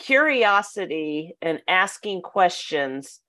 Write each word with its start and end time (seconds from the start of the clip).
curiosity 0.00 1.36
and 1.42 1.60
asking 1.68 2.22
questions 2.22 3.20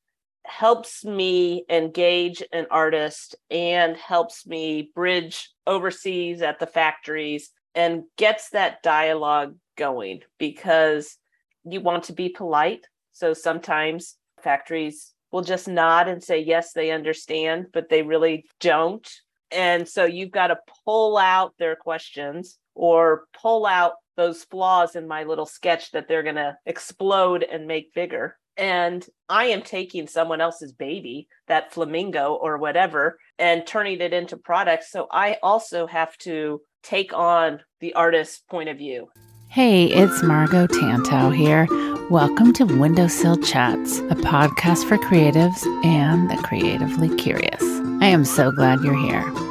helps 0.46 1.04
me 1.04 1.66
engage 1.70 2.42
an 2.54 2.66
artist 2.71 3.36
and 3.51 3.97
helps 3.97 4.47
me 4.47 4.89
bridge 4.95 5.49
overseas 5.67 6.42
at 6.42 6.59
the 6.59 6.65
factories 6.65 7.51
and 7.75 8.04
gets 8.18 8.49
that 8.52 8.81
dialogue 8.81 9.55
going 9.77 10.21
because 10.39 11.18
you 11.65 11.81
want 11.81 12.05
to 12.05 12.13
be 12.13 12.29
polite. 12.29 12.88
So 13.11 13.33
sometimes 13.33 14.15
factories 14.41 15.13
will 15.31 15.43
just 15.43 15.67
nod 15.67 16.07
and 16.07 16.23
say, 16.23 16.39
yes, 16.39 16.71
they 16.71 16.91
understand, 16.91 17.67
but 17.73 17.89
they 17.89 18.01
really 18.01 18.45
don't. 18.61 19.07
And 19.51 19.88
so 19.88 20.05
you've 20.05 20.31
got 20.31 20.47
to 20.47 20.57
pull 20.85 21.17
out 21.17 21.53
their 21.59 21.75
questions 21.75 22.57
or 22.75 23.25
pull 23.39 23.65
out 23.65 23.93
those 24.18 24.43
flaws 24.43 24.96
in 24.96 25.07
my 25.07 25.23
little 25.23 25.46
sketch 25.46 25.91
that 25.91 26.07
they're 26.07 26.23
going 26.23 26.36
to 26.36 26.57
explode 26.66 27.43
and 27.43 27.68
make 27.68 27.93
bigger. 27.93 28.38
And 28.57 29.06
I 29.29 29.46
am 29.46 29.61
taking 29.61 30.07
someone 30.07 30.42
else's 30.42 30.74
baby, 30.74 31.28
that 31.47 31.74
flamingo 31.74 32.34
or 32.34 32.58
whatever, 32.58 33.18
and 33.40 33.66
turning 33.66 34.02
it 34.02 34.14
into 34.14 34.38
products. 34.38 34.92
So 34.92 35.08
I 35.10 35.38
also 35.42 35.88
have 35.88 36.18
to 36.20 36.62
take 36.84 37.14
on 37.14 37.62
the 37.80 37.94
artist's 37.94 38.40
point 38.50 38.70
of 38.70 38.78
view. 38.78 39.10
Hey, 39.48 39.86
it's 39.86 40.24
Margo 40.24 40.68
Tantau 40.68 41.36
here. 41.36 41.68
Welcome 42.10 42.54
to 42.54 42.66
Windowsill 42.66 43.38
Chats, 43.38 44.00
a 44.00 44.16
podcast 44.16 44.88
for 44.88 44.98
creatives 44.98 45.66
and 45.86 46.30
the 46.30 46.38
creatively 46.38 47.14
curious. 47.16 47.62
I 48.02 48.08
am 48.08 48.26
so 48.26 48.52
glad 48.52 48.82
you're 48.82 48.98
here. 48.98 49.51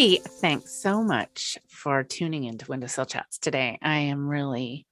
Hey, 0.00 0.16
thanks 0.16 0.72
so 0.72 1.02
much 1.02 1.58
for 1.68 2.02
tuning 2.02 2.44
into 2.44 2.64
Windowsill 2.64 3.04
Chats 3.04 3.36
today. 3.36 3.78
I 3.82 3.98
am 3.98 4.26
really 4.26 4.86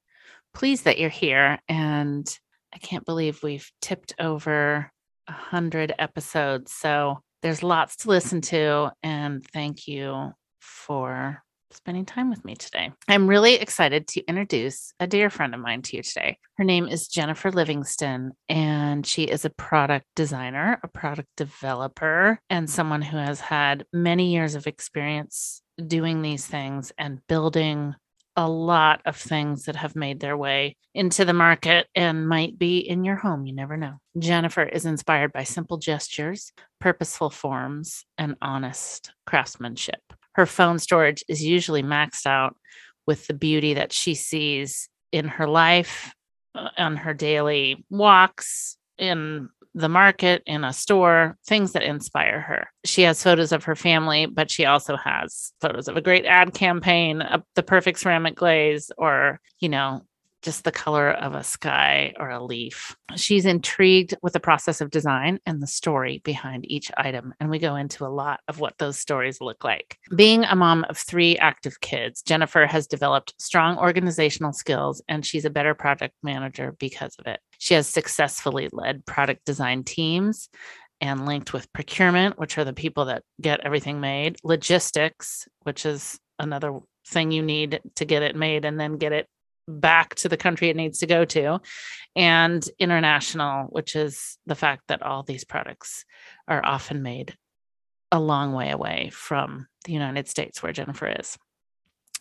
pleased 0.52 0.84
that 0.84 0.98
you're 0.98 1.08
here, 1.08 1.58
and 1.66 2.28
I 2.74 2.76
can't 2.76 3.06
believe 3.06 3.42
we've 3.42 3.72
tipped 3.80 4.12
over 4.20 4.92
a 5.26 5.32
hundred 5.32 5.94
episodes. 5.98 6.72
So 6.72 7.22
there's 7.40 7.62
lots 7.62 7.96
to 7.96 8.10
listen 8.10 8.42
to, 8.42 8.90
and 9.02 9.42
thank 9.42 9.88
you 9.88 10.32
for 10.58 11.42
spending 11.70 12.04
time 12.04 12.30
with 12.30 12.44
me 12.44 12.54
today. 12.54 12.92
I'm 13.08 13.28
really 13.28 13.54
excited 13.54 14.06
to 14.08 14.24
introduce 14.26 14.92
a 15.00 15.06
dear 15.06 15.30
friend 15.30 15.54
of 15.54 15.60
mine 15.60 15.82
to 15.82 15.96
you 15.96 16.02
today. 16.02 16.38
Her 16.56 16.64
name 16.64 16.88
is 16.88 17.08
Jennifer 17.08 17.50
Livingston, 17.50 18.32
and 18.48 19.06
she 19.06 19.24
is 19.24 19.44
a 19.44 19.50
product 19.50 20.06
designer, 20.16 20.80
a 20.82 20.88
product 20.88 21.28
developer, 21.36 22.40
and 22.50 22.68
someone 22.68 23.02
who 23.02 23.16
has 23.16 23.40
had 23.40 23.84
many 23.92 24.32
years 24.32 24.54
of 24.54 24.66
experience 24.66 25.62
doing 25.86 26.22
these 26.22 26.46
things 26.46 26.92
and 26.98 27.20
building 27.28 27.94
a 28.36 28.48
lot 28.48 29.00
of 29.04 29.16
things 29.16 29.64
that 29.64 29.74
have 29.74 29.96
made 29.96 30.20
their 30.20 30.36
way 30.36 30.76
into 30.94 31.24
the 31.24 31.32
market 31.32 31.88
and 31.96 32.28
might 32.28 32.56
be 32.56 32.78
in 32.78 33.04
your 33.04 33.16
home. 33.16 33.44
You 33.46 33.52
never 33.52 33.76
know. 33.76 33.96
Jennifer 34.16 34.62
is 34.62 34.86
inspired 34.86 35.32
by 35.32 35.42
simple 35.42 35.76
gestures, 35.76 36.52
purposeful 36.80 37.30
forms, 37.30 38.04
and 38.16 38.36
honest 38.40 39.12
craftsmanship. 39.26 40.00
Her 40.38 40.46
phone 40.46 40.78
storage 40.78 41.24
is 41.26 41.42
usually 41.42 41.82
maxed 41.82 42.24
out 42.24 42.54
with 43.08 43.26
the 43.26 43.34
beauty 43.34 43.74
that 43.74 43.92
she 43.92 44.14
sees 44.14 44.88
in 45.10 45.26
her 45.26 45.48
life, 45.48 46.14
uh, 46.54 46.68
on 46.78 46.94
her 46.94 47.12
daily 47.12 47.84
walks, 47.90 48.76
in 48.98 49.48
the 49.74 49.88
market, 49.88 50.44
in 50.46 50.62
a 50.62 50.72
store, 50.72 51.36
things 51.44 51.72
that 51.72 51.82
inspire 51.82 52.40
her. 52.40 52.68
She 52.84 53.02
has 53.02 53.20
photos 53.20 53.50
of 53.50 53.64
her 53.64 53.74
family, 53.74 54.26
but 54.26 54.48
she 54.48 54.64
also 54.64 54.96
has 54.96 55.52
photos 55.60 55.88
of 55.88 55.96
a 55.96 56.00
great 56.00 56.24
ad 56.24 56.54
campaign, 56.54 57.20
of 57.20 57.42
the 57.56 57.64
perfect 57.64 57.98
ceramic 57.98 58.36
glaze, 58.36 58.92
or, 58.96 59.40
you 59.58 59.68
know, 59.68 60.02
just 60.42 60.64
the 60.64 60.72
color 60.72 61.10
of 61.10 61.34
a 61.34 61.42
sky 61.42 62.14
or 62.18 62.30
a 62.30 62.42
leaf. 62.42 62.96
She's 63.16 63.44
intrigued 63.44 64.14
with 64.22 64.32
the 64.32 64.40
process 64.40 64.80
of 64.80 64.90
design 64.90 65.40
and 65.46 65.60
the 65.60 65.66
story 65.66 66.20
behind 66.24 66.70
each 66.70 66.90
item. 66.96 67.34
And 67.40 67.50
we 67.50 67.58
go 67.58 67.76
into 67.76 68.04
a 68.04 68.08
lot 68.08 68.40
of 68.48 68.60
what 68.60 68.78
those 68.78 68.98
stories 68.98 69.40
look 69.40 69.64
like. 69.64 69.98
Being 70.14 70.44
a 70.44 70.54
mom 70.54 70.84
of 70.88 70.96
three 70.96 71.36
active 71.38 71.80
kids, 71.80 72.22
Jennifer 72.22 72.66
has 72.66 72.86
developed 72.86 73.34
strong 73.38 73.78
organizational 73.78 74.52
skills 74.52 75.02
and 75.08 75.26
she's 75.26 75.44
a 75.44 75.50
better 75.50 75.74
project 75.74 76.14
manager 76.22 76.74
because 76.78 77.16
of 77.18 77.26
it. 77.26 77.40
She 77.58 77.74
has 77.74 77.88
successfully 77.88 78.68
led 78.72 79.04
product 79.06 79.44
design 79.44 79.84
teams 79.84 80.48
and 81.00 81.26
linked 81.26 81.52
with 81.52 81.72
procurement, 81.72 82.38
which 82.38 82.58
are 82.58 82.64
the 82.64 82.72
people 82.72 83.06
that 83.06 83.22
get 83.40 83.60
everything 83.60 84.00
made, 84.00 84.36
logistics, 84.42 85.46
which 85.62 85.86
is 85.86 86.18
another 86.38 86.78
thing 87.06 87.30
you 87.30 87.42
need 87.42 87.80
to 87.96 88.04
get 88.04 88.22
it 88.22 88.36
made 88.36 88.64
and 88.64 88.78
then 88.78 88.96
get 88.96 89.12
it 89.12 89.26
back 89.68 90.14
to 90.16 90.28
the 90.28 90.36
country 90.36 90.70
it 90.70 90.76
needs 90.76 90.98
to 90.98 91.06
go 91.06 91.24
to, 91.26 91.60
and 92.16 92.68
international, 92.78 93.66
which 93.66 93.94
is 93.94 94.38
the 94.46 94.54
fact 94.54 94.84
that 94.88 95.02
all 95.02 95.22
these 95.22 95.44
products 95.44 96.04
are 96.48 96.64
often 96.64 97.02
made 97.02 97.36
a 98.10 98.18
long 98.18 98.52
way 98.52 98.70
away 98.70 99.10
from 99.12 99.66
the 99.84 99.92
United 99.92 100.28
States, 100.28 100.62
where 100.62 100.72
Jennifer 100.72 101.14
is. 101.20 101.38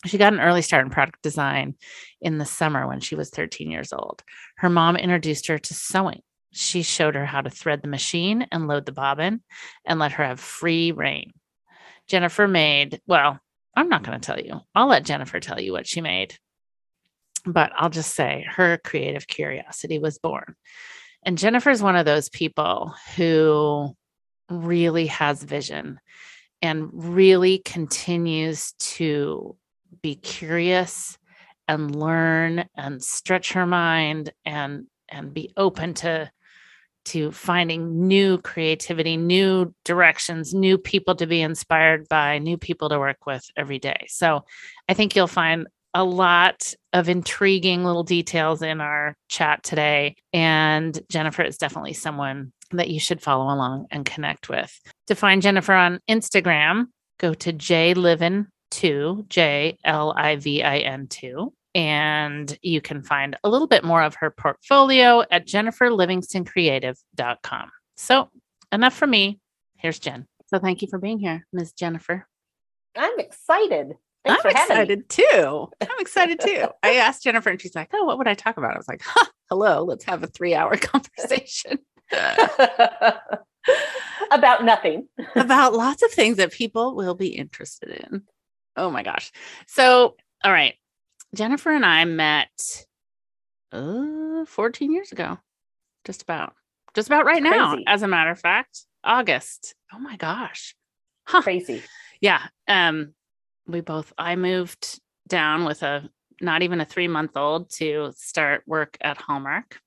She 0.05 0.17
got 0.17 0.33
an 0.33 0.39
early 0.39 0.61
start 0.61 0.85
in 0.85 0.91
product 0.91 1.23
design 1.23 1.75
in 2.21 2.37
the 2.37 2.45
summer 2.45 2.87
when 2.87 2.99
she 2.99 3.15
was 3.15 3.29
13 3.29 3.71
years 3.71 3.91
old. 3.91 4.21
Her 4.57 4.69
mom 4.69 4.95
introduced 4.95 5.47
her 5.47 5.57
to 5.57 5.73
sewing. 5.73 6.21
She 6.51 6.83
showed 6.83 7.15
her 7.15 7.25
how 7.25 7.41
to 7.41 7.49
thread 7.49 7.81
the 7.81 7.87
machine 7.87 8.45
and 8.51 8.67
load 8.67 8.85
the 8.85 8.91
bobbin 8.91 9.41
and 9.85 9.99
let 9.99 10.11
her 10.13 10.23
have 10.23 10.39
free 10.39 10.91
reign. 10.91 11.31
Jennifer 12.07 12.47
made, 12.47 13.01
well, 13.07 13.39
I'm 13.75 13.89
not 13.89 14.03
going 14.03 14.19
to 14.19 14.25
tell 14.25 14.39
you. 14.39 14.59
I'll 14.75 14.87
let 14.87 15.05
Jennifer 15.05 15.39
tell 15.39 15.59
you 15.59 15.71
what 15.71 15.87
she 15.87 16.01
made 16.01 16.37
but 17.47 17.71
I'll 17.75 17.89
just 17.89 18.13
say 18.15 18.45
her 18.49 18.77
creative 18.83 19.27
curiosity 19.27 19.99
was 19.99 20.19
born. 20.19 20.55
And 21.23 21.37
Jennifer's 21.37 21.81
one 21.81 21.95
of 21.95 22.05
those 22.05 22.29
people 22.29 22.93
who 23.15 23.95
really 24.49 25.07
has 25.07 25.43
vision 25.43 25.99
and 26.61 26.89
really 26.93 27.59
continues 27.59 28.73
to 28.79 29.55
be 30.01 30.15
curious 30.15 31.17
and 31.67 31.95
learn 31.95 32.65
and 32.75 33.03
stretch 33.03 33.53
her 33.53 33.65
mind 33.65 34.31
and 34.45 34.87
and 35.09 35.33
be 35.33 35.51
open 35.57 35.93
to 35.95 36.29
to 37.05 37.31
finding 37.31 38.05
new 38.07 38.37
creativity, 38.37 39.15
new 39.15 39.73
directions, 39.85 40.53
new 40.53 40.77
people 40.77 41.15
to 41.15 41.25
be 41.25 41.41
inspired 41.41 42.05
by, 42.09 42.37
new 42.37 42.57
people 42.57 42.89
to 42.89 42.99
work 42.99 43.25
with 43.25 43.49
every 43.55 43.79
day. 43.79 44.05
So 44.09 44.43
I 44.89 44.93
think 44.93 45.15
you'll 45.15 45.27
find 45.27 45.67
a 45.93 46.03
lot 46.03 46.73
of 46.93 47.09
intriguing 47.09 47.83
little 47.83 48.03
details 48.03 48.61
in 48.61 48.79
our 48.81 49.15
chat 49.29 49.63
today. 49.63 50.15
And 50.33 50.99
Jennifer 51.09 51.43
is 51.43 51.57
definitely 51.57 51.93
someone 51.93 52.51
that 52.71 52.89
you 52.89 52.99
should 52.99 53.21
follow 53.21 53.45
along 53.45 53.87
and 53.91 54.05
connect 54.05 54.49
with. 54.49 54.77
To 55.07 55.15
find 55.15 55.41
Jennifer 55.41 55.73
on 55.73 56.01
Instagram, 56.09 56.87
go 57.19 57.33
to 57.33 57.53
J 57.53 57.93
Livin 57.93 58.47
2, 58.71 59.27
J 59.29 59.77
L 59.83 60.13
I 60.15 60.35
V 60.35 60.63
I 60.63 60.79
N 60.79 61.07
2. 61.07 61.53
And 61.75 62.57
you 62.61 62.81
can 62.81 63.03
find 63.03 63.37
a 63.43 63.49
little 63.49 63.67
bit 63.67 63.83
more 63.83 64.01
of 64.01 64.15
her 64.15 64.31
portfolio 64.31 65.23
at 65.29 65.45
jenniferlivingstoncreative.com. 65.45 67.69
So, 67.95 68.29
enough 68.71 68.95
for 68.95 69.05
me. 69.05 69.39
Here's 69.75 69.99
Jen. 69.99 70.25
So, 70.47 70.57
thank 70.59 70.81
you 70.81 70.87
for 70.87 70.97
being 70.97 71.19
here, 71.19 71.45
Ms. 71.53 71.73
Jennifer. 71.73 72.27
I'm 72.95 73.19
excited. 73.19 73.93
Thanks 74.27 74.45
I'm 74.45 74.51
for 74.51 74.57
having 74.57 74.75
me. 74.77 74.81
excited 74.83 75.09
too. 75.09 75.69
I'm 75.81 75.99
excited 75.99 76.39
too. 76.39 76.67
I 76.83 76.95
asked 76.95 77.23
Jennifer 77.23 77.49
and 77.49 77.61
she's 77.61 77.75
like, 77.75 77.89
Oh, 77.93 78.05
what 78.05 78.17
would 78.17 78.27
I 78.27 78.33
talk 78.33 78.57
about? 78.57 78.73
I 78.73 78.77
was 78.77 78.87
like, 78.87 79.01
huh, 79.03 79.25
hello, 79.49 79.83
let's 79.83 80.05
have 80.05 80.23
a 80.23 80.27
three 80.27 80.53
hour 80.55 80.75
conversation 80.77 81.79
About 84.31 84.63
nothing. 84.65 85.07
about 85.35 85.73
lots 85.73 86.03
of 86.03 86.11
things 86.11 86.37
that 86.37 86.51
people 86.51 86.95
will 86.95 87.15
be 87.15 87.27
interested 87.29 87.89
in. 87.89 88.23
Oh 88.75 88.89
my 88.89 89.01
gosh. 89.03 89.31
So, 89.67 90.15
all 90.43 90.51
right. 90.51 90.75
Jennifer 91.35 91.71
and 91.71 91.85
I 91.85 92.03
met 92.05 92.85
uh, 93.71 94.45
14 94.45 94.91
years 94.91 95.11
ago, 95.11 95.37
just 96.05 96.21
about, 96.21 96.53
just 96.93 97.07
about 97.07 97.25
right 97.25 97.41
now, 97.43 97.71
Crazy. 97.73 97.83
as 97.87 98.01
a 98.01 98.07
matter 98.07 98.31
of 98.31 98.39
fact, 98.39 98.81
August. 99.03 99.75
Oh 99.93 99.99
my 99.99 100.15
gosh. 100.17 100.75
Huh. 101.25 101.41
Crazy. 101.41 101.83
yeah 102.21 102.41
um 102.69 103.13
we 103.67 103.81
both 103.81 104.13
i 104.17 104.35
moved 104.35 104.99
down 105.27 105.65
with 105.65 105.83
a 105.83 106.09
not 106.41 106.61
even 106.61 106.81
a 106.81 106.85
three 106.85 107.07
month 107.07 107.35
old 107.35 107.69
to 107.69 108.11
start 108.15 108.63
work 108.65 108.97
at 109.01 109.17
hallmark 109.17 109.79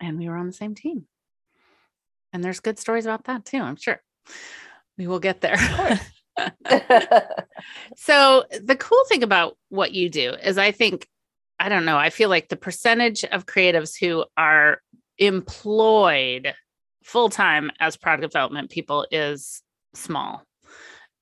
and 0.00 0.18
we 0.18 0.28
were 0.28 0.36
on 0.36 0.46
the 0.46 0.52
same 0.52 0.74
team. 0.74 1.06
And 2.32 2.42
there's 2.42 2.60
good 2.60 2.78
stories 2.78 3.06
about 3.06 3.24
that 3.24 3.44
too 3.44 3.58
i'm 3.58 3.76
sure. 3.76 4.00
We 4.96 5.06
will 5.06 5.20
get 5.20 5.40
there. 5.40 6.00
So 7.96 8.44
the 8.50 8.76
cool 8.76 9.04
thing 9.08 9.22
about 9.22 9.56
what 9.68 9.92
you 9.92 10.08
do 10.08 10.34
is 10.42 10.58
i 10.58 10.72
think 10.72 11.08
i 11.58 11.68
don't 11.68 11.84
know 11.84 11.96
i 11.96 12.10
feel 12.10 12.28
like 12.28 12.48
the 12.48 12.56
percentage 12.56 13.24
of 13.24 13.46
creatives 13.46 13.96
who 13.98 14.24
are 14.36 14.80
employed 15.18 16.52
full 17.04 17.28
time 17.28 17.70
as 17.80 17.96
product 17.96 18.22
development 18.22 18.70
people 18.70 19.06
is 19.10 19.62
small 19.94 20.42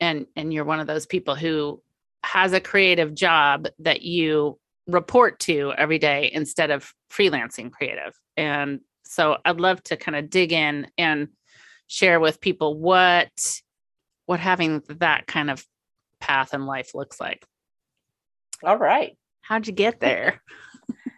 and 0.00 0.27
and 0.37 0.53
you're 0.53 0.65
one 0.65 0.81
of 0.81 0.87
those 0.87 1.06
people 1.06 1.35
who 1.35 1.83
has 2.25 2.53
a 2.53 2.61
creative 2.61 3.15
job 3.15 3.69
that 3.79 4.03
you 4.03 4.59
report 4.87 5.39
to 5.41 5.73
every 5.77 5.99
day 5.99 6.31
instead 6.33 6.71
of 6.71 6.93
freelancing 7.11 7.71
creative. 7.71 8.19
And 8.37 8.81
so 9.05 9.37
i'd 9.44 9.61
love 9.61 9.83
to 9.83 9.97
kind 9.97 10.17
of 10.17 10.31
dig 10.31 10.53
in 10.53 10.87
and 10.97 11.29
share 11.87 12.19
with 12.19 12.41
people 12.41 12.79
what 12.79 13.61
what 14.27 14.41
having 14.41 14.83
that 14.89 15.27
kind 15.27 15.50
of 15.50 15.67
path 16.21 16.55
in 16.55 16.65
life 16.65 16.94
looks 16.94 17.21
like. 17.21 17.44
All 18.62 18.79
right. 18.79 19.17
how'd 19.43 19.67
you 19.67 19.73
get 19.73 20.00
there? 20.00 20.41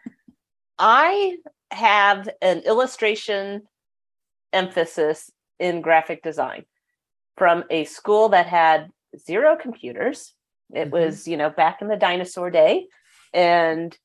I 0.78 1.36
have 1.70 2.28
an 2.42 2.60
illustration 2.60 3.62
emphasis 4.52 5.30
in 5.60 5.80
graphic 5.80 6.22
design 6.22 6.64
from 7.36 7.64
a 7.70 7.84
school 7.84 8.30
that 8.30 8.46
had 8.46 8.90
zero 9.18 9.56
computers. 9.56 10.34
It 10.72 10.88
Mhm. 10.88 10.90
was, 10.90 11.28
you 11.28 11.36
know, 11.36 11.50
back 11.50 11.82
in 11.82 11.88
the 11.88 11.96
dinosaur 11.96 12.50
day 12.50 12.86
and 13.32 13.96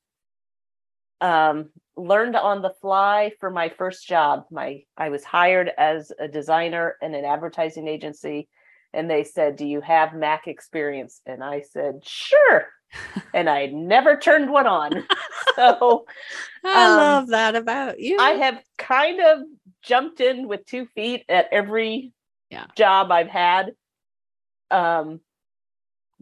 um 1.20 1.70
learned 1.96 2.34
on 2.36 2.62
the 2.62 2.72
fly 2.80 3.32
for 3.40 3.50
my 3.50 3.68
first 3.68 4.06
job. 4.06 4.44
My 4.50 4.82
I 4.96 5.10
was 5.10 5.24
hired 5.24 5.70
as 5.76 6.12
a 6.18 6.28
designer 6.28 6.96
in 7.02 7.14
an 7.14 7.24
advertising 7.24 7.88
agency 7.88 8.48
and 8.92 9.08
they 9.10 9.24
said, 9.24 9.56
"Do 9.56 9.66
you 9.66 9.80
have 9.82 10.14
Mac 10.14 10.46
experience?" 10.48 11.20
And 11.26 11.44
I 11.44 11.60
said, 11.60 12.00
"Sure." 12.04 12.66
and 13.34 13.48
I 13.48 13.66
never 13.66 14.16
turned 14.16 14.50
one 14.50 14.66
on. 14.66 15.06
so 15.56 16.06
i 16.64 16.86
Um, 16.88 16.96
love 16.96 17.28
that 17.28 17.54
about 17.54 18.00
you 18.00 18.18
I 18.18 18.30
have 18.30 18.60
kind 18.78 19.20
of 19.20 19.40
jumped 19.82 20.20
in 20.20 20.48
with 20.48 20.64
two 20.66 20.86
feet 20.94 21.24
at 21.28 21.46
every 21.52 22.12
Yeah. 22.50 22.66
job 22.76 23.10
I've 23.10 23.28
had. 23.28 23.72
Um, 24.70 25.20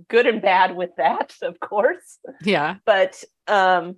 good 0.08 0.26
and 0.26 0.40
bad 0.40 0.76
with 0.76 0.90
that, 0.96 1.34
of 1.42 1.58
course. 1.60 2.18
yeah 2.42 2.76
But 2.86 3.22
um, 3.46 3.96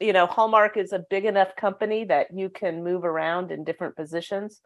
you 0.00 0.12
know, 0.12 0.26
Hallmark 0.26 0.76
is 0.76 0.92
a 0.92 1.04
big 1.10 1.24
enough 1.24 1.56
company 1.56 2.04
that 2.04 2.28
you 2.34 2.50
can 2.50 2.84
move 2.84 3.04
around 3.04 3.50
in 3.50 3.64
different 3.64 3.96
positions. 3.96 4.60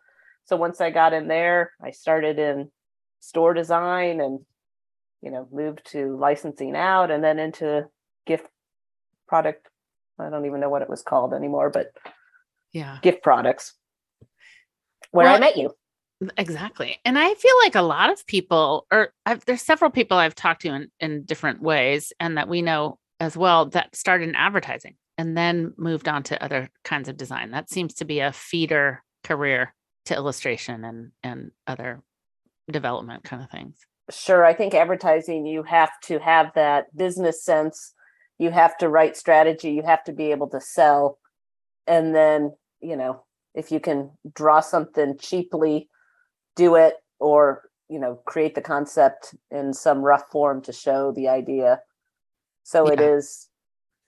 So 0.45 0.57
once 0.57 0.81
I 0.81 0.91
got 0.91 1.13
in 1.13 1.29
there, 1.29 1.73
I 1.83 1.91
started 1.91 2.39
in 2.39 2.71
store 3.21 3.55
design 3.55 4.21
and 4.21 4.41
you 5.23 5.31
know 5.31 5.49
moved 5.53 5.83
to 5.93 6.17
licensing 6.17 6.77
out 6.77 7.11
and 7.11 7.23
then 7.23 7.39
into 7.39 7.87
gift 8.27 8.47
product. 9.27 9.69
I 10.19 10.31
don't 10.31 10.47
even 10.47 10.61
know 10.61 10.71
what 10.71 10.83
it 10.83 10.91
was 10.91 11.03
called 11.03 11.35
anymore, 11.35 11.71
but 11.71 11.93
yeah 12.73 12.99
gift 13.03 13.23
products 13.23 13.75
where 15.11 15.27
Well, 15.27 15.37
I 15.37 15.39
met 15.39 15.57
you. 15.57 15.75
Exactly. 16.37 16.99
And 17.05 17.17
I 17.19 17.33
feel 17.35 17.55
like 17.63 17.77
a 17.77 17.83
lot 17.83 18.11
of 18.11 18.27
people, 18.27 18.87
or 18.91 19.13
I've, 19.25 19.45
there's 19.45 19.63
several 19.63 19.91
people 19.91 20.17
I've 20.17 20.35
talked 20.35 20.63
to 20.63 20.75
in, 20.75 20.91
in 20.99 21.25
different 21.25 21.63
ways, 21.63 22.13
and 22.19 22.37
that 22.37 22.49
we 22.49 22.61
know 22.63 22.99
as 23.21 23.37
well 23.37 23.67
that 23.67 23.95
started 23.95 24.29
in 24.29 24.35
advertising 24.35 24.97
and 25.17 25.37
then 25.37 25.75
moved 25.77 26.09
on 26.09 26.23
to 26.25 26.43
other 26.43 26.71
kinds 26.85 27.09
of 27.09 27.17
design. 27.17 27.51
That 27.51 27.71
seems 27.71 27.95
to 27.95 28.05
be 28.05 28.21
a 28.21 28.33
feeder 28.33 29.03
career 29.25 29.75
to 30.07 30.15
illustration 30.15 30.85
and, 30.85 31.13
and 31.23 31.51
other 31.67 32.03
development 32.71 33.25
kind 33.25 33.43
of 33.43 33.51
things. 33.51 33.77
Sure, 34.11 34.45
I 34.45 34.55
think 34.55 34.75
advertising, 34.75 35.47
you 35.47 35.63
have 35.65 35.91
to 36.05 36.19
have 36.19 36.53
that 36.55 36.97
business 36.97 37.45
sense. 37.45 37.93
You 38.39 38.51
have 38.51 38.77
to 38.79 38.89
write 38.89 39.17
strategy. 39.17 39.73
You 39.73 39.83
have 39.83 40.03
to 40.05 40.13
be 40.13 40.31
able 40.31 40.49
to 40.51 40.61
sell. 40.61 41.19
And 41.87 42.15
then, 42.15 42.55
you 42.81 42.97
know, 42.97 43.25
if 43.55 43.71
you 43.71 43.81
can 43.81 44.13
draw 44.33 44.61
something 44.61 45.19
cheaply, 45.19 45.89
do 46.59 46.75
it, 46.75 46.95
or, 47.19 47.71
you 47.89 47.99
know, 47.99 48.17
create 48.27 48.55
the 48.55 48.61
concept 48.61 49.35
in 49.51 49.73
some 49.73 50.01
rough 50.03 50.25
form 50.31 50.61
to 50.63 50.73
show 50.73 51.13
the 51.13 51.29
idea. 51.29 51.81
So 52.65 52.87
it 52.89 53.01
Yeah. 53.01 53.15
is, 53.17 53.49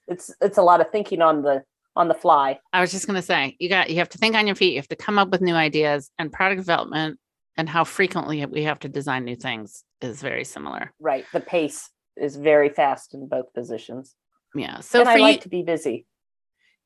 it's, 0.07 0.31
it's 0.41 0.57
a 0.59 0.61
lot 0.61 0.81
of 0.81 0.91
thinking 0.91 1.21
on 1.21 1.41
the, 1.41 1.63
on 1.95 2.07
the 2.07 2.13
fly. 2.13 2.59
I 2.73 2.81
was 2.81 2.91
just 2.91 3.07
going 3.07 3.15
to 3.15 3.21
say, 3.33 3.55
you 3.59 3.69
got, 3.69 3.89
you 3.89 3.95
have 3.97 4.09
to 4.09 4.17
think 4.17 4.35
on 4.35 4.45
your 4.45 4.55
feet. 4.55 4.73
You 4.73 4.79
have 4.79 4.87
to 4.89 4.95
come 4.95 5.17
up 5.17 5.29
with 5.29 5.41
new 5.41 5.55
ideas 5.55 6.11
and 6.19 6.31
product 6.31 6.59
development 6.61 7.19
and 7.57 7.67
how 7.67 7.83
frequently 7.83 8.45
we 8.45 8.63
have 8.63 8.79
to 8.79 8.89
design 8.89 9.25
new 9.25 9.35
things 9.35 9.83
is 10.01 10.21
very 10.21 10.43
similar. 10.45 10.93
Right. 10.99 11.25
The 11.33 11.39
pace 11.41 11.89
is 12.17 12.35
very 12.35 12.69
fast 12.69 13.13
in 13.13 13.27
both 13.27 13.53
positions. 13.53 14.15
Yeah. 14.55 14.79
So 14.81 14.99
and 14.99 15.09
I 15.09 15.15
you, 15.15 15.21
like 15.21 15.41
to 15.41 15.49
be 15.49 15.63
busy. 15.63 16.05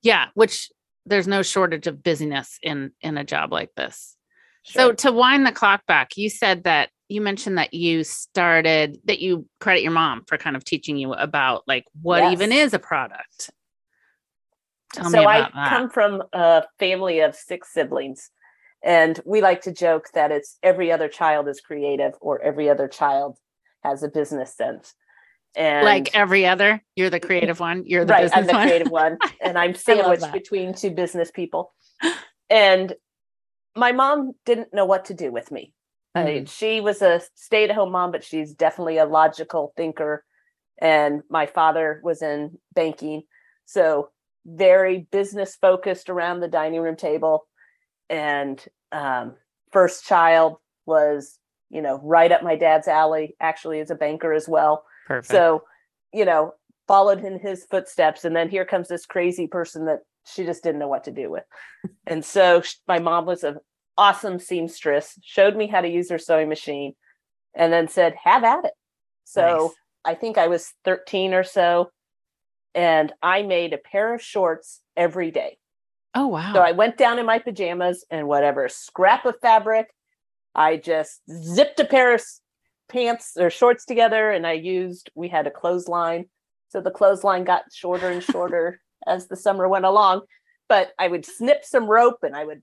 yeah, 0.02 0.28
which 0.36 0.72
there's 1.06 1.28
no 1.28 1.42
shortage 1.44 1.88
of 1.88 2.02
busyness 2.02 2.58
in 2.64 2.92
in 3.02 3.18
a 3.18 3.24
job 3.24 3.52
like 3.52 3.72
this. 3.76 4.16
So 4.66 4.92
to 4.92 5.12
wind 5.12 5.46
the 5.46 5.52
clock 5.52 5.86
back, 5.86 6.18
you 6.18 6.30
said 6.30 6.64
that 6.64 6.90
you 7.08 7.22
mentioned 7.22 7.58
that 7.58 7.74
you 7.74 8.04
started 8.04 8.98
that 9.06 9.20
you 9.20 9.46
credit 9.60 9.84
your 9.84 9.92
mom 9.92 10.24
for 10.28 10.38
kind 10.38 10.56
of 10.56 10.66
teaching 10.66 10.98
you 10.98 11.14
about 11.14 11.64
like 11.68 11.86
what 12.02 12.32
even 12.32 12.52
is 12.52 12.74
a 12.74 12.80
product. 12.80 13.52
Tell 14.94 15.10
so 15.10 15.20
me 15.20 15.26
I 15.26 15.42
that. 15.42 15.70
come 15.70 15.90
from 15.90 16.24
a 16.34 16.64
family 16.80 17.20
of 17.20 17.36
six 17.36 17.74
siblings, 17.74 18.32
and 18.84 19.20
we 19.26 19.42
like 19.42 19.62
to 19.64 19.72
joke 19.72 20.08
that 20.14 20.32
it's 20.32 20.58
every 20.64 20.92
other 20.92 21.08
child 21.08 21.48
is 21.48 21.62
creative 21.62 22.14
or 22.20 22.42
every 22.42 22.70
other 22.70 22.88
child 22.88 23.38
has 23.84 24.02
a 24.02 24.08
business 24.08 24.56
sense. 24.56 24.94
And 25.56 25.86
like 25.86 26.16
every 26.16 26.46
other, 26.46 26.84
you're 26.96 27.10
the 27.10 27.20
creative 27.20 27.60
one. 27.60 27.84
You're 27.86 28.04
the 28.04 28.14
right, 28.14 28.24
business 28.24 28.40
I'm 28.40 28.48
the 28.48 28.54
one. 28.54 28.68
creative 28.68 28.92
one, 28.92 29.18
and 29.42 29.58
I'm 29.58 29.76
sandwiched 29.76 30.34
between 30.34 30.74
two 30.74 30.92
business 30.92 31.30
people. 31.30 31.74
And 32.48 32.94
my 33.76 33.92
mom 33.92 34.34
didn't 34.46 34.74
know 34.74 34.86
what 34.86 35.06
to 35.06 35.14
do 35.14 35.32
with 35.32 35.52
me. 35.52 35.74
I- 36.14 36.24
Mhm. 36.24 36.50
she 36.50 36.80
was 36.80 37.02
a 37.02 37.22
stay-at-home 37.36 37.92
mom, 37.92 38.12
but 38.12 38.24
she's 38.24 38.54
definitely 38.54 38.98
a 38.98 39.06
logical 39.06 39.74
thinker. 39.76 40.24
And 40.78 41.24
my 41.30 41.46
father 41.46 42.00
was 42.04 42.22
in 42.22 42.58
banking, 42.74 43.24
so 43.66 44.12
very 44.46 45.08
business 45.12 45.56
focused 45.56 46.10
around 46.10 46.40
the 46.40 46.48
dining 46.48 46.82
room 46.82 46.96
table. 46.96 47.48
And 48.10 48.64
um, 48.92 49.36
first 49.72 50.06
child 50.06 50.58
was, 50.86 51.40
you 51.70 51.82
know, 51.82 52.00
right 52.04 52.32
up 52.32 52.44
my 52.44 52.56
dad's 52.56 52.88
alley. 52.88 53.36
Actually, 53.40 53.80
is 53.80 53.90
a 53.90 53.96
banker 53.96 54.32
as 54.34 54.48
well. 54.48 54.86
Perfect. 55.08 55.32
So, 55.32 55.64
you 56.14 56.26
know, 56.26 56.54
followed 56.88 57.24
in 57.24 57.40
his 57.40 57.66
footsteps. 57.66 58.24
And 58.24 58.36
then 58.36 58.50
here 58.50 58.66
comes 58.66 58.88
this 58.88 59.06
crazy 59.06 59.48
person 59.48 59.86
that 59.86 60.02
she 60.26 60.44
just 60.46 60.64
didn't 60.64 60.80
know 60.80 60.88
what 60.88 61.06
to 61.06 61.12
do 61.12 61.30
with. 61.30 61.44
and 62.08 62.24
so 62.24 62.62
my 62.88 63.00
mom 63.00 63.26
was 63.26 63.44
an 63.44 63.58
awesome 63.98 64.40
seamstress, 64.40 65.18
showed 65.24 65.56
me 65.56 65.68
how 65.68 65.82
to 65.82 65.88
use 65.88 66.10
her 66.10 66.18
sewing 66.18 66.50
machine, 66.50 66.94
and 67.54 67.72
then 67.72 67.88
said, 67.88 68.16
have 68.24 68.44
at 68.44 68.66
it. 68.66 68.74
So 69.24 69.42
Nice. 69.42 69.72
I 70.06 70.16
think 70.20 70.38
I 70.38 70.48
was 70.48 70.74
13 70.84 71.34
or 71.34 71.44
so. 71.44 71.90
And 72.74 73.14
I 73.24 73.44
made 73.44 73.74
a 73.74 73.78
pair 73.78 74.14
of 74.14 74.22
shorts 74.22 74.82
every 74.98 75.32
day. 75.32 75.58
oh 76.14 76.28
wow. 76.28 76.54
So 76.54 76.60
I 76.60 76.74
went 76.74 76.98
down 76.98 77.20
in 77.20 77.26
my 77.26 77.40
pajamas 77.40 78.06
and 78.12 78.28
whatever 78.28 78.68
scrap 78.68 79.26
of 79.26 79.36
fabric, 79.42 79.88
I 80.54 80.78
just 80.78 81.22
zipped 81.32 81.80
a 81.80 81.86
pair 81.86 82.14
of 82.14 82.22
pants 82.90 83.38
or 83.40 83.50
shorts 83.50 83.86
together 83.86 84.30
and 84.30 84.46
I 84.46 84.54
used 84.54 85.10
we 85.16 85.30
had 85.30 85.48
a 85.48 85.52
clothesline. 85.52 86.26
So 86.70 86.82
the 86.82 86.92
clothesline 86.92 87.46
got 87.46 87.64
shorter 87.74 88.10
and 88.10 88.22
shorter 88.32 88.82
as 89.08 89.28
the 89.28 89.36
summer 89.36 89.68
went 89.68 89.86
along. 89.86 90.22
But 90.68 90.92
I 90.98 91.08
would 91.08 91.26
snip 91.26 91.64
some 91.64 91.86
rope 91.88 92.20
and 92.24 92.36
I 92.36 92.44
would 92.46 92.62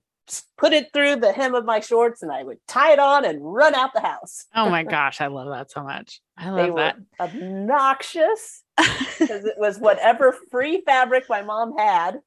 put 0.57 0.71
it 0.73 0.87
through 0.93 1.17
the 1.17 1.33
hem 1.33 1.53
of 1.53 1.65
my 1.65 1.79
shorts 1.81 2.21
and 2.23 2.31
I 2.31 2.43
would 2.43 2.57
tie 2.67 2.93
it 2.93 2.99
on 2.99 3.25
and 3.25 3.39
run 3.41 3.75
out 3.75 3.93
the 3.93 3.99
house. 4.01 4.45
Oh 4.55 4.69
my 4.69 4.83
gosh, 4.95 5.19
I 5.21 5.27
love 5.27 5.49
that 5.49 5.71
so 5.71 5.83
much. 5.83 6.21
I 6.37 6.45
They 6.45 6.69
love 6.69 6.69
were 6.69 6.75
that. 6.79 6.97
obnoxious 7.19 8.63
because 8.77 9.45
it 9.45 9.55
was 9.57 9.79
whatever 9.79 10.35
free 10.51 10.81
fabric 10.85 11.25
my 11.29 11.41
mom 11.41 11.77
had. 11.77 12.19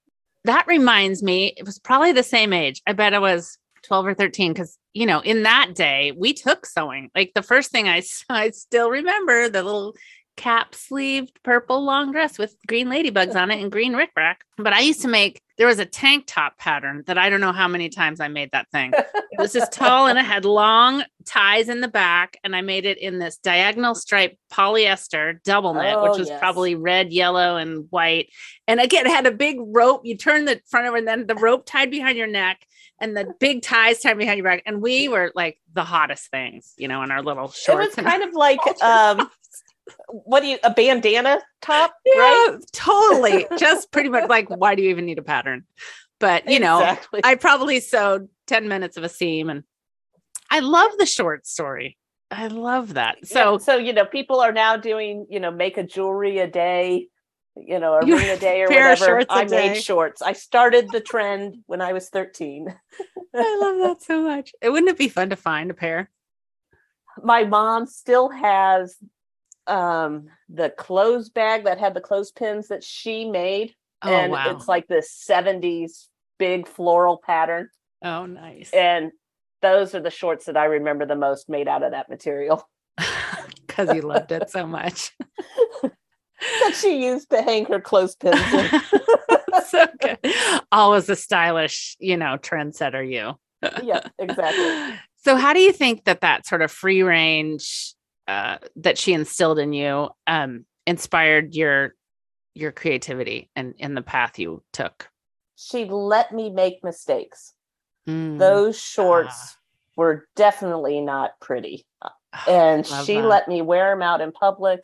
that 0.45 0.67
reminds 0.67 1.23
me, 1.23 1.55
it 1.57 1.65
was 1.67 1.79
probably 1.79 2.13
the 2.13 2.23
same 2.23 2.53
age. 2.53 2.83
I 2.87 2.93
bet 2.93 3.15
I 3.15 3.19
was 3.19 3.59
12 3.85 4.07
or 4.07 4.15
13 4.15 4.53
because, 4.53 4.79
you 4.95 5.07
know, 5.07 5.21
in 5.21 5.43
that 5.45 5.75
day, 5.75 6.13
we 6.17 6.33
took 6.33 6.67
sewing. 6.67 7.11
Like 7.15 7.33
the 7.35 7.43
first 7.43 7.71
thing 7.71 7.89
i 7.89 8.03
i 8.31 8.51
still 8.51 8.91
remember 8.91 9.49
the 9.49 9.63
little 9.63 9.95
cap 10.37 10.75
sleeved 10.75 11.39
purple 11.43 11.83
long 11.85 12.13
dress 12.13 12.39
with 12.39 12.57
green 12.67 12.89
ladybugs 12.89 13.35
on 13.35 13.51
it 13.51 13.61
and 13.61 13.73
green 13.73 13.95
rickrack. 13.95 14.37
But 14.59 14.73
I 14.73 14.81
used 14.81 15.03
to 15.03 15.09
make, 15.09 15.41
there 15.59 15.67
was 15.67 15.79
a 15.79 15.87
tank 15.87 16.25
top 16.27 16.59
pattern 16.59 17.03
that 17.07 17.19
I 17.19 17.29
don't 17.31 17.41
know 17.41 17.53
how 17.53 17.69
many 17.69 17.89
times 17.89 18.21
I 18.21 18.29
made 18.29 18.51
that 18.53 18.71
thing. 18.71 18.93
It 18.95 19.39
was 19.39 19.53
just 19.53 19.73
tall 19.73 20.07
and 20.07 20.19
it 20.19 20.25
had 20.25 20.45
long 20.47 21.03
ties 21.25 21.69
in 21.69 21.81
the 21.81 21.89
back. 21.89 22.37
And 22.45 22.55
I 22.55 22.61
made 22.61 22.85
it 22.87 22.99
in 22.99 23.19
this 23.19 23.39
diagonal 23.39 23.95
stripe 23.95 24.39
polyester 24.53 25.43
double 25.43 25.75
knit, 25.75 25.95
Oh, 25.97 26.11
which 26.11 26.19
was 26.19 26.29
yes. 26.29 26.39
probably 26.39 26.75
red, 26.75 27.13
yellow, 27.13 27.57
and 27.57 27.87
white. 27.91 28.31
And 28.69 28.81
again, 28.81 29.07
it 29.07 29.11
had 29.11 29.27
a 29.27 29.33
big 29.33 29.57
rope. 29.61 30.03
You 30.05 30.17
turn 30.17 30.45
the 30.45 30.61
front 30.67 30.87
over 30.87 30.97
and 30.97 31.09
then 31.09 31.27
the 31.27 31.35
rope 31.35 31.67
tied 31.67 31.91
behind 31.91 32.17
your 32.19 32.27
neck 32.27 32.67
and 33.01 33.17
the 33.17 33.35
big 33.41 33.63
ties 33.63 34.01
tied 34.01 34.19
behind 34.19 34.39
your 34.39 34.45
back. 34.45 34.63
And 34.67 34.81
we 34.81 35.09
were 35.09 35.33
like 35.35 35.59
the 35.73 35.85
hottest 35.85 36.31
things, 36.31 36.73
you 36.77 36.89
know, 36.89 37.03
in 37.03 37.11
our 37.11 37.23
little 37.23 37.49
shorts. 37.49 37.97
It 37.99 38.03
was 38.03 38.11
kind 38.13 38.23
of 38.23 38.33
like 38.35 38.59
um 38.83 39.31
what 40.09 40.41
do 40.41 40.47
you 40.49 40.59
a 40.65 40.71
bandana 40.73 41.41
top, 41.63 41.95
yeah, 42.05 42.21
right? 42.21 42.59
totally. 42.73 43.47
Just 43.59 43.91
pretty 43.93 44.09
much 44.09 44.29
like, 44.29 44.49
why 44.49 44.75
do 44.75 44.83
you 44.83 44.91
even 44.91 45.07
need 45.07 45.19
a 45.19 45.23
pattern? 45.23 45.65
But, 46.19 46.49
you 46.51 46.61
know, 46.61 46.81
Exactly. 46.81 47.21
I 47.25 47.35
probably 47.35 47.81
sewed 47.81 48.29
10 48.47 48.69
minutes 48.69 48.97
of 48.97 49.05
a 49.05 49.09
seam 49.09 49.51
and 49.51 49.65
I 50.51 50.61
love 50.61 50.93
the 50.99 51.07
short 51.07 51.47
story. 51.47 51.99
I 52.31 52.47
love 52.49 52.95
that. 52.95 53.19
Yeah, 53.23 53.27
So 53.27 53.59
so 53.59 53.77
you 53.77 53.93
know, 53.93 54.05
people 54.05 54.41
are 54.41 54.53
now 54.53 54.77
doing, 54.77 55.27
you 55.29 55.39
know, 55.41 55.51
make 55.51 55.77
a 55.77 55.83
jewelry 55.83 56.39
a 56.39 56.47
day, 56.49 57.09
you 57.57 57.79
know, 57.79 57.95
a 57.95 58.05
ring 58.05 58.31
a 58.31 58.37
day 58.37 58.63
or 58.63 58.69
whatever. 58.69 59.23
I 59.29 59.45
day. 59.45 59.69
made 59.73 59.83
shorts. 59.83 60.23
I 60.23 60.33
started 60.33 60.91
the 60.91 61.01
trend 61.01 61.59
when 61.67 61.81
I 61.81 61.93
was 61.93 62.09
13. 62.09 62.75
I 63.35 63.59
love 63.61 63.79
that 63.79 64.03
so 64.03 64.23
much. 64.23 64.53
It 64.63 64.71
wouldn't 64.71 64.91
it 64.91 64.99
be 64.99 65.09
fun 65.09 65.31
to 65.31 65.37
find 65.37 65.71
a 65.71 65.75
pair? 65.75 66.11
My 67.23 67.45
mom 67.45 67.87
still 67.87 68.29
has 68.31 68.97
um 69.67 70.29
the 70.49 70.71
clothes 70.71 71.29
bag 71.29 71.65
that 71.65 71.79
had 71.79 71.95
the 71.95 72.01
clothespins 72.01 72.69
that 72.69 72.85
she 72.85 73.29
made. 73.29 73.75
Oh 74.03 74.11
and 74.11 74.33
wow. 74.33 74.55
it's 74.55 74.69
like 74.69 74.87
this 74.87 75.27
70s 75.29 76.09
big 76.39 76.69
floral 76.69 77.19
pattern. 77.25 77.69
oh 78.05 78.27
nice. 78.27 78.71
And 78.73 79.13
those 79.63 79.95
are 79.95 80.01
the 80.01 80.11
shorts 80.11 80.47
that 80.47 80.57
I 80.57 80.67
remember 80.67 81.07
the 81.07 81.17
most 81.17 81.49
made 81.49 81.67
out 81.67 81.83
of 81.83 81.93
that 81.93 82.09
material 82.09 82.69
Because 83.67 83.95
you 83.95 84.03
loved 84.03 84.33
it 84.33 84.49
so 84.49 84.67
much. 84.67 85.13
that 85.83 86.75
she 86.75 87.05
used 87.05 87.29
to 87.31 87.43
hang 87.43 87.67
her 87.67 87.81
clothespins 87.81 88.41
in. 88.53 88.81
so 89.67 89.87
good. 90.01 90.19
Always 90.73 91.09
a 91.09 91.17
stylish, 91.17 91.97
you 91.99 92.17
know, 92.17 92.39
trendsetter 92.39 93.07
you. 93.07 93.35
yeah, 93.83 94.01
exactly. 94.19 94.99
So 95.17 95.37
how 95.37 95.53
do 95.53 95.61
you 95.61 95.73
think 95.73 96.05
that 96.05 96.21
that 96.21 96.47
sort 96.47 96.63
of 96.63 96.71
free 96.71 97.03
range 97.03 97.95
uh, 98.29 98.59
that 98.77 98.99
she 98.99 99.13
instilled 99.13 99.59
in 99.59 99.73
you 99.73 100.09
um, 100.27 100.65
inspired 100.87 101.55
your 101.55 101.95
your 102.55 102.73
creativity 102.73 103.51
and 103.55 103.75
in 103.79 103.95
the 103.95 104.03
path 104.03 104.39
you 104.39 104.63
took? 104.73 105.09
She 105.57 105.85
let 105.85 106.33
me 106.33 106.51
make 106.51 106.83
mistakes. 106.83 107.53
Mm. 108.09 108.39
Those 108.39 108.81
shorts 108.81 109.35
Ah. 109.37 109.57
were 109.97 110.27
definitely 110.37 111.01
not 111.01 111.33
pretty. 111.41 111.87
And 112.47 112.89
Love 112.91 113.07
she 113.07 113.17
that. 113.17 113.27
let 113.27 113.49
me 113.49 113.63
wear 113.63 113.91
them 113.91 114.03
out 114.03 114.21
in 114.21 114.33
public, 114.33 114.81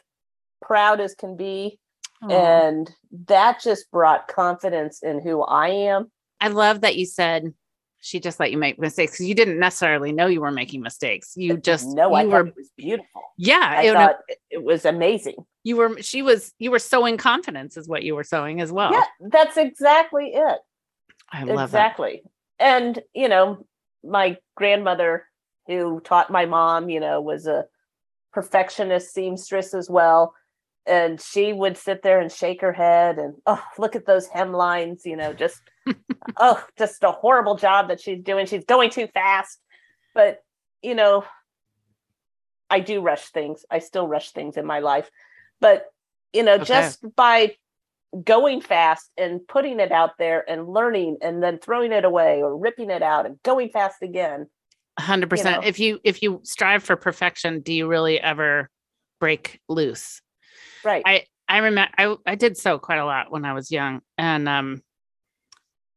proud 0.60 1.00
as 1.00 1.14
can 1.14 1.36
be. 1.36 1.78
Aw. 2.22 2.28
And 2.30 2.90
that 3.28 3.60
just 3.62 3.90
brought 3.90 4.28
confidence 4.28 5.02
in 5.02 5.20
who 5.20 5.42
I 5.42 5.68
am. 5.68 6.10
I 6.40 6.48
love 6.48 6.80
that 6.82 6.96
you 6.96 7.06
said 7.06 7.52
she 8.04 8.18
just 8.20 8.40
let 8.40 8.50
you 8.50 8.58
make 8.58 8.78
mistakes 8.78 9.12
because 9.12 9.26
you 9.26 9.34
didn't 9.34 9.58
necessarily 9.58 10.12
know 10.12 10.26
you 10.26 10.40
were 10.40 10.50
making 10.50 10.82
mistakes. 10.82 11.32
You 11.36 11.56
just 11.56 11.86
no, 11.86 12.12
I 12.12 12.24
were 12.24 12.48
it 12.48 12.54
was 12.56 12.70
beautiful. 12.76 13.22
yeah. 13.38 13.74
I 13.78 13.86
know, 13.86 13.92
thought 13.94 14.16
it- 14.28 14.38
it 14.50 14.62
was 14.62 14.84
amazing. 14.84 15.36
you 15.64 15.76
were 15.76 16.02
she 16.02 16.20
was 16.20 16.52
you 16.58 16.70
were 16.70 16.78
sowing 16.80 17.16
confidence 17.16 17.76
is 17.76 17.88
what 17.88 18.02
you 18.02 18.14
were 18.16 18.24
sowing 18.24 18.60
as 18.60 18.70
well. 18.72 18.92
Yeah, 18.92 19.04
that's 19.20 19.56
exactly 19.56 20.32
it. 20.34 20.58
I 21.30 21.44
love 21.44 21.70
exactly. 21.70 22.22
And, 22.58 22.98
you 23.14 23.28
know, 23.28 23.66
my 24.04 24.36
grandmother, 24.56 25.24
who 25.66 26.00
taught 26.00 26.28
my 26.30 26.44
mom, 26.44 26.90
you 26.90 27.00
know, 27.00 27.20
was 27.20 27.46
a 27.46 27.64
perfectionist 28.32 29.14
seamstress 29.14 29.74
as 29.74 29.88
well. 29.88 30.34
And 30.86 31.20
she 31.20 31.52
would 31.52 31.76
sit 31.76 32.02
there 32.02 32.20
and 32.20 32.30
shake 32.30 32.60
her 32.62 32.72
head 32.72 33.18
and, 33.18 33.34
oh, 33.46 33.62
look 33.78 33.94
at 33.96 34.06
those 34.06 34.28
hemlines, 34.28 35.02
you 35.04 35.16
know, 35.16 35.32
just, 35.32 35.60
oh, 36.36 36.64
just 36.78 37.02
a 37.04 37.12
horrible 37.12 37.56
job 37.56 37.88
that 37.88 38.00
she's 38.00 38.22
doing. 38.22 38.46
She's 38.46 38.64
going 38.64 38.90
too 38.90 39.06
fast. 39.08 39.58
But, 40.14 40.42
you 40.82 40.94
know, 40.94 41.24
I 42.70 42.80
do 42.80 43.00
rush 43.00 43.26
things. 43.28 43.64
I 43.70 43.78
still 43.78 44.06
rush 44.06 44.30
things 44.30 44.56
in 44.56 44.66
my 44.66 44.80
life. 44.80 45.10
But, 45.60 45.86
you 46.32 46.42
know, 46.42 46.54
Okay. 46.54 46.64
just 46.64 47.04
by 47.16 47.56
going 48.24 48.60
fast 48.60 49.10
and 49.16 49.46
putting 49.46 49.80
it 49.80 49.90
out 49.90 50.18
there 50.18 50.48
and 50.48 50.68
learning 50.68 51.18
and 51.22 51.42
then 51.42 51.58
throwing 51.58 51.92
it 51.92 52.04
away 52.04 52.42
or 52.42 52.56
ripping 52.56 52.90
it 52.90 53.02
out 53.02 53.26
and 53.26 53.42
going 53.42 53.70
fast 53.70 54.02
again. 54.02 54.46
100%. 54.98 55.44
know. 55.44 55.60
If 55.64 55.80
you 55.80 55.98
if 56.04 56.22
you 56.22 56.40
strive 56.44 56.82
for 56.82 56.96
perfection, 56.96 57.60
do 57.60 57.72
you 57.72 57.86
really 57.88 58.20
ever 58.20 58.68
break 59.18 59.60
loose? 59.68 60.20
Right. 60.84 61.02
I 61.06 61.24
I 61.48 61.58
remember 61.58 61.90
I 61.96 62.16
I 62.26 62.34
did 62.34 62.58
sew 62.58 62.78
quite 62.78 62.98
a 62.98 63.04
lot 63.06 63.30
when 63.32 63.44
I 63.46 63.54
was 63.54 63.70
young, 63.70 64.02
and 64.18 64.48
um, 64.48 64.82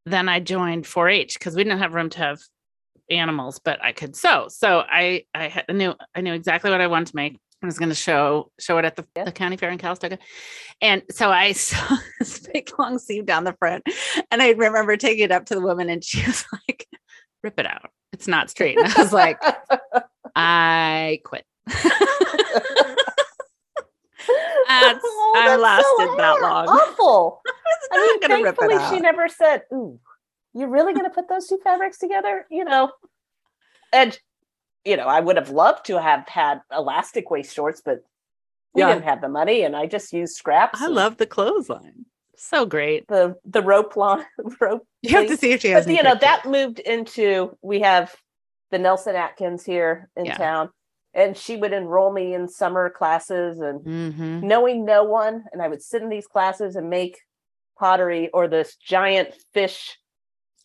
then 0.06 0.30
I 0.30 0.40
joined 0.40 0.86
4-H 0.86 1.38
because 1.40 1.56
we 1.56 1.64
didn't 1.64 1.80
have 1.80 1.94
room 1.94 2.10
to 2.12 2.20
have 2.20 2.40
animals, 3.10 3.60
but 3.64 3.84
I 3.84 3.92
could 3.92 4.16
sew. 4.16 4.48
So 4.50 4.80
I 4.90 5.26
I 5.34 5.48
had, 5.48 5.66
I 5.70 5.74
knew 5.74 5.94
I 6.16 6.22
knew 6.22 6.34
exactly 6.34 6.72
what 6.72 6.82
I 6.82 6.88
wanted 6.88 7.08
to 7.08 7.16
make. 7.16 7.38
I 7.64 7.66
was 7.66 7.80
going 7.80 7.90
to 7.90 7.96
show 7.96 8.52
show 8.60 8.78
it 8.78 8.86
at 8.86 8.96
the, 8.96 9.06
Yeah. 9.16 9.24
the 9.24 9.32
county 9.32 9.58
fair 9.58 9.70
in 9.72 9.78
Calistoga, 9.78 10.20
and 10.82 11.02
so 11.12 11.32
I 11.32 11.52
saw 11.54 11.98
this 12.20 12.40
big 12.54 12.70
long 12.78 13.00
sleeve 13.00 13.26
down 13.26 13.44
the 13.44 13.56
front, 13.58 13.84
and 14.32 14.42
I 14.42 14.52
remember 14.52 14.98
taking 14.98 15.24
it 15.26 15.32
up 15.32 15.46
to 15.48 15.56
the 15.56 15.62
woman, 15.62 15.90
and 15.90 16.04
she 16.04 16.24
was 16.28 16.46
like, 16.52 16.88
"Rip 17.44 17.60
it 17.60 17.66
out. 17.66 17.90
It's 18.14 18.28
not 18.28 18.50
straight." 18.50 18.78
And 18.78 18.88
I 18.88 19.02
was 19.02 19.14
like, 19.14 19.40
"I 20.36 21.22
quit." 21.24 21.46
That's- 24.68 25.02
Oh, 25.28 25.34
I 25.38 25.48
that's 25.48 25.58
so 25.58 25.62
lasted 25.62 26.18
that 26.20 26.42
long. 26.42 26.68
Awful. 26.68 27.42
I 27.92 27.98
mean, 27.98 28.08
not 28.08 28.22
gonna 28.22 28.44
rip 28.44 28.54
it 28.56 28.60
thankfully, 28.60 28.96
she 28.98 29.02
never 29.02 29.28
said, 29.28 29.64
"Ooh, 29.74 30.00
you're 30.54 30.70
really 30.70 30.94
going 30.94 31.04
to 31.06 31.10
put 31.12 31.28
those 31.28 31.48
two 31.48 31.60
fabrics 31.64 31.98
together?" 31.98 32.46
You 32.50 32.64
know, 32.64 32.92
and 33.92 34.18
you 34.86 34.96
know, 34.98 35.08
I 35.08 35.20
would 35.20 35.36
have 35.36 35.50
loved 35.50 35.86
to 35.88 36.00
have 36.02 36.28
had 36.28 36.62
elastic 36.72 37.30
waist 37.32 37.54
shorts, 37.54 37.82
but 37.84 38.04
we 38.74 38.82
Yeah. 38.82 38.94
didn't 38.94 39.04
have 39.06 39.20
the 39.22 39.28
money, 39.30 39.64
and 39.64 39.76
I 39.76 39.88
just 39.88 40.14
used 40.14 40.36
scraps. 40.36 40.82
I 40.82 40.88
love 40.88 41.18
the 41.18 41.26
clothesline. 41.26 42.06
So 42.38 42.66
great. 42.66 43.08
the 43.08 43.36
the 43.46 43.62
rope 43.62 43.96
line 43.98 44.26
rope. 44.62 44.88
You 45.02 45.12
have 45.18 45.28
to 45.28 45.38
see 45.38 45.52
if 45.52 45.62
she 45.62 45.70
has. 45.70 45.86
But 45.86 45.96
you 45.96 46.04
know, 46.04 46.12
pictures. 46.16 46.22
that 46.44 46.46
moved 46.46 46.80
into 46.80 47.58
we 47.62 47.82
have 47.82 48.16
the 48.72 48.80
Nelson 48.80 49.16
Atkins 49.16 49.64
here 49.66 50.10
in 50.16 50.26
Yeah. 50.26 50.38
town, 50.38 50.70
and 51.16 51.36
she 51.38 51.56
would 51.56 51.72
enroll 51.74 52.12
me 52.12 52.34
in 52.34 52.48
summer 52.48 52.90
classes 52.90 53.60
and 53.62 53.80
Mhm. 53.82 54.44
knowing 54.44 54.86
no 54.86 55.04
one 55.04 55.46
and 55.52 55.62
i 55.62 55.68
would 55.68 55.82
sit 55.82 56.02
in 56.04 56.10
these 56.10 56.28
classes 56.28 56.76
and 56.76 56.90
make 56.90 57.18
pottery 57.80 58.30
or 58.34 58.48
this 58.48 58.76
giant 58.76 59.34
fish 59.54 59.98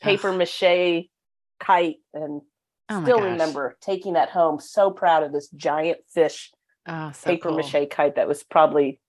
paper 0.01 0.33
mache 0.33 1.09
kite 1.61 1.97
and 2.15 2.43
Oh 2.93 3.03
still 3.03 3.19
gosh. 3.19 3.31
remember 3.33 3.77
taking 3.81 4.15
that 4.15 4.31
home 4.31 4.59
so 4.59 4.91
proud 4.91 5.23
of 5.23 5.33
this 5.33 5.49
giant 5.51 5.99
fish 6.13 6.51
Oh, 6.87 7.13
so 7.13 7.31
paper 7.31 7.49
cool. 7.51 7.57
mache 7.59 7.89
kite 7.91 8.17
that 8.17 8.27
was 8.29 8.43
probably 8.43 9.01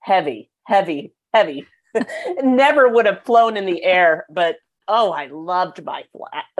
heavy 0.00 0.50
heavy 0.66 1.12
heavy 1.34 1.66
never 2.42 2.88
would 2.88 3.06
have 3.06 3.22
flown 3.24 3.56
in 3.56 3.66
the 3.66 3.82
air 3.82 4.24
but 4.30 4.56
oh 4.86 5.10
i 5.12 5.26
loved 5.26 5.84
my 5.84 6.04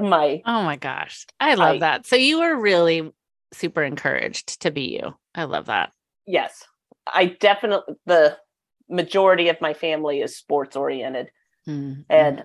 my 0.01 0.43
Oh 0.45 0.63
my 0.63 0.77
gosh. 0.77 1.27
I 1.41 1.55
love 1.55 1.77
I- 1.77 1.79
that. 1.81 2.07
So 2.07 2.17
you 2.17 2.41
were 2.41 2.57
really 2.57 3.13
super 3.53 3.83
encouraged 3.83 4.61
to 4.63 4.71
be 4.71 4.83
you. 5.01 5.15
I 5.35 5.45
love 5.45 5.67
that. 5.67 5.93
yes 6.27 6.65
i 7.07 7.25
definitely 7.41 7.95
the 8.07 8.37
majority 8.91 9.49
of 9.49 9.61
my 9.61 9.73
family 9.75 10.21
is 10.21 10.37
sports 10.37 10.77
oriented 10.77 11.31
Mm, 11.67 12.05
And- 12.09 12.45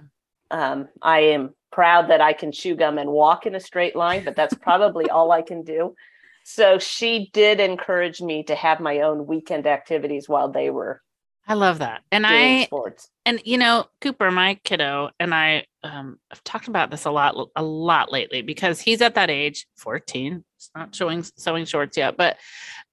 um, 0.52 0.88
I 1.02 1.20
am 1.22 1.56
proud 1.72 2.10
that 2.10 2.20
I 2.22 2.34
can 2.34 2.52
chew 2.52 2.76
gum 2.76 2.98
and 2.98 3.10
walk 3.10 3.46
in 3.48 3.56
a 3.56 3.60
straight 3.60 3.96
line, 3.96 4.24
but 4.26 4.36
that's 4.36 4.54
probably 4.54 5.10
all 5.10 5.32
I 5.32 5.42
can 5.42 5.64
do. 5.64 5.96
So 6.44 6.78
she 6.78 7.30
did 7.34 7.60
encourage 7.60 8.22
me 8.22 8.44
to 8.44 8.54
have 8.56 8.80
my 8.80 9.00
own 9.00 9.26
weekend 9.26 9.66
activities 9.66 10.28
while 10.30 10.52
they 10.52 10.70
were 10.70 11.02
I 11.48 11.56
love 11.56 11.80
that. 11.80 12.04
And 12.12 12.26
I 12.26 12.64
sports. 12.66 13.10
and 13.26 13.42
you 13.46 13.58
know 13.58 13.86
cooper 14.02 14.32
my 14.32 14.56
kiddo 14.64 15.10
and 15.20 15.34
i 15.34 15.66
um 15.84 16.18
i've 16.32 16.44
talked 16.46 16.68
about 16.70 16.90
this 16.90 17.04
a 17.06 17.12
lot 17.12 17.36
a 17.56 17.62
lot 17.64 18.12
lately 18.12 18.42
because 18.42 18.80
he's 18.80 19.02
at 19.02 19.16
that 19.16 19.30
age 19.30 19.68
14 19.78 20.44
it's 20.58 20.72
not 20.76 20.96
showing 20.96 21.24
sewing 21.36 21.66
shorts 21.66 21.98
yet 21.98 22.16
but 22.16 22.38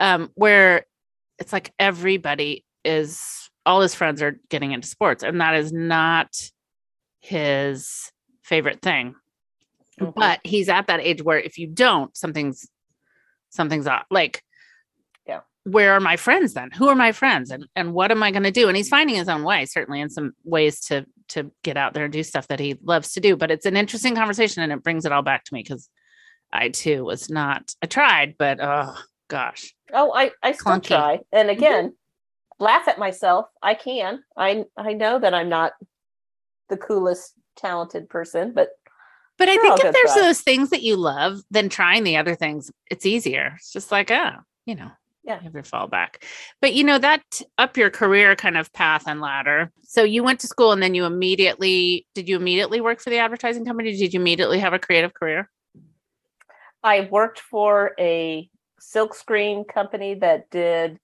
um 0.01 0.31
where 0.35 0.85
it's 1.39 1.53
like 1.53 1.73
everybody 1.79 2.65
is 2.85 3.49
all 3.65 3.81
his 3.81 3.95
friends 3.95 4.21
are 4.21 4.41
getting 4.49 4.73
into 4.73 4.89
sports 4.89 5.23
and 5.23 5.41
that 5.41 5.55
is 5.55 5.73
not 5.73 6.29
his 7.21 8.11
favorite 8.43 8.83
thing 8.83 9.15
Mhm. 10.01 10.15
but 10.15 10.41
he's 10.45 10.69
at 10.69 10.87
that 10.89 11.01
age 11.01 11.23
where 11.23 11.39
if 11.39 11.59
you 11.59 11.67
don't 11.67 12.17
something's 12.17 12.69
something's 13.51 13.87
off 13.87 14.07
like. 14.11 14.43
Where 15.65 15.93
are 15.93 16.01
my 16.01 16.17
friends 16.17 16.55
then 16.55 16.71
who 16.71 16.89
are 16.89 16.95
my 16.95 17.13
friends 17.13 17.51
and 17.51 17.67
and 17.77 17.93
what 17.93 18.11
am 18.11 18.23
i 18.23 18.31
going 18.31 18.43
to 18.43 18.51
do 18.51 18.69
and 18.69 18.77
he's 18.77 18.89
finding 18.89 19.17
his 19.17 19.29
own 19.29 19.43
way 19.43 19.67
certainly 19.67 20.01
in 20.01 20.09
some 20.09 20.33
ways 20.45 20.81
to 20.81 21.05
to 21.29 21.51
get 21.63 21.77
out 21.77 21.93
there 21.93 22.05
and 22.05 22.13
do 22.13 22.23
stuff 22.23 22.49
that 22.49 22.59
he 22.59 22.79
loves 22.83 23.13
to 23.13 23.21
do 23.21 23.37
but 23.37 23.51
it's 23.51 23.67
an 23.67 23.77
interesting 23.77 24.15
conversation 24.15 24.63
and 24.63 24.73
it 24.73 24.83
brings 24.83 25.05
it 25.05 25.13
all 25.13 25.23
back 25.23 25.45
to 25.45 25.53
me 25.53 25.63
because 25.63 25.89
i 26.53 26.69
too 26.71 27.05
was 27.05 27.29
not 27.29 27.75
i 27.83 27.87
tried 27.87 28.35
but 28.39 28.59
oh 28.61 28.95
gosh 29.29 29.75
Oh, 29.93 30.13
I 30.13 30.31
I 30.43 30.53
still 30.53 30.73
Clunky. 30.73 30.87
try. 30.89 31.21
And 31.33 31.49
mm-hmm. 31.49 31.59
again, 31.59 31.95
laugh 32.59 32.89
at 32.89 32.99
myself. 32.99 33.47
I 33.63 33.75
can. 33.75 34.23
I 34.37 34.65
I 34.77 34.93
know 34.93 35.19
that 35.19 35.35
I'm 35.35 35.49
not 35.49 35.73
the 36.69 36.77
coolest 36.77 37.35
talented 37.57 38.09
person, 38.09 38.53
but 38.55 38.71
but 39.37 39.49
i 39.49 39.57
think 39.57 39.81
if 39.81 39.93
there's 39.95 40.13
try. 40.13 40.23
those 40.23 40.41
things 40.43 40.69
that 40.69 40.83
you 40.83 40.97
love 40.97 41.41
then 41.51 41.71
trying 41.71 42.05
the 42.05 42.17
other 42.19 42.35
things 42.35 42.71
it's 42.91 43.07
easier 43.07 43.55
it's 43.57 43.73
just 43.73 43.91
like 43.91 44.11
oh 44.11 44.33
you 44.67 44.75
know 44.75 44.91
Yeah. 45.23 45.37
you 45.39 45.45
have 45.45 45.55
your 45.55 45.63
fallback 45.63 46.23
but 46.63 46.73
you 46.73 46.83
know 46.83 46.99
that 46.99 47.23
up 47.59 47.77
your 47.77 47.91
career 47.91 48.35
kind 48.35 48.57
of 48.57 48.73
path 48.73 49.05
and 49.07 49.21
ladder 49.21 49.71
so 49.83 50.03
you 50.03 50.23
went 50.25 50.41
to 50.41 50.47
school 50.47 50.73
and 50.73 50.83
then 50.83 50.95
you 50.95 51.05
immediately 51.05 52.07
did 52.15 52.29
you 52.29 52.37
immediately 52.37 52.81
work 52.81 53.01
for 53.01 53.11
the 53.11 53.19
advertising 53.19 53.65
company 53.65 53.93
did 53.93 54.13
you 54.13 54.21
immediately 54.21 54.59
have 54.59 54.73
a 54.73 54.79
creative 54.79 55.13
career 55.15 55.49
I 56.83 57.09
worked 57.11 57.41
for 57.41 57.93
a 57.99 58.49
silkscreen 58.81 59.69
company 59.69 60.15
that 60.15 60.49
did 60.51 60.99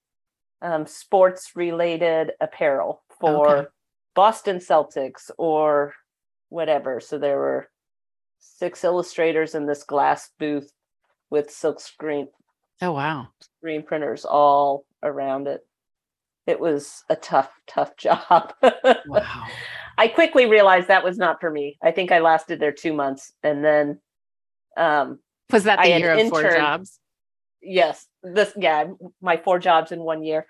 um, 0.63 0.87
sports 0.87 1.53
related 1.55 2.33
apparel 2.41 3.03
for 3.21 3.59
Okay. 3.59 3.69
Boston 4.15 4.57
Celtics 4.57 5.31
or 5.37 5.93
whatever. 6.49 7.01
So 7.01 7.19
there 7.19 7.37
were 7.37 7.71
six 8.39 8.85
illustrators 8.85 9.55
in 9.55 9.67
this 9.67 9.85
glass 9.85 10.31
booth 10.39 10.73
with 11.29 11.51
silk 11.51 11.81
screen 11.81 12.29
oh 12.83 12.93
wow 12.93 13.29
screen 13.41 13.83
printers 13.83 14.25
all 14.25 14.85
around 15.03 15.47
it. 15.49 15.61
It 16.47 16.61
was 16.61 17.03
a 17.09 17.17
tough, 17.17 17.51
tough 17.67 17.97
job. 17.99 18.53
wow 19.07 19.47
I 19.99 20.09
quickly 20.09 20.47
realized 20.47 20.89
that 20.89 21.05
was 21.05 21.17
not 21.17 21.41
for 21.41 21.51
me. 21.51 21.79
I 21.83 21.91
think 21.91 22.13
I 22.13 22.19
lasted 22.19 22.61
there 22.61 22.73
two 22.73 22.93
months 22.93 23.33
and 23.43 23.65
then 23.65 24.01
um 24.77 25.19
was 25.51 25.65
that 25.65 25.81
the 25.83 25.89
had 25.91 26.01
year 26.01 26.13
of 26.13 26.29
four 26.29 26.43
jobs 26.43 27.01
yes 27.63 28.07
this 28.23 28.53
yeah 28.59 28.85
my 29.23 29.37
four 29.39 29.59
jobs 29.59 29.91
in 29.91 30.01
one 30.01 30.23
year 30.23 30.47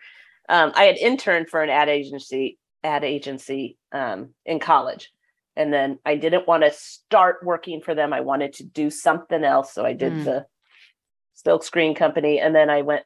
um, 0.49 0.73
i 0.75 0.85
had 0.85 0.97
interned 0.97 1.49
for 1.49 1.63
an 1.63 1.71
ad 1.71 1.89
agency 1.89 2.59
ad 2.83 3.05
agency 3.05 3.79
um, 3.93 4.31
in 4.45 4.59
college 4.59 5.13
and 5.55 5.73
then 5.73 5.99
i 6.05 6.17
didn't 6.17 6.49
want 6.49 6.63
to 6.65 6.73
start 6.73 7.37
working 7.45 7.81
for 7.81 7.95
them 7.95 8.13
i 8.13 8.21
wanted 8.21 8.53
to 8.53 8.65
do 8.65 8.91
something 8.91 9.45
else 9.45 9.73
so 9.73 9.85
i 9.87 9.93
did 9.93 10.13
Mm. 10.13 10.25
the 10.25 10.47
silk 11.37 11.63
screen 11.63 11.95
company 11.95 12.41
and 12.41 12.55
then 12.55 12.69
i 12.69 12.83
went 12.83 13.05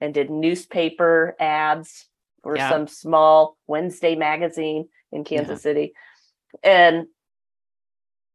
and 0.00 0.14
did 0.14 0.30
newspaper 0.30 1.34
ads 1.40 2.06
for 2.42 2.56
Yeah. 2.56 2.68
some 2.68 2.86
small 2.86 3.56
wednesday 3.66 4.14
magazine 4.14 4.88
in 5.10 5.24
kansas 5.24 5.58
Yeah. 5.60 5.70
city 5.70 5.92
and 6.62 7.06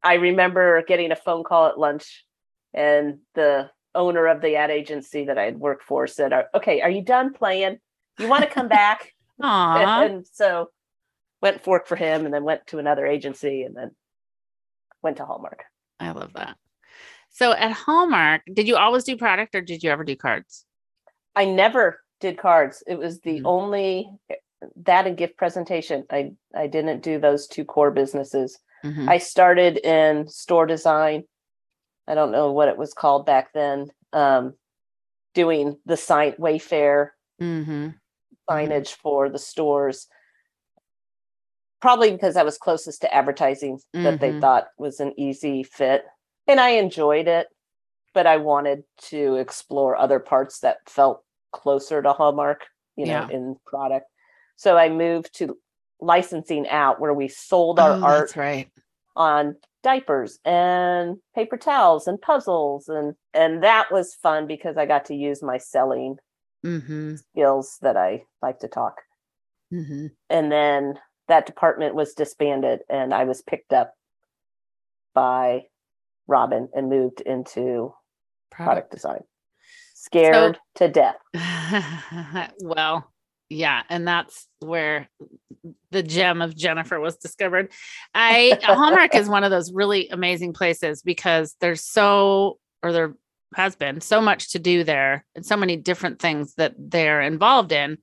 i 0.04 0.16
remember 0.16 0.84
getting 0.84 1.12
a 1.12 1.16
phone 1.16 1.44
call 1.44 1.68
at 1.68 1.80
lunch 1.80 2.26
and 2.74 3.20
the 3.36 3.70
owner 3.96 4.28
of 4.28 4.42
the 4.42 4.56
ad 4.56 4.70
agency 4.70 5.26
that 5.26 5.40
I 5.40 5.46
had 5.46 5.60
worked 5.60 5.84
for 5.84 6.06
said, 6.06 6.32
"Okay, 6.54 6.82
are 6.82 6.90
you 6.92 7.02
done 7.02 7.34
playing? 7.34 7.80
You 8.20 8.28
want 8.30 8.44
to 8.44 8.50
come 8.50 8.68
back?" 8.82 9.14
And, 9.40 10.12
and 10.12 10.28
so 10.32 10.70
went 11.42 11.64
to 11.64 11.70
work 11.70 11.88
for 11.88 11.96
him, 11.96 12.26
and 12.26 12.32
then 12.34 12.44
went 12.44 12.68
to 12.68 12.78
another 12.78 13.08
agency, 13.08 13.64
and 13.64 13.76
then 13.76 13.96
went 15.02 15.18
to 15.18 15.26
Hallmark. 15.26 15.64
i 16.00 16.12
love 16.12 16.34
that 16.34 16.56
so 17.40 17.52
at 17.54 17.72
hallmark 17.72 18.42
did 18.54 18.68
you 18.68 18.76
always 18.76 19.04
do 19.04 19.16
product 19.18 19.56
or 19.56 19.62
did 19.62 19.82
you 19.84 19.90
ever 19.90 20.04
do 20.04 20.16
cards 20.16 20.66
I 21.36 21.46
never 21.46 22.02
did 22.20 22.38
cards. 22.38 22.84
It 22.86 22.98
was 23.00 23.22
the 23.22 23.40
Mhm. 23.40 23.46
only 23.46 24.10
that 24.76 25.08
and 25.08 25.16
gift 25.16 25.38
presentation. 25.38 26.06
I 26.10 26.34
I 26.54 26.68
didn't 26.68 27.02
do 27.02 27.18
those 27.18 27.48
two 27.48 27.64
core 27.64 27.92
businesses. 27.92 28.60
Mhm. 28.84 29.08
I 29.08 29.20
started 29.20 29.78
in 29.78 30.28
store 30.28 30.66
design. 30.66 31.24
I 32.08 32.16
don't 32.16 32.32
know 32.32 32.52
what 32.52 32.68
it 32.68 32.78
was 32.78 32.94
called 32.94 33.26
back 33.26 33.54
then. 33.54 33.88
Um, 34.12 34.58
doing 35.34 35.78
the 35.86 35.96
sign 35.96 36.34
Wayfair 36.34 37.12
Mhm. 37.40 37.96
signage 38.50 38.96
for 38.96 39.30
the 39.30 39.40
stores. 39.40 40.08
Probably 41.80 42.12
because 42.12 42.36
I 42.36 42.44
was 42.44 42.58
closest 42.58 43.02
to 43.02 43.14
advertising 43.14 43.80
that 43.94 44.20
they 44.20 44.34
Mhm. 44.34 44.42
thought 44.42 44.68
was 44.78 45.00
an 45.00 45.14
easy 45.18 45.64
fit. 45.64 46.04
And 46.50 46.60
I 46.60 46.70
enjoyed 46.72 47.28
it, 47.28 47.48
but 48.16 48.26
I 48.26 48.38
wanted 48.38 48.84
to 49.10 49.36
explore 49.36 49.96
other 49.96 50.20
parts 50.20 50.62
that 50.62 50.78
felt 50.88 51.24
closer 51.52 52.02
to 52.02 52.12
Hallmark, 52.12 52.66
you 52.96 53.06
know, 53.06 53.28
Yeah. 53.30 53.30
in 53.30 53.56
product. 53.68 54.08
So 54.56 54.76
I 54.76 54.90
moved 54.90 55.36
to 55.36 55.58
licensing 56.02 56.68
out 56.68 57.00
where 57.00 57.14
we 57.14 57.28
sold 57.28 57.80
our 57.80 57.92
Oh, 57.92 58.04
art 58.04 58.36
right 58.36 58.72
on 59.16 59.58
diapers 59.84 60.40
and 60.44 61.18
paper 61.36 61.58
towels 61.58 62.08
and 62.08 62.22
puzzles 62.22 62.88
and 62.88 63.16
and 63.34 63.64
that 63.64 63.92
was 63.92 64.16
fun 64.16 64.48
because 64.48 64.78
I 64.78 64.86
got 64.86 65.06
to 65.06 65.16
use 65.16 65.44
my 65.44 65.58
selling 65.58 66.18
mm-hmm. 66.66 67.16
skills 67.16 67.78
that 67.82 67.98
I 67.98 68.24
like 68.42 68.60
to 68.60 68.68
talk 68.68 69.02
Mm-hmm. 69.74 70.08
and 70.30 70.52
then 70.52 71.00
that 71.28 71.46
department 71.46 71.96
was 71.96 72.14
disbanded 72.14 72.80
and 72.90 73.14
I 73.14 73.26
was 73.26 73.42
picked 73.42 73.72
up 73.72 73.94
by 75.14 75.66
Robin 76.30 76.70
and 76.74 76.90
moved 76.90 77.22
into 77.22 77.94
product 78.52 78.92
design. 78.92 79.24
Scared 79.96 80.58
to 80.76 80.88
death. 80.88 81.18
well, 82.62 83.12
yeah, 83.50 83.84
and 83.90 84.08
that's 84.08 84.48
where 84.60 85.10
the 85.92 86.04
gem 86.04 86.42
of 86.42 86.56
Jennifer 86.56 87.00
was 87.00 87.18
discovered. 87.18 87.72
I 88.14 88.60
Hallmark 88.62 89.16
is 89.16 89.28
one 89.28 89.44
of 89.44 89.52
those 89.52 89.74
really 89.74 90.08
amazing 90.10 90.54
places 90.54 91.02
because 91.02 91.56
there's 91.60 91.84
so 91.84 92.60
or 92.82 92.94
there 92.94 93.16
has 93.56 93.76
been 93.76 94.00
so 94.00 94.22
much 94.22 94.52
to 94.52 94.60
do 94.60 94.84
there 94.84 95.26
and 95.36 95.46
so 95.46 95.58
many 95.58 95.76
different 95.76 96.20
things 96.20 96.54
that 96.56 96.76
they're 96.78 97.22
involved 97.22 97.72
in. 97.72 97.98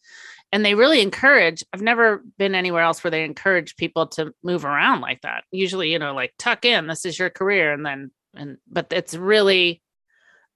And 0.52 0.64
they 0.64 0.74
really 0.74 1.00
encourage, 1.00 1.64
I've 1.72 1.82
never 1.82 2.22
been 2.38 2.54
anywhere 2.54 2.82
else 2.82 3.02
where 3.02 3.10
they 3.10 3.24
encourage 3.24 3.76
people 3.76 4.06
to 4.08 4.32
move 4.42 4.64
around 4.64 5.00
like 5.00 5.20
that. 5.22 5.44
Usually, 5.50 5.92
you 5.92 5.98
know, 5.98 6.14
like 6.14 6.34
tuck 6.38 6.64
in, 6.64 6.86
this 6.86 7.04
is 7.04 7.18
your 7.18 7.30
career. 7.30 7.72
And 7.72 7.84
then, 7.84 8.10
and, 8.36 8.58
but 8.70 8.86
it's 8.90 9.14
really 9.14 9.82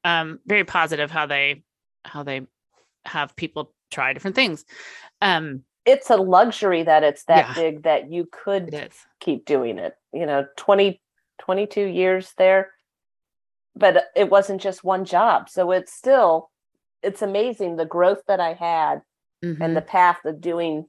um, 0.04 0.40
very 0.46 0.64
positive 0.64 1.10
how 1.10 1.26
they, 1.26 1.62
how 2.04 2.22
they 2.22 2.46
have 3.04 3.34
people 3.36 3.72
try 3.90 4.12
different 4.12 4.36
things. 4.36 4.64
Um, 5.20 5.64
It's 5.84 6.10
a 6.10 6.16
luxury 6.16 6.82
that 6.84 7.02
it's 7.02 7.24
that 7.24 7.48
Yeah. 7.48 7.54
big 7.54 7.82
that 7.84 8.10
you 8.10 8.28
could 8.30 8.90
keep 9.20 9.44
doing 9.44 9.78
it. 9.78 9.94
You 10.12 10.26
know, 10.26 10.46
20, 10.56 11.00
22 11.40 11.84
years 11.86 12.32
there. 12.38 12.72
But 13.76 14.04
it 14.16 14.28
wasn't 14.30 14.60
just 14.60 14.84
one 14.84 15.04
job. 15.04 15.48
So 15.48 15.70
it's 15.70 15.92
still, 15.92 16.50
it's 17.02 17.22
amazing 17.22 17.76
the 17.76 17.86
growth 17.86 18.22
that 18.26 18.40
I 18.40 18.52
had 18.54 19.02
Mhm. 19.44 19.60
and 19.60 19.76
the 19.76 19.80
path 19.82 20.24
of 20.24 20.40
doing 20.40 20.86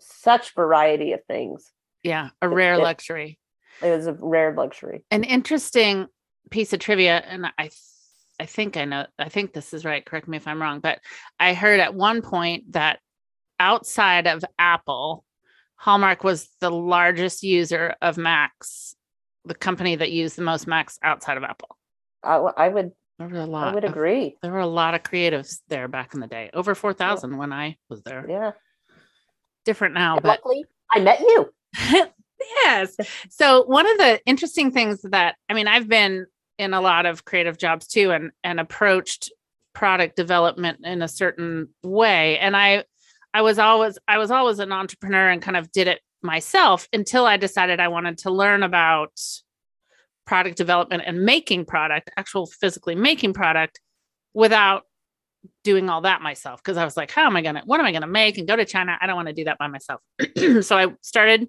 such 0.00 0.54
variety 0.54 1.12
of 1.12 1.24
things. 1.26 1.72
yeah, 2.04 2.30
a 2.40 2.48
rare 2.48 2.74
it- 2.74 2.78
luxury. 2.82 3.38
It 3.82 3.90
was 3.90 4.06
a 4.06 4.12
rare 4.12 4.54
luxury. 4.54 5.04
An 5.10 5.24
interesting 5.24 6.06
piece 6.50 6.72
of 6.72 6.80
trivia, 6.80 7.18
and 7.26 7.46
I, 7.58 7.70
I 8.40 8.46
think 8.46 8.76
I 8.76 8.84
know, 8.84 9.06
I 9.18 9.28
think 9.28 9.52
this 9.52 9.72
is 9.74 9.84
right. 9.84 10.04
Correct 10.04 10.28
me 10.28 10.36
if 10.36 10.46
I'm 10.48 10.60
wrong, 10.60 10.80
but 10.80 10.98
I 11.38 11.54
heard 11.54 11.80
at 11.80 11.94
one 11.94 12.22
point 12.22 12.72
that 12.72 12.98
outside 13.60 14.26
of 14.26 14.44
Apple, 14.58 15.24
Hallmark 15.76 16.24
was 16.24 16.48
the 16.60 16.70
largest 16.70 17.42
user 17.42 17.94
of 18.02 18.16
Macs, 18.18 18.94
the 19.44 19.54
company 19.54 19.96
that 19.96 20.10
used 20.10 20.36
the 20.36 20.42
most 20.42 20.66
Macs 20.66 20.98
outside 21.02 21.36
of 21.36 21.44
Apple. 21.44 21.76
I, 22.24 22.32
w- 22.34 22.54
I 22.56 22.68
would 22.68 22.90
There 23.18 23.28
were 23.28 23.38
a 23.38 23.46
lot. 23.46 23.68
I 23.68 23.74
would 23.74 23.84
of- 23.84 23.92
agree. 23.92 24.36
there 24.42 24.50
were 24.52 24.58
a 24.58 24.66
lot 24.66 24.94
of 24.94 25.02
creatives 25.04 25.58
there 25.68 25.86
back 25.88 26.14
in 26.14 26.20
the 26.20 26.26
day. 26.26 26.50
Over 26.52 26.74
four 26.74 26.92
thousand 26.92 27.36
when 27.36 27.52
I 27.52 27.76
was 27.88 28.02
there. 28.02 28.26
Yeah. 28.28 28.52
Different 29.64 29.94
now, 29.94 30.14
And 30.14 30.22
but 30.22 30.28
luckily, 30.30 30.64
I 30.90 31.00
met 31.00 31.20
you. 31.20 31.52
yes. 32.40 32.96
So 33.30 33.64
one 33.64 33.90
of 33.90 33.98
the 33.98 34.20
interesting 34.26 34.70
things 34.70 35.00
that 35.02 35.36
I 35.48 35.54
mean, 35.54 35.68
I've 35.68 35.88
been 35.88 36.26
in 36.58 36.74
a 36.74 36.80
lot 36.80 37.06
of 37.06 37.24
creative 37.24 37.58
jobs 37.58 37.86
too, 37.86 38.10
and 38.10 38.30
and 38.42 38.60
approached 38.60 39.30
product 39.78 40.16
development 40.16 40.80
in 40.82 41.02
a 41.02 41.06
certain 41.06 41.68
way 41.84 42.36
and 42.40 42.56
i 42.56 42.82
i 43.32 43.42
was 43.42 43.60
always 43.60 43.96
i 44.08 44.18
was 44.18 44.28
always 44.28 44.58
an 44.58 44.72
entrepreneur 44.72 45.28
and 45.28 45.40
kind 45.40 45.56
of 45.56 45.70
did 45.70 45.86
it 45.86 46.00
myself 46.20 46.88
until 46.92 47.24
i 47.26 47.36
decided 47.36 47.78
i 47.78 47.86
wanted 47.86 48.18
to 48.18 48.28
learn 48.28 48.64
about 48.64 49.12
product 50.26 50.56
development 50.56 51.04
and 51.06 51.22
making 51.22 51.64
product 51.64 52.10
actual 52.16 52.44
physically 52.60 52.96
making 52.96 53.32
product 53.32 53.80
without 54.34 54.82
doing 55.62 55.88
all 55.88 56.00
that 56.00 56.22
myself 56.22 56.60
because 56.60 56.76
i 56.76 56.84
was 56.84 56.96
like 56.96 57.12
how 57.12 57.24
am 57.24 57.36
i 57.36 57.40
gonna 57.40 57.62
what 57.64 57.78
am 57.78 57.86
i 57.86 57.92
gonna 57.92 58.04
make 58.04 58.36
and 58.36 58.48
go 58.48 58.56
to 58.56 58.64
china 58.64 58.98
i 59.00 59.06
don't 59.06 59.14
want 59.14 59.28
to 59.28 59.34
do 59.34 59.44
that 59.44 59.58
by 59.58 59.68
myself 59.68 60.00
so 60.60 60.76
i 60.76 60.88
started 61.02 61.46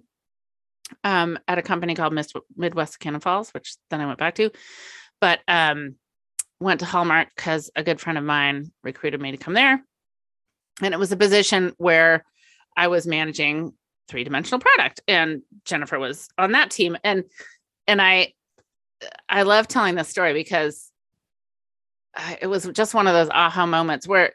um, 1.04 1.38
at 1.48 1.58
a 1.58 1.62
company 1.62 1.96
called 1.96 2.14
Mist- 2.14 2.36
midwest 2.56 3.00
cannon 3.00 3.22
falls 3.22 3.52
which 3.52 3.76
then 3.90 4.02
i 4.02 4.06
went 4.06 4.20
back 4.20 4.36
to 4.36 4.52
but 5.22 5.40
um, 5.48 5.96
went 6.60 6.82
to 6.82 6.86
Hallmark 6.86 7.30
because 7.36 7.72
a 7.76 7.84
good 7.84 8.00
friend 8.00 8.18
of 8.18 8.24
mine 8.24 8.72
recruited 8.84 9.22
me 9.22 9.32
to 9.32 9.38
come 9.38 9.54
there. 9.54 9.84
And 10.82 10.94
it 10.94 11.00
was 11.00 11.12
a 11.12 11.18
position 11.18 11.74
where 11.78 12.26
I 12.76 12.88
was 12.88 13.08
managing 13.08 13.74
three 14.08 14.24
dimensional 14.24 14.60
product 14.60 15.02
and 15.08 15.42
Jennifer 15.66 16.00
was 16.00 16.30
on 16.38 16.54
that 16.54 16.72
team. 16.72 16.98
And 17.04 17.26
and 17.88 18.02
I 18.02 18.34
I 19.28 19.44
love 19.44 19.68
telling 19.68 19.96
this 19.96 20.10
story 20.10 20.34
because 20.34 20.92
it 22.42 22.48
was 22.48 22.66
just 22.74 22.94
one 22.94 23.08
of 23.08 23.14
those 23.14 23.30
aha 23.30 23.66
moments 23.66 24.08
where 24.08 24.34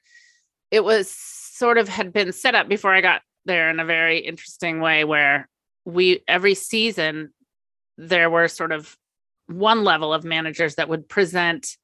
it 0.71 0.85
was 0.85 1.11
sort 1.11 1.79
of 1.79 1.89
had 1.89 2.13
been 2.13 2.33
set 2.33 2.55
up 2.55 2.69
before 2.69 2.95
I 2.95 3.01
got 3.01 3.23
there 3.45 3.69
in 3.69 3.81
a 3.81 3.85
very 3.85 4.19
interesting 4.19 4.81
way 4.81 5.05
where 5.05 5.49
we 5.85 6.23
every 6.27 6.55
season 6.55 7.33
there 7.97 8.31
were 8.31 8.49
sort 8.49 8.73
of 8.73 8.97
one 9.47 9.85
level 9.85 10.13
of 10.13 10.25
managers 10.25 10.77
that 10.77 10.89
would 10.89 11.09
present 11.09 11.77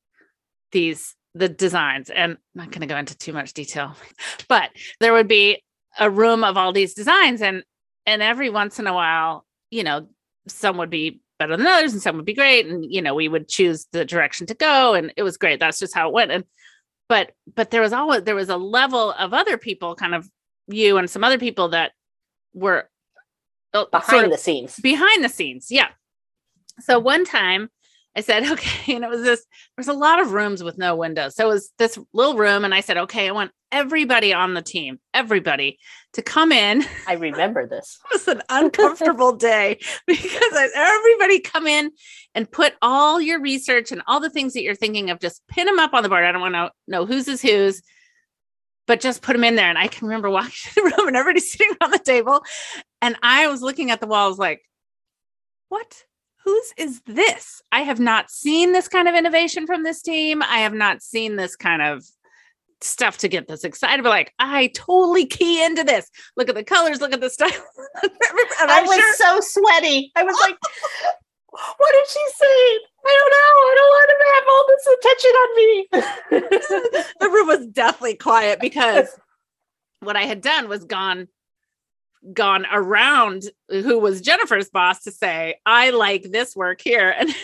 these 0.72 1.14
the 1.34 1.48
designs. 1.48 2.10
And 2.10 2.32
I'm 2.32 2.38
not 2.54 2.70
going 2.70 2.80
to 2.80 2.86
go 2.86 2.96
into 2.96 3.16
too 3.16 3.32
much 3.32 3.52
detail 3.52 3.96
but 4.48 4.70
there 5.00 5.12
would 5.12 5.28
be 5.28 5.62
a 5.98 6.10
room 6.10 6.44
of 6.44 6.56
all 6.56 6.72
these 6.72 6.94
designs 6.94 7.42
and 7.42 7.62
and 8.06 8.22
every 8.22 8.48
once 8.48 8.78
in 8.78 8.86
a 8.86 8.94
while 8.94 9.44
you 9.70 9.82
know 9.82 10.08
some 10.46 10.76
would 10.76 10.90
be 10.90 11.20
better 11.38 11.56
than 11.56 11.66
others 11.66 11.92
and 11.92 12.02
some 12.02 12.16
would 12.16 12.24
be 12.24 12.34
great 12.34 12.66
and 12.66 12.84
you 12.92 13.02
know 13.02 13.14
we 13.14 13.28
would 13.28 13.48
choose 13.48 13.86
the 13.92 14.04
direction 14.04 14.46
to 14.46 14.54
go 14.54 14.94
and 14.94 15.12
it 15.16 15.22
was 15.22 15.36
great. 15.36 15.60
That's 15.60 15.78
just 15.78 15.94
how 15.94 16.08
it 16.08 16.14
went. 16.14 16.30
And 16.30 16.44
but 17.08 17.32
but 17.54 17.70
there 17.70 17.80
was 17.80 17.92
always 17.92 18.22
there 18.22 18.34
was 18.34 18.48
a 18.48 18.56
level 18.56 19.12
of 19.12 19.34
other 19.34 19.58
people 19.58 19.94
kind 19.96 20.14
of 20.14 20.28
you 20.68 20.96
and 20.96 21.10
some 21.10 21.24
other 21.24 21.38
people 21.38 21.70
that 21.70 21.92
were 22.54 22.88
Oh, 23.72 23.86
behind 23.90 24.10
sort 24.10 24.24
of 24.24 24.30
the 24.30 24.38
scenes. 24.38 24.76
behind 24.80 25.24
the 25.24 25.28
scenes 25.28 25.68
yeah 25.70 25.88
so 26.80 26.98
one 26.98 27.24
time 27.24 27.70
I 28.16 28.20
said, 28.22 28.42
okay. 28.52 28.94
And 28.94 29.04
it 29.04 29.10
was 29.10 29.22
this, 29.22 29.44
there's 29.76 29.88
a 29.88 29.92
lot 29.92 30.20
of 30.20 30.32
rooms 30.32 30.62
with 30.62 30.78
no 30.78 30.96
windows. 30.96 31.36
So 31.36 31.48
it 31.48 31.52
was 31.52 31.72
this 31.78 31.98
little 32.12 32.36
room. 32.36 32.64
And 32.64 32.74
I 32.74 32.80
said, 32.80 32.96
okay, 32.96 33.28
I 33.28 33.32
want 33.32 33.52
everybody 33.72 34.34
on 34.34 34.54
the 34.54 34.62
team, 34.62 34.98
everybody 35.14 35.78
to 36.14 36.22
come 36.22 36.50
in. 36.50 36.84
I 37.06 37.14
remember 37.14 37.66
this. 37.66 37.98
It 38.06 38.14
was 38.14 38.28
an 38.28 38.42
uncomfortable 38.48 39.32
day 39.36 39.78
because 40.06 40.52
I, 40.52 40.68
everybody 40.74 41.40
come 41.40 41.66
in 41.66 41.92
and 42.34 42.50
put 42.50 42.74
all 42.82 43.20
your 43.20 43.40
research 43.40 43.92
and 43.92 44.02
all 44.06 44.20
the 44.20 44.30
things 44.30 44.54
that 44.54 44.62
you're 44.62 44.74
thinking 44.74 45.10
of, 45.10 45.20
just 45.20 45.46
pin 45.48 45.66
them 45.66 45.78
up 45.78 45.94
on 45.94 46.02
the 46.02 46.08
board. 46.08 46.24
I 46.24 46.32
don't 46.32 46.40
want 46.40 46.54
to 46.54 46.70
know 46.88 47.06
whose 47.06 47.28
is 47.28 47.42
whose, 47.42 47.80
but 48.86 49.00
just 49.00 49.22
put 49.22 49.34
them 49.34 49.44
in 49.44 49.54
there. 49.54 49.68
And 49.68 49.78
I 49.78 49.86
can 49.86 50.08
remember 50.08 50.30
walking 50.30 50.50
to 50.50 50.74
the 50.74 50.82
room 50.82 51.08
and 51.08 51.16
everybody 51.16 51.40
sitting 51.40 51.76
on 51.80 51.92
the 51.92 51.98
table. 51.98 52.42
And 53.02 53.16
I 53.22 53.48
was 53.48 53.62
looking 53.62 53.90
at 53.90 54.00
the 54.00 54.06
walls 54.06 54.38
like, 54.38 54.62
what? 55.68 56.04
whose 56.44 56.72
is 56.76 57.00
this? 57.06 57.62
I 57.72 57.82
have 57.82 58.00
not 58.00 58.30
seen 58.30 58.72
this 58.72 58.88
kind 58.88 59.08
of 59.08 59.14
innovation 59.14 59.66
from 59.66 59.82
this 59.82 60.02
team. 60.02 60.42
I 60.42 60.58
have 60.58 60.74
not 60.74 61.02
seen 61.02 61.36
this 61.36 61.56
kind 61.56 61.82
of 61.82 62.04
stuff 62.80 63.18
to 63.18 63.28
get 63.28 63.46
this 63.46 63.64
excited. 63.64 64.02
But 64.02 64.10
like, 64.10 64.32
I 64.38 64.68
totally 64.68 65.26
key 65.26 65.64
into 65.64 65.84
this. 65.84 66.10
Look 66.36 66.48
at 66.48 66.54
the 66.54 66.64
colors, 66.64 67.00
look 67.00 67.12
at 67.12 67.20
the 67.20 67.30
style. 67.30 67.50
and 68.02 68.70
I 68.70 68.82
was 68.82 68.96
sure- 68.96 69.14
so 69.14 69.38
sweaty. 69.40 70.12
I 70.16 70.22
was 70.22 70.36
like, 70.40 70.56
what 71.50 71.92
did 71.92 72.06
she 72.08 72.26
say? 72.36 72.78
I 73.06 73.18
don't 73.18 73.32
know. 73.36 73.52
I 73.66 73.74
don't 73.76 73.90
want 73.96 74.10
to 74.10 74.30
have 74.34 74.46
all 74.50 74.66
this 74.68 74.86
attention 74.98 75.30
on 75.42 75.56
me. 75.56 75.88
the 77.20 77.30
room 77.30 77.46
was 77.48 77.66
deathly 77.66 78.14
quiet 78.14 78.60
because 78.60 79.08
what 80.00 80.16
I 80.16 80.22
had 80.22 80.40
done 80.40 80.68
was 80.68 80.84
gone 80.84 81.28
gone 82.32 82.66
around 82.70 83.44
who 83.70 83.98
was 83.98 84.20
Jennifer's 84.20 84.68
boss 84.70 85.02
to 85.04 85.10
say, 85.10 85.56
I 85.64 85.90
like 85.90 86.24
this 86.24 86.54
work 86.56 86.80
here. 86.80 87.14
And 87.20 87.28
it 87.30 87.36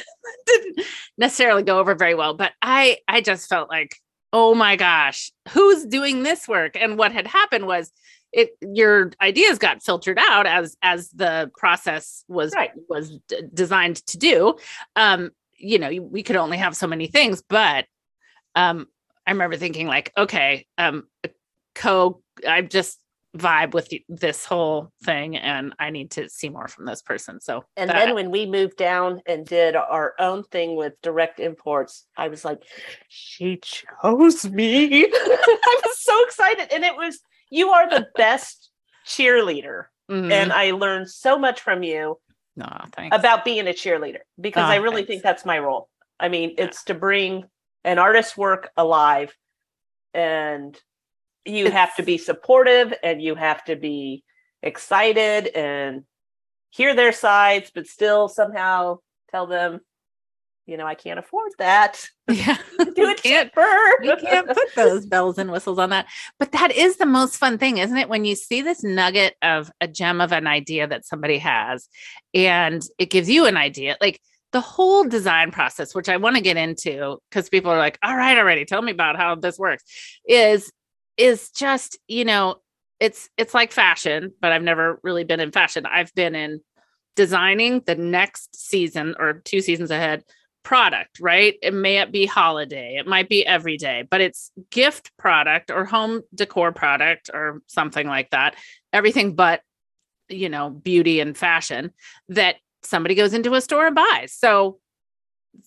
didn't 0.46 0.86
necessarily 1.18 1.62
go 1.62 1.78
over 1.78 1.94
very 1.94 2.14
well. 2.14 2.34
But 2.34 2.52
I 2.60 2.98
I 3.06 3.20
just 3.20 3.48
felt 3.48 3.68
like, 3.68 3.96
oh 4.32 4.54
my 4.54 4.76
gosh, 4.76 5.30
who's 5.50 5.86
doing 5.86 6.22
this 6.24 6.48
work? 6.48 6.76
And 6.76 6.98
what 6.98 7.12
had 7.12 7.26
happened 7.26 7.66
was 7.66 7.92
it 8.32 8.50
your 8.60 9.12
ideas 9.22 9.58
got 9.58 9.82
filtered 9.84 10.18
out 10.18 10.46
as 10.46 10.76
as 10.82 11.10
the 11.10 11.50
process 11.56 12.24
was 12.28 12.52
Right. 12.54 12.70
was 12.88 13.18
d- 13.28 13.42
designed 13.54 14.04
to 14.06 14.18
do. 14.18 14.56
Um, 14.96 15.30
you 15.56 15.78
know, 15.78 15.90
we 16.02 16.22
could 16.22 16.36
only 16.36 16.58
have 16.58 16.76
so 16.76 16.86
many 16.86 17.06
things, 17.06 17.42
but 17.48 17.86
um 18.56 18.88
I 19.26 19.30
remember 19.30 19.56
thinking 19.56 19.86
like, 19.86 20.12
okay, 20.18 20.66
um 20.76 21.06
co 21.74 22.20
I 22.46 22.62
just 22.62 22.98
vibe 23.36 23.74
with 23.74 23.88
this 24.08 24.44
whole 24.44 24.92
thing 25.04 25.36
and 25.36 25.74
I 25.78 25.90
need 25.90 26.10
to 26.12 26.28
see 26.28 26.48
more 26.48 26.68
from 26.68 26.84
this 26.86 27.02
person. 27.02 27.40
So 27.40 27.64
And 27.76 27.90
that- 27.90 27.96
then 28.06 28.14
when 28.14 28.30
we 28.30 28.46
moved 28.46 28.76
down 28.76 29.20
and 29.26 29.46
did 29.46 29.76
our 29.76 30.14
own 30.18 30.44
thing 30.44 30.76
with 30.76 30.94
direct 31.02 31.40
imports, 31.40 32.06
I 32.16 32.28
was 32.28 32.44
like, 32.44 32.62
she 33.08 33.58
chose 33.62 34.48
me. 34.50 35.04
I 35.12 35.80
was 35.84 35.98
so 36.00 36.24
excited. 36.24 36.72
And 36.72 36.84
it 36.84 36.96
was, 36.96 37.20
you 37.50 37.70
are 37.70 37.88
the 37.88 38.06
best 38.16 38.70
cheerleader. 39.06 39.84
Mhm. 40.10 40.30
And 40.32 40.52
I 40.52 40.70
learned 40.72 41.10
so 41.10 41.38
much 41.38 41.60
from 41.60 41.82
you 41.82 42.18
no, 42.56 42.68
thanks. 42.92 43.16
about 43.16 43.44
being 43.44 43.66
a 43.66 43.72
cheerleader 43.72 44.20
because 44.40 44.64
Ah, 44.64 44.70
I 44.70 44.76
really 44.76 44.96
thanks. 45.02 45.08
think 45.08 45.22
that's 45.22 45.44
my 45.44 45.58
role. 45.58 45.88
I 46.20 46.28
mean, 46.28 46.54
Yeah. 46.56 46.64
it's 46.64 46.84
to 46.84 46.94
bring 46.94 47.44
an 47.84 47.98
artist's 47.98 48.36
work 48.36 48.70
alive 48.76 49.36
and 50.14 50.80
you 51.46 51.70
have 51.70 51.94
to 51.96 52.02
be 52.02 52.18
supportive 52.18 52.92
and 53.02 53.22
you 53.22 53.34
have 53.34 53.64
to 53.64 53.76
be 53.76 54.24
excited 54.62 55.46
and 55.48 56.04
hear 56.70 56.94
their 56.94 57.12
sides, 57.12 57.70
but 57.74 57.86
still 57.86 58.28
somehow 58.28 58.98
tell 59.30 59.46
them, 59.46 59.80
you 60.66 60.76
know, 60.76 60.86
I 60.86 60.94
can't 60.94 61.18
afford 61.18 61.52
that. 61.58 62.04
yeah. 62.30 62.58
Do 62.78 62.92
You 62.96 63.10
it 63.10 63.22
can't 63.22 63.48
cheaper. 63.48 64.02
you 64.02 64.16
can't 64.16 64.48
put 64.48 64.74
those 64.74 65.06
bells 65.06 65.38
and 65.38 65.50
whistles 65.50 65.78
on 65.78 65.90
that. 65.90 66.06
But 66.38 66.52
that 66.52 66.72
is 66.72 66.96
the 66.96 67.06
most 67.06 67.36
fun 67.36 67.56
thing, 67.58 67.78
isn't 67.78 67.96
it? 67.96 68.08
When 68.08 68.24
you 68.24 68.34
see 68.34 68.62
this 68.62 68.82
nugget 68.82 69.36
of 69.42 69.70
a 69.80 69.86
gem 69.86 70.20
of 70.20 70.32
an 70.32 70.46
idea 70.46 70.86
that 70.88 71.06
somebody 71.06 71.38
has 71.38 71.88
and 72.34 72.82
it 72.98 73.10
gives 73.10 73.30
you 73.30 73.46
an 73.46 73.56
idea, 73.56 73.96
like 74.00 74.20
the 74.52 74.60
whole 74.60 75.04
design 75.04 75.50
process, 75.50 75.94
which 75.94 76.08
I 76.08 76.16
want 76.16 76.36
to 76.36 76.42
get 76.42 76.56
into 76.56 77.18
because 77.30 77.48
people 77.48 77.70
are 77.70 77.78
like, 77.78 77.98
all 78.02 78.16
right, 78.16 78.38
already 78.38 78.64
tell 78.64 78.82
me 78.82 78.92
about 78.92 79.16
how 79.16 79.34
this 79.34 79.58
works, 79.58 79.84
is 80.26 80.72
is 81.16 81.50
just, 81.50 81.98
you 82.08 82.24
know, 82.24 82.56
it's 83.00 83.28
it's 83.36 83.54
like 83.54 83.72
fashion, 83.72 84.32
but 84.40 84.52
I've 84.52 84.62
never 84.62 84.98
really 85.02 85.24
been 85.24 85.40
in 85.40 85.52
fashion. 85.52 85.86
I've 85.86 86.14
been 86.14 86.34
in 86.34 86.60
designing 87.14 87.80
the 87.86 87.94
next 87.94 88.56
season 88.56 89.14
or 89.18 89.34
two 89.44 89.60
seasons 89.60 89.90
ahead 89.90 90.24
product, 90.62 91.20
right? 91.20 91.54
It 91.62 91.72
may 91.72 91.98
it 91.98 92.10
be 92.10 92.26
holiday, 92.26 92.96
it 92.98 93.06
might 93.06 93.28
be 93.28 93.46
every 93.46 93.76
day, 93.76 94.04
but 94.10 94.20
it's 94.20 94.50
gift 94.70 95.16
product 95.16 95.70
or 95.70 95.84
home 95.84 96.22
decor 96.34 96.72
product 96.72 97.30
or 97.32 97.62
something 97.66 98.06
like 98.06 98.30
that. 98.30 98.56
Everything 98.92 99.34
but, 99.34 99.60
you 100.28 100.48
know, 100.48 100.70
beauty 100.70 101.20
and 101.20 101.36
fashion 101.36 101.92
that 102.30 102.56
somebody 102.82 103.14
goes 103.14 103.32
into 103.32 103.54
a 103.54 103.60
store 103.60 103.86
and 103.86 103.94
buys. 103.94 104.32
So 104.32 104.78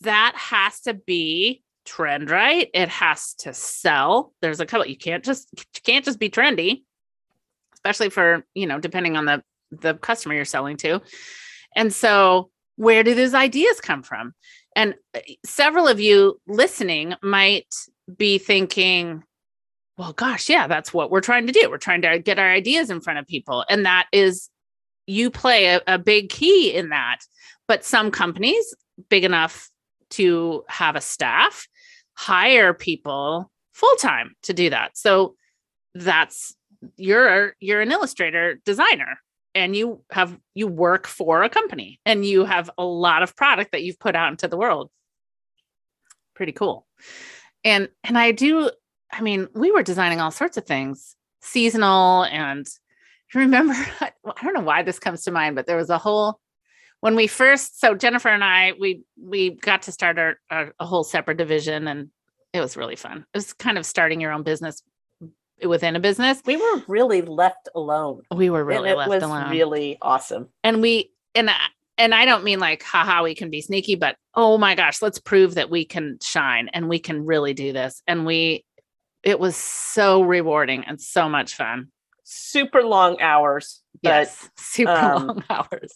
that 0.02 0.34
has 0.36 0.82
to 0.82 0.94
be 0.94 1.64
trend 1.90 2.30
right. 2.30 2.70
It 2.74 2.90
has 2.90 3.34
to 3.40 3.54
sell. 3.54 4.34
There's 4.42 4.60
a 4.60 4.66
couple 4.66 4.86
you 4.86 4.98
can't 4.98 5.24
just 5.24 5.50
you 5.58 5.82
can't 5.84 6.06
just 6.06 6.20
be 6.20 6.30
trendy, 6.30 6.84
especially 7.74 8.10
for, 8.10 8.46
you 8.54 8.68
know, 8.68 8.80
depending 8.80 9.18
on 9.18 9.26
the 9.26 9.44
the 9.72 9.96
customer 9.96 10.36
you're 10.36 10.46
selling 10.46 10.78
to. 10.78 11.02
And 11.76 11.92
so 11.94 12.52
where 12.76 13.04
do 13.04 13.16
those 13.16 13.34
ideas 13.34 13.82
come 13.82 14.04
from? 14.04 14.34
And 14.76 14.94
uh, 15.16 15.20
several 15.46 15.88
of 15.88 16.00
you 16.00 16.40
listening 16.48 17.16
might 17.24 17.74
be 18.18 18.38
thinking, 18.38 19.24
well, 19.98 20.14
gosh, 20.14 20.50
yeah, 20.50 20.68
that's 20.68 20.94
what 20.94 21.12
we're 21.12 21.22
trying 21.22 21.48
to 21.48 21.54
do. 21.54 21.70
We're 21.70 21.78
trying 21.78 22.04
to 22.04 22.20
get 22.20 22.40
our 22.40 22.50
ideas 22.50 22.90
in 22.90 23.02
front 23.02 23.20
of 23.20 23.28
people. 23.28 23.66
And 23.70 23.86
that 23.86 24.08
is, 24.12 24.50
you 25.08 25.30
play 25.30 25.66
a, 25.66 25.82
a 25.88 25.98
big 25.98 26.30
key 26.30 26.74
in 26.74 26.90
that. 26.90 27.20
But 27.68 27.84
some 27.84 28.12
companies, 28.12 28.74
big 29.10 29.24
enough 29.24 29.70
to 30.12 30.64
have 30.70 30.96
a 30.96 31.02
staff, 31.02 31.68
hire 32.20 32.74
people 32.74 33.50
full 33.74 33.96
time 33.96 34.36
to 34.44 34.54
do 34.54 34.70
that. 34.70 34.98
So 34.98 35.36
that's 35.96 36.56
you're 36.96 37.56
you're 37.60 37.82
an 37.82 37.92
illustrator 37.92 38.60
designer 38.66 39.20
and 39.56 39.76
you 39.76 40.04
have 40.12 40.38
you 40.54 40.68
work 40.68 41.08
for 41.08 41.44
a 41.44 41.50
company 41.50 42.00
and 42.06 42.26
you 42.26 42.46
have 42.46 42.70
a 42.78 42.86
lot 42.86 43.24
of 43.24 43.36
product 43.36 43.72
that 43.72 43.84
you've 43.84 44.00
put 44.00 44.16
out 44.16 44.32
into 44.32 44.48
the 44.48 44.56
world 44.56 44.90
pretty 46.36 46.54
cool 46.54 46.88
and 47.66 47.90
and 48.06 48.18
i 48.18 48.32
do 48.32 48.70
I 49.12 49.22
mean, 49.22 49.48
we 49.54 49.72
were 49.72 49.84
designing 49.84 50.20
all 50.20 50.32
sorts 50.32 50.58
of 50.58 50.66
things, 50.66 51.16
seasonal 51.42 52.24
and 52.26 52.68
remember 53.34 53.74
I 54.02 54.12
don't 54.42 54.54
know 54.54 54.62
why 54.62 54.84
this 54.84 55.00
comes 55.00 55.24
to 55.24 55.32
mind, 55.32 55.56
but 55.56 55.68
there 55.68 55.78
was 55.78 55.90
a 55.90 55.98
whole 55.98 56.40
when 57.02 57.16
we 57.16 57.28
first 57.28 57.80
so 57.80 57.96
Jennifer 57.96 58.30
and 58.30 58.44
I 58.44 58.74
we 58.80 59.04
we 59.22 59.52
got 59.52 59.84
to 59.84 59.92
start 59.92 60.20
our, 60.20 60.40
our 60.50 60.74
a 60.80 60.86
whole 60.86 61.04
separate 61.04 61.38
division 61.38 61.88
and 61.88 62.10
it 62.54 62.62
was 62.62 62.76
really 62.76 62.96
fun. 62.96 63.26
It 63.34 63.38
was 63.38 63.54
kind 63.54 63.78
of 63.78 63.86
starting 63.86 64.22
your 64.22 64.32
own 64.32 64.44
business 64.44 64.82
within 65.64 65.96
a 65.96 66.00
business. 66.00 66.42
We 66.46 66.58
were 66.58 66.84
really 66.88 67.22
left 67.22 67.70
alone. 67.76 68.22
We 68.34 68.50
were 68.50 68.64
really 68.64 68.90
and 68.90 68.96
it 68.96 68.98
left 68.98 69.10
was 69.10 69.24
alone. 69.24 69.52
really 69.52 69.98
awesome. 70.02 70.50
and 70.64 70.82
we 70.82 71.12
and 71.36 71.50
I, 71.50 71.58
and 71.98 72.16
I 72.16 72.26
don't 72.26 72.44
mean 72.44 72.60
like 72.60 72.82
haha 72.82 73.24
we 73.24 73.36
can 73.36 73.50
be 73.50 73.62
sneaky, 73.62 73.96
but 73.96 74.16
oh 74.34 74.58
my 74.58 74.74
gosh, 74.74 75.02
let's 75.02 75.20
prove 75.20 75.56
that 75.56 75.70
we 75.70 75.86
can 75.86 76.18
shine 76.22 76.70
and 76.74 76.90
we 76.90 76.98
can 76.98 77.26
really 77.26 77.54
do 77.54 77.74
this. 77.74 78.02
And 78.08 78.26
we 78.26 78.66
it 79.22 79.40
was 79.40 79.56
so 79.56 80.22
rewarding 80.22 80.86
and 80.86 81.00
so 81.00 81.28
much 81.28 81.56
fun. 81.56 81.90
Super 82.24 82.84
long 82.84 83.20
hours, 83.22 83.82
but 84.02 84.10
Yes, 84.10 84.50
super 84.58 84.92
um, 84.92 85.28
long 85.28 85.44
hours. 85.50 85.94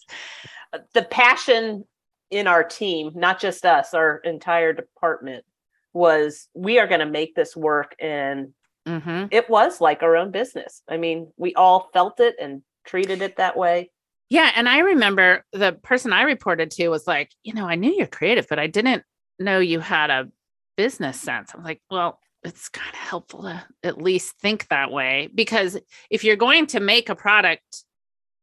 The 0.92 1.02
passion 1.02 1.84
in 2.30 2.46
our 2.46 2.64
team, 2.64 3.12
not 3.14 3.40
just 3.40 3.64
us, 3.64 3.94
our 3.94 4.18
entire 4.18 4.72
department, 4.72 5.44
was 5.92 6.48
we 6.54 6.78
are 6.78 6.86
going 6.86 7.00
to 7.00 7.06
make 7.06 7.34
this 7.34 7.56
work. 7.56 7.94
And 8.00 8.52
hmm 8.86 9.24
it 9.30 9.48
was 9.48 9.80
like 9.80 10.02
our 10.02 10.16
own 10.16 10.30
business. 10.30 10.82
I 10.88 10.98
mean, 10.98 11.32
we 11.38 11.54
all 11.54 11.88
felt 11.94 12.20
it 12.20 12.36
and 12.40 12.62
treated 12.84 13.22
it 13.22 13.36
that 13.36 13.56
way. 13.56 13.90
Yeah, 14.28 14.50
and 14.56 14.68
I 14.68 14.80
remember 14.80 15.44
the 15.52 15.72
person 15.72 16.12
I 16.12 16.22
reported 16.22 16.70
to 16.72 16.88
was 16.88 17.06
like, 17.06 17.30
you 17.42 17.54
know, 17.54 17.66
I 17.66 17.76
knew 17.76 17.94
you're 17.94 18.06
creative, 18.06 18.46
but 18.48 18.58
I 18.58 18.66
didn't 18.66 19.04
know 19.38 19.58
you 19.58 19.80
had 19.80 20.10
a 20.10 20.28
business 20.76 21.20
sense. 21.20 21.52
I'm 21.54 21.62
like, 21.62 21.80
well, 21.90 22.18
it's 22.42 22.68
kind 22.68 22.90
of 22.92 22.98
helpful 22.98 23.42
to 23.42 23.64
at 23.82 24.02
least 24.02 24.38
think 24.38 24.68
that 24.68 24.90
way 24.90 25.30
because 25.34 25.78
if 26.10 26.24
you're 26.24 26.36
going 26.36 26.66
to 26.68 26.80
make 26.80 27.08
a 27.08 27.14
product, 27.14 27.84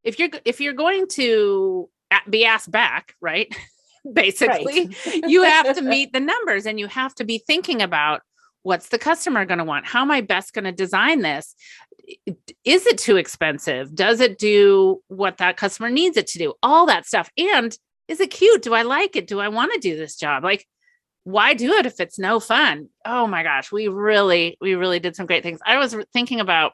if 0.04 0.17
you're 0.17 0.30
if 0.46 0.60
you're 0.60 0.74
going 0.74 1.08
to 1.10 1.89
be 2.30 2.45
asked 2.45 2.71
back, 2.71 3.15
right? 3.21 3.54
Basically, 4.13 4.89
you 5.28 5.43
have 5.43 5.76
to 5.76 5.82
meet 5.84 6.12
the 6.12 6.19
numbers 6.19 6.65
and 6.65 6.80
you 6.80 6.88
have 6.88 7.13
to 7.15 7.24
be 7.24 7.38
thinking 7.38 7.82
about 7.82 8.21
what's 8.63 8.89
the 8.89 8.97
customer 8.97 9.45
going 9.45 9.58
to 9.60 9.63
want? 9.63 9.86
How 9.86 10.02
am 10.02 10.12
i 10.12 10.21
best 10.21 10.54
going 10.54 10.65
to 10.65 10.71
design 10.71 11.21
this? 11.21 11.56
Is 12.65 12.86
it 12.86 12.97
too 12.97 13.17
expensive? 13.17 13.93
Does 13.95 14.19
it 14.19 14.38
do 14.38 15.02
what 15.08 15.38
that 15.38 15.58
customer 15.58 15.89
needs 15.89 16.17
it 16.17 16.28
to 16.28 16.39
do? 16.39 16.54
All 16.62 16.86
that 16.88 17.06
stuff. 17.06 17.30
And 17.38 17.76
is 18.08 18.19
it 18.19 18.32
cute? 18.32 18.62
Do 18.62 18.74
i 18.74 18.82
like 18.82 19.15
it? 19.15 19.28
Do 19.28 19.39
i 19.39 19.47
want 19.47 19.74
to 19.74 19.80
do 19.80 19.95
this 19.95 20.15
job? 20.15 20.43
Like 20.43 20.65
why 21.24 21.54
do 21.54 21.74
it 21.74 21.86
if 21.86 22.00
it's 22.00 22.17
no 22.17 22.39
fun? 22.39 22.89
Oh 23.06 23.28
my 23.28 23.43
gosh 23.43 23.71
we 23.71 23.88
really 23.88 24.58
we 24.60 24.76
really 24.76 25.00
did 25.00 25.15
some 25.15 25.26
great 25.26 25.43
things. 25.43 25.60
I 25.65 25.78
was 25.78 25.95
thinking 26.13 26.39
about 26.39 26.74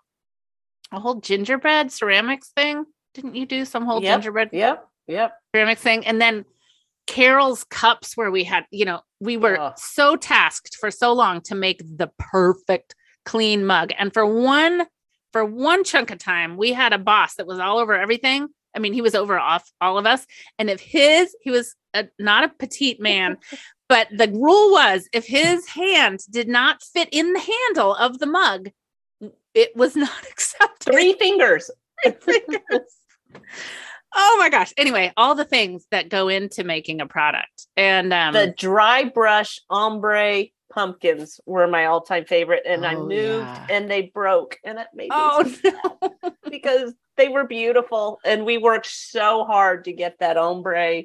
a 0.92 1.00
whole 1.00 1.16
gingerbread 1.16 1.92
ceramics 1.92 2.50
thing. 2.56 2.86
Didn't 3.14 3.36
you 3.36 3.46
do 3.46 3.66
some 3.66 3.86
whole 3.86 4.02
Yep, 4.02 4.16
gingerbread 4.16 4.50
Yep. 4.54 4.87
Yep. 5.08 5.34
ceramic 5.56 5.78
thing 5.78 6.06
and 6.06 6.20
then 6.22 6.46
carol's 7.08 7.64
cups 7.66 8.18
where 8.18 8.30
we 8.30 8.44
had 8.44 8.66
you 8.72 8.84
know 8.84 9.00
we 9.22 9.38
were 9.38 9.74
so 9.78 10.16
tasked 10.18 10.76
for 10.76 10.92
so 10.92 11.14
long 11.14 11.40
to 11.42 11.56
make 11.56 11.80
the 11.80 12.12
perfect 12.20 12.94
clean 13.26 13.66
mug 13.66 13.92
and 13.98 14.14
for 14.14 14.26
one 14.26 14.86
for 15.32 15.46
one 15.46 15.84
chunk 15.86 16.12
of 16.12 16.18
time 16.20 16.58
we 16.58 16.74
had 16.74 16.92
a 16.94 16.98
boss 16.98 17.36
that 17.36 17.48
was 17.48 17.60
all 17.60 17.78
over 17.78 17.94
everything 17.94 18.48
i 18.76 18.80
mean 18.80 18.92
he 18.92 19.02
was 19.02 19.16
over 19.16 19.40
off 19.40 19.72
all 19.80 19.98
of 19.98 20.06
us 20.06 20.26
and 20.60 20.70
if 20.70 20.82
his 20.82 21.34
he 21.42 21.50
was 21.52 21.76
a, 21.94 22.06
not 22.20 22.44
a 22.44 22.50
petite 22.50 23.00
man 23.00 23.38
but 23.90 24.10
the 24.12 24.28
rule 24.30 24.72
was 24.72 25.08
if 25.14 25.26
his 25.26 25.66
hand 25.68 26.20
did 26.30 26.50
not 26.50 26.84
fit 26.84 27.08
in 27.14 27.32
the 27.32 27.40
handle 27.40 27.96
of 27.96 28.20
the 28.20 28.26
mug 28.26 28.70
it 29.54 29.74
was 29.76 29.96
not 29.96 30.26
accepted 30.32 30.92
Three 30.92 31.14
fingers. 31.14 31.72
fingers. 32.04 32.98
Oh 34.16 34.38
my 34.40 34.50
gosh. 34.50 34.74
Anyway, 34.78 35.12
all 35.18 35.36
the 35.36 35.46
things 35.46 35.86
that 35.92 36.10
go 36.10 36.28
into 36.28 36.64
making 36.64 37.02
a 37.02 37.06
product. 37.06 37.68
And 37.76 38.14
um 38.14 38.34
the 38.34 38.54
dry 38.58 39.06
brush 39.06 39.60
ombre 39.70 40.46
pumpkins 40.70 41.40
were 41.46 41.66
my 41.66 41.86
all-time 41.86 42.26
favorite 42.26 42.62
and 42.68 42.86
i 42.86 42.94
Oh, 42.94 43.08
moved 43.08 43.48
yeah. 43.48 43.68
and 43.70 43.90
they 43.90 44.12
broke 44.14 44.60
and 44.66 44.78
it 44.78 44.88
made 44.94 45.10
me 45.10 45.16
oh 45.16 45.56
no. 45.64 46.32
because 46.52 46.94
they 47.16 47.30
were 47.30 47.46
beautiful 47.48 48.20
and 48.26 48.46
we 48.46 48.58
worked 48.58 48.86
so 48.86 49.46
hard 49.46 49.86
to 49.86 49.94
get 49.94 50.20
that 50.20 50.36
ombre 50.38 51.04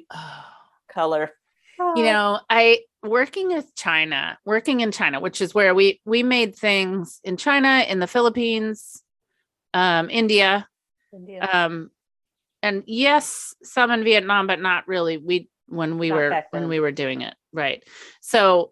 color 0.89 1.31
you 1.95 2.03
know, 2.03 2.39
I 2.49 2.81
working 3.01 3.47
with 3.49 3.73
China, 3.75 4.37
working 4.45 4.81
in 4.81 4.91
China, 4.91 5.19
which 5.19 5.41
is 5.41 5.53
where 5.55 5.73
we 5.73 5.99
we 6.05 6.21
made 6.23 6.55
things 6.55 7.19
in 7.23 7.35
China, 7.35 7.83
in 7.89 7.99
the 7.99 8.07
Philippines, 8.07 9.03
um, 9.73 10.09
India, 10.09 10.67
India. 11.11 11.49
um 11.51 11.89
and 12.63 12.83
yes 12.87 13.53
some 13.61 13.91
in 13.91 14.03
vietnam 14.03 14.47
but 14.47 14.59
not 14.59 14.87
really. 14.87 15.17
We 15.17 15.49
when 15.67 15.97
we 15.97 16.09
Not 16.09 16.15
were 16.15 16.43
when 16.51 16.67
we 16.67 16.79
were 16.79 16.91
doing 16.91 17.21
it 17.21 17.35
right. 17.51 17.83
So 18.21 18.71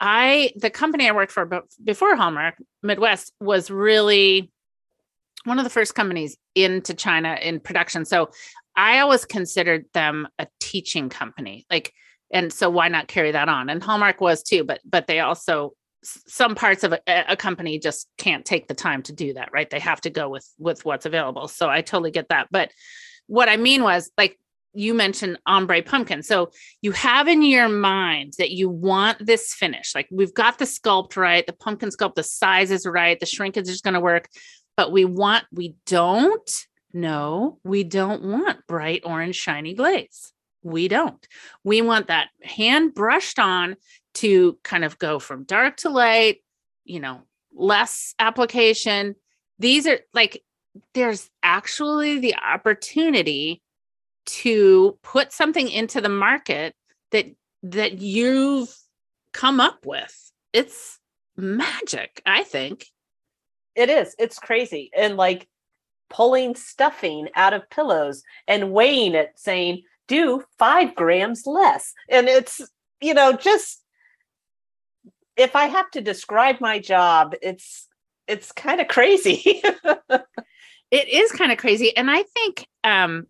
i 0.00 0.52
the 0.56 0.70
company 0.70 1.08
i 1.08 1.12
worked 1.12 1.32
for 1.32 1.48
before 1.84 2.16
hallmark 2.16 2.54
midwest 2.82 3.32
was 3.40 3.70
really 3.70 4.50
one 5.44 5.58
of 5.58 5.64
the 5.64 5.70
first 5.70 5.94
companies 5.94 6.36
into 6.54 6.94
china 6.94 7.36
in 7.42 7.58
production. 7.60 8.04
So 8.04 8.30
i 8.76 9.00
always 9.00 9.24
considered 9.24 9.84
them 9.94 10.28
a 10.38 10.46
teaching 10.60 11.08
company 11.08 11.66
like 11.70 11.92
and 12.32 12.52
so 12.52 12.70
why 12.70 12.86
not 12.86 13.08
carry 13.08 13.32
that 13.32 13.48
on? 13.48 13.68
And 13.68 13.82
hallmark 13.82 14.20
was 14.20 14.42
too 14.42 14.64
but 14.64 14.80
but 14.84 15.06
they 15.06 15.20
also 15.20 15.72
some 16.02 16.54
parts 16.54 16.84
of 16.84 16.92
a, 16.92 17.00
a 17.06 17.36
company 17.36 17.78
just 17.78 18.08
can't 18.16 18.44
take 18.44 18.68
the 18.68 18.74
time 18.74 19.02
to 19.02 19.12
do 19.12 19.34
that 19.34 19.50
right? 19.52 19.68
They 19.68 19.80
have 19.80 20.00
to 20.02 20.10
go 20.10 20.28
with 20.28 20.48
with 20.58 20.84
what's 20.84 21.06
available. 21.06 21.48
So 21.48 21.68
i 21.68 21.82
totally 21.82 22.10
get 22.10 22.28
that. 22.28 22.48
But 22.50 22.70
what 23.26 23.48
i 23.48 23.56
mean 23.56 23.82
was 23.82 24.10
like 24.18 24.38
you 24.72 24.94
mentioned 24.94 25.38
ombre 25.46 25.82
pumpkin. 25.82 26.22
So 26.22 26.50
you 26.80 26.92
have 26.92 27.26
in 27.28 27.42
your 27.42 27.68
mind 27.68 28.34
that 28.38 28.50
you 28.52 28.68
want 28.68 29.24
this 29.24 29.52
finish. 29.52 29.94
Like 29.94 30.08
we've 30.10 30.34
got 30.34 30.58
the 30.58 30.64
sculpt 30.64 31.16
right 31.16 31.46
the 31.46 31.52
pumpkin 31.52 31.90
sculpt 31.90 32.14
the 32.14 32.22
size 32.22 32.70
is 32.70 32.86
right 32.86 33.18
the 33.18 33.26
shrinkage 33.26 33.68
is 33.68 33.80
going 33.80 33.94
to 33.94 34.00
work. 34.00 34.28
But 34.76 34.92
we 34.92 35.04
want 35.04 35.44
we 35.52 35.74
don't 35.86 36.66
no 36.92 37.58
we 37.64 37.84
don't 37.84 38.24
want 38.24 38.66
bright 38.66 39.02
orange 39.04 39.36
shiny 39.36 39.74
glaze. 39.74 40.32
We 40.62 40.88
don't. 40.88 41.26
We 41.64 41.80
want 41.80 42.08
that 42.08 42.28
hand 42.42 42.94
brushed 42.94 43.38
on 43.38 43.76
to 44.14 44.58
kind 44.64 44.84
of 44.84 44.98
go 44.98 45.18
from 45.18 45.44
dark 45.44 45.76
to 45.78 45.90
light, 45.90 46.38
you 46.84 47.00
know, 47.00 47.22
less 47.54 48.14
application. 48.18 49.14
These 49.58 49.86
are 49.86 50.00
like, 50.14 50.42
there's 50.94 51.30
actually 51.42 52.18
the 52.20 52.34
opportunity 52.36 53.62
to 54.26 54.98
put 55.02 55.32
something 55.32 55.68
into 55.68 56.00
the 56.00 56.08
market 56.08 56.74
that 57.12 57.26
that 57.62 58.00
you've 58.00 58.74
come 59.32 59.60
up 59.60 59.84
with. 59.84 60.32
It's 60.52 60.98
magic, 61.36 62.22
I 62.26 62.42
think. 62.44 62.86
it 63.74 63.88
is 63.90 64.14
it's 64.18 64.38
crazy 64.38 64.90
and 64.96 65.16
like 65.16 65.48
pulling 66.08 66.54
stuffing 66.54 67.28
out 67.36 67.52
of 67.54 67.68
pillows 67.70 68.22
and 68.48 68.72
weighing 68.72 69.14
it 69.14 69.30
saying 69.36 69.82
do 70.08 70.42
five 70.58 70.94
grams 70.96 71.46
less 71.46 71.92
and 72.08 72.28
it's 72.28 72.60
you 73.00 73.14
know 73.14 73.32
just 73.32 73.84
if 75.40 75.56
i 75.56 75.66
have 75.66 75.90
to 75.90 76.00
describe 76.00 76.60
my 76.60 76.78
job 76.78 77.34
it's 77.42 77.88
it's 78.28 78.52
kind 78.52 78.80
of 78.80 78.86
crazy 78.86 79.62
It 80.90 81.08
is 81.08 81.30
kind 81.30 81.52
of 81.52 81.58
crazy 81.58 81.96
and 81.96 82.10
I 82.10 82.24
think 82.34 82.66
um 82.84 83.26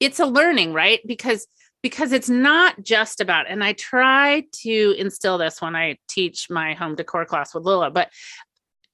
it's 0.00 0.20
a 0.20 0.26
learning, 0.26 0.72
right? 0.72 1.00
Because 1.06 1.46
because 1.82 2.12
it's 2.12 2.28
not 2.28 2.82
just 2.82 3.20
about 3.20 3.46
and 3.48 3.62
I 3.62 3.72
try 3.72 4.44
to 4.62 4.94
instill 4.98 5.38
this 5.38 5.60
when 5.60 5.76
I 5.76 5.98
teach 6.08 6.48
my 6.50 6.74
home 6.74 6.94
decor 6.94 7.24
class 7.24 7.54
with 7.54 7.64
Lilla, 7.64 7.90
but 7.90 8.10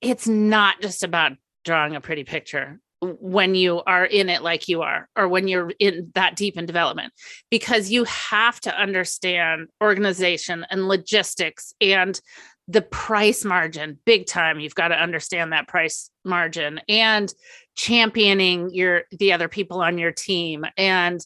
it's 0.01 0.27
not 0.27 0.81
just 0.81 1.03
about 1.03 1.33
drawing 1.65 1.97
a 1.97 2.01
pretty 2.01 2.25
picture 2.25 2.81
when 3.21 3.55
you 3.55 3.83
are 3.87 4.05
in 4.05 4.29
it 4.29 4.43
like 4.43 4.69
you 4.69 4.83
are 4.83 5.09
or 5.17 5.29
when 5.29 5.49
you're 5.49 5.73
in 5.79 6.11
that 6.15 6.37
deep 6.37 6.57
in 6.57 6.67
development 6.67 7.13
because 7.51 7.91
you 7.91 8.05
have 8.05 8.61
to 8.61 8.77
understand 8.77 9.69
organization 9.83 10.67
and 10.71 10.89
logistics 10.89 11.75
and 11.81 12.21
the 12.69 12.83
price 12.83 13.45
margin 13.45 13.99
big 14.05 14.27
time. 14.27 14.59
You've 14.59 14.75
got 14.75 14.89
to 14.89 14.95
understand 15.01 15.53
that 15.53 15.69
price 15.69 16.11
margin 16.25 16.81
and 16.89 17.33
championing 17.77 18.71
your 18.73 19.03
the 19.11 19.33
other 19.33 19.49
people 19.49 19.81
on 19.81 19.99
your 19.99 20.13
team 20.13 20.65
and 20.77 21.21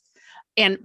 and 0.56 0.78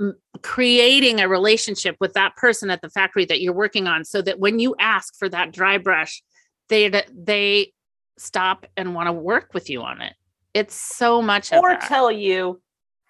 creating 0.43 1.19
a 1.19 1.27
relationship 1.27 1.95
with 1.99 2.13
that 2.13 2.35
person 2.35 2.69
at 2.69 2.81
the 2.81 2.89
factory 2.89 3.25
that 3.25 3.41
you're 3.41 3.53
working 3.53 3.87
on 3.87 4.05
so 4.05 4.21
that 4.21 4.39
when 4.39 4.59
you 4.59 4.75
ask 4.77 5.17
for 5.17 5.29
that 5.29 5.51
dry 5.51 5.77
brush 5.77 6.21
they 6.69 7.03
they 7.11 7.71
stop 8.17 8.65
and 8.77 8.93
want 8.93 9.07
to 9.07 9.13
work 9.13 9.53
with 9.53 9.69
you 9.69 9.81
on 9.81 10.01
it 10.01 10.13
it's 10.53 10.75
so 10.75 11.21
much 11.21 11.51
or 11.53 11.75
tell 11.77 12.11
you 12.11 12.61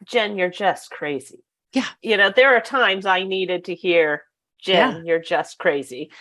jen 0.05 0.37
you're 0.37 0.49
just 0.49 0.89
crazy 0.91 1.43
Yeah. 1.73 1.87
you 2.01 2.17
know 2.17 2.31
there 2.35 2.55
are 2.55 2.61
times 2.61 3.05
i 3.05 3.23
needed 3.23 3.65
to 3.65 3.75
hear 3.75 4.23
jen 4.59 4.95
Yeah. 4.97 5.01
you're 5.05 5.19
just 5.21 5.57
crazy 5.59 6.11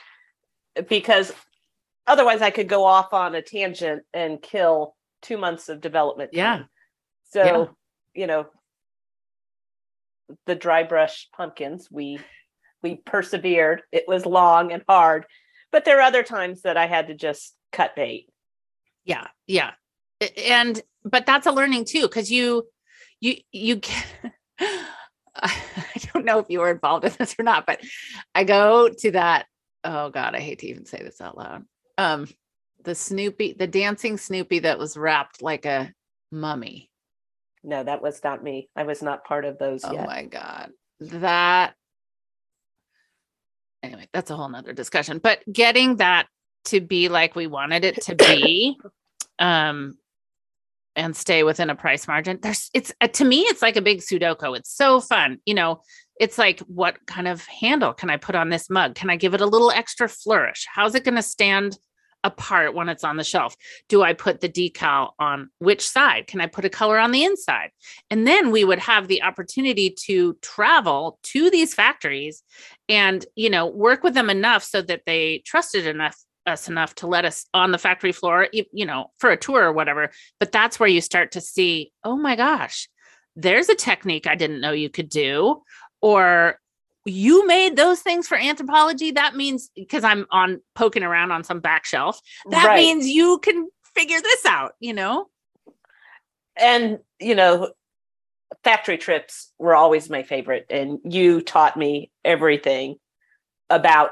because 0.89 1.33
otherwise 2.07 2.43
I 2.43 2.51
could 2.51 2.69
go 2.69 2.85
off 2.85 3.13
on 3.13 3.35
a 3.35 3.43
tangent 3.43 4.03
and 4.13 4.41
kill 4.43 4.97
two 5.21 5.37
months 5.37 5.69
of 5.69 5.81
development. 5.81 6.31
Yeah. 6.33 6.57
time. 6.57 6.69
So, 7.31 7.43
Yeah. 7.45 7.67
you 8.23 8.27
know, 8.27 8.47
the 10.47 10.55
dry 10.55 10.83
brush 10.83 11.29
pumpkins, 11.37 11.89
we 11.91 12.19
we 12.83 12.97
persevered. 12.97 13.83
It 13.93 14.05
was 14.09 14.27
long 14.27 14.73
and 14.73 14.83
hard, 14.89 15.27
but 15.71 15.85
there 15.85 15.99
are 15.99 16.03
other 16.03 16.25
times 16.25 16.63
that 16.63 16.77
I 16.77 16.87
had 16.87 17.07
to 17.09 17.15
just 17.15 17.55
cut 17.71 17.95
bait. 17.95 18.27
yeah 19.05 19.29
yeah 19.47 19.73
and 20.39 20.81
but 21.05 21.27
that's 21.27 21.47
a 21.47 21.53
learning 21.53 21.85
too 21.85 22.03
because 22.03 22.31
you 22.31 22.67
you 23.21 23.37
you 23.53 23.81
can 23.81 24.33
i 25.37 25.53
don't 26.13 26.25
know 26.25 26.39
if 26.39 26.47
you 26.49 26.61
were 26.61 26.71
involved 26.71 27.05
in 27.05 27.13
this 27.19 27.35
or 27.39 27.43
not 27.43 27.67
but 27.67 27.81
i 28.35 28.45
go 28.45 28.89
to 28.89 29.11
that 29.13 29.47
oh 29.85 30.11
god 30.11 30.35
i 30.35 30.41
hate 30.41 30.59
to 30.61 30.67
even 30.67 30.85
say 30.85 30.99
this 30.99 31.21
out 31.21 31.37
loud 31.37 31.65
um 31.99 32.27
the 32.85 32.95
snoopy 32.95 33.55
the 33.59 33.67
dancing 33.67 34.17
snoopy 34.19 34.61
that 34.61 34.79
was 34.79 34.97
wrapped 34.97 35.41
like 35.43 35.65
a 35.67 35.93
mummy 36.31 36.91
No, 37.63 37.85
that 37.85 38.03
was 38.03 38.23
not 38.25 38.43
me. 38.43 38.69
I 38.75 38.83
was 38.83 39.03
not 39.03 39.25
part 39.25 39.45
of 39.45 39.59
those 39.59 39.85
oh 39.85 39.93
yet. 39.93 40.07
my 40.07 40.25
god 40.25 40.71
that 41.01 41.75
anyway 43.83 44.09
that's 44.13 44.31
a 44.31 44.37
whole 44.37 44.49
nother 44.49 44.73
discussion 44.73 45.19
but 45.19 45.41
getting 45.53 45.97
that 45.97 46.27
to 46.65 46.81
be 46.81 47.09
like 47.09 47.35
we 47.35 47.47
wanted 47.47 47.85
it 47.85 48.01
to 48.03 48.15
be 48.15 48.79
um 49.39 49.97
and 50.95 51.17
stay 51.17 51.43
within 51.43 51.71
a 51.71 51.75
price 51.75 52.07
margin 52.07 52.39
there's 52.43 52.71
it's 52.75 52.93
uh, 53.01 53.09
to 53.09 53.25
me 53.25 53.41
it's 53.43 53.63
like 53.63 53.77
a 53.77 53.83
big 53.83 54.01
sudoku 54.01 54.57
it's 54.57 54.75
so 54.75 55.01
fun 55.01 55.39
you 55.47 55.55
know 55.55 55.81
it's 56.23 56.39
like 56.39 56.61
what 56.61 57.05
kind 57.07 57.27
of 57.27 57.45
handle 57.47 57.93
can 57.93 58.11
i 58.11 58.17
put 58.17 58.35
on 58.35 58.49
this 58.49 58.71
mug? 58.71 58.95
Can 58.95 59.11
i 59.11 59.17
give 59.17 59.35
it 59.35 59.41
a 59.41 59.47
little 59.47 59.71
extra 59.71 60.09
flourish? 60.09 60.67
How's 60.73 60.95
it 60.95 61.05
going 61.05 61.17
to 61.17 61.23
stand 61.23 61.77
apart 62.25 62.73
when 62.73 62.89
it's 62.89 63.03
on 63.03 63.17
the 63.17 63.25
shelf? 63.25 63.57
Do 63.89 64.03
i 64.03 64.13
put 64.13 64.41
the 64.41 64.49
decal 64.49 65.11
on 65.19 65.51
which 65.59 65.87
side? 65.87 66.29
Can 66.29 66.41
i 66.41 66.47
put 66.47 66.65
a 66.65 66.71
color 66.71 66.99
on 66.99 67.11
the 67.11 67.25
inside? 67.25 67.71
And 68.11 68.27
then 68.27 68.51
we 68.51 68.65
would 68.65 68.79
have 68.79 69.09
the 69.09 69.23
opportunity 69.23 69.91
to 70.07 70.35
travel 70.43 71.19
to 71.25 71.51
these 71.51 71.75
factories 71.75 72.43
and 72.89 73.27
you 73.35 73.51
know 73.51 73.67
work 73.67 74.05
with 74.05 74.15
them 74.15 74.31
enough 74.31 74.63
so 74.63 74.83
that 74.83 75.03
they 75.07 75.43
trusted 75.45 75.87
enough 75.87 76.17
us 76.47 76.69
enough 76.69 76.95
to 76.97 77.07
let 77.07 77.25
us 77.25 77.47
on 77.55 77.71
the 77.71 77.79
factory 77.79 78.13
floor 78.13 78.49
you 78.53 78.85
know 78.85 79.11
for 79.19 79.31
a 79.31 79.37
tour 79.37 79.63
or 79.65 79.73
whatever 79.73 80.11
but 80.41 80.53
that's 80.53 80.81
where 80.81 80.89
you 80.89 81.01
start 81.01 81.33
to 81.33 81.41
see 81.41 81.93
oh 82.05 82.17
my 82.17 82.35
gosh 82.37 82.89
there's 83.37 83.69
a 83.69 83.75
technique 83.75 84.27
i 84.27 84.35
didn't 84.35 84.61
know 84.61 84.73
you 84.73 84.91
could 84.91 85.09
do 85.09 85.63
or 86.01 86.59
you 87.05 87.47
made 87.47 87.77
those 87.77 88.01
things 88.01 88.29
for 88.29 88.37
Anthropologie 88.37 89.15
that 89.15 89.37
means 89.37 89.71
because 89.77 90.05
i'm 90.05 90.27
on 90.31 90.61
poking 90.75 91.03
around 91.03 91.31
on 91.31 91.45
some 91.45 91.61
back 91.61 91.85
shelf 91.85 92.21
that 92.51 92.67
Right. 92.67 92.77
means 92.77 93.07
you 93.07 93.39
can 93.39 93.69
figure 93.95 94.21
this 94.21 94.45
out 94.47 94.73
you 94.81 94.93
know 94.95 95.27
and 96.57 96.99
you 97.21 97.35
know 97.35 97.71
factory 98.65 98.99
trips 98.99 99.53
were 99.59 99.75
always 99.75 100.11
my 100.11 100.23
favorite 100.23 100.67
and 100.71 100.99
you 101.05 101.41
taught 101.41 101.77
me 101.77 102.11
everything 102.25 102.97
about 103.71 104.11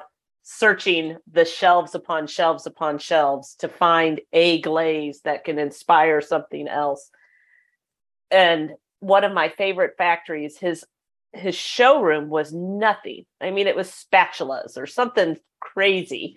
searching 0.52 1.16
the 1.30 1.44
shelves 1.44 1.94
upon 1.94 2.26
shelves 2.26 2.66
upon 2.66 2.98
shelves 2.98 3.54
to 3.54 3.68
find 3.68 4.20
a 4.32 4.60
glaze 4.62 5.20
that 5.20 5.44
can 5.44 5.60
inspire 5.60 6.20
something 6.20 6.66
else. 6.66 7.08
And 8.32 8.72
one 8.98 9.22
of 9.22 9.32
my 9.32 9.48
favorite 9.50 9.94
factories 9.96 10.58
his 10.58 10.84
his 11.32 11.54
showroom 11.54 12.28
was 12.28 12.52
nothing. 12.52 13.26
I 13.40 13.52
mean 13.52 13.68
it 13.68 13.76
was 13.76 13.88
spatulas 13.92 14.76
or 14.76 14.88
something 14.88 15.36
crazy. 15.60 16.36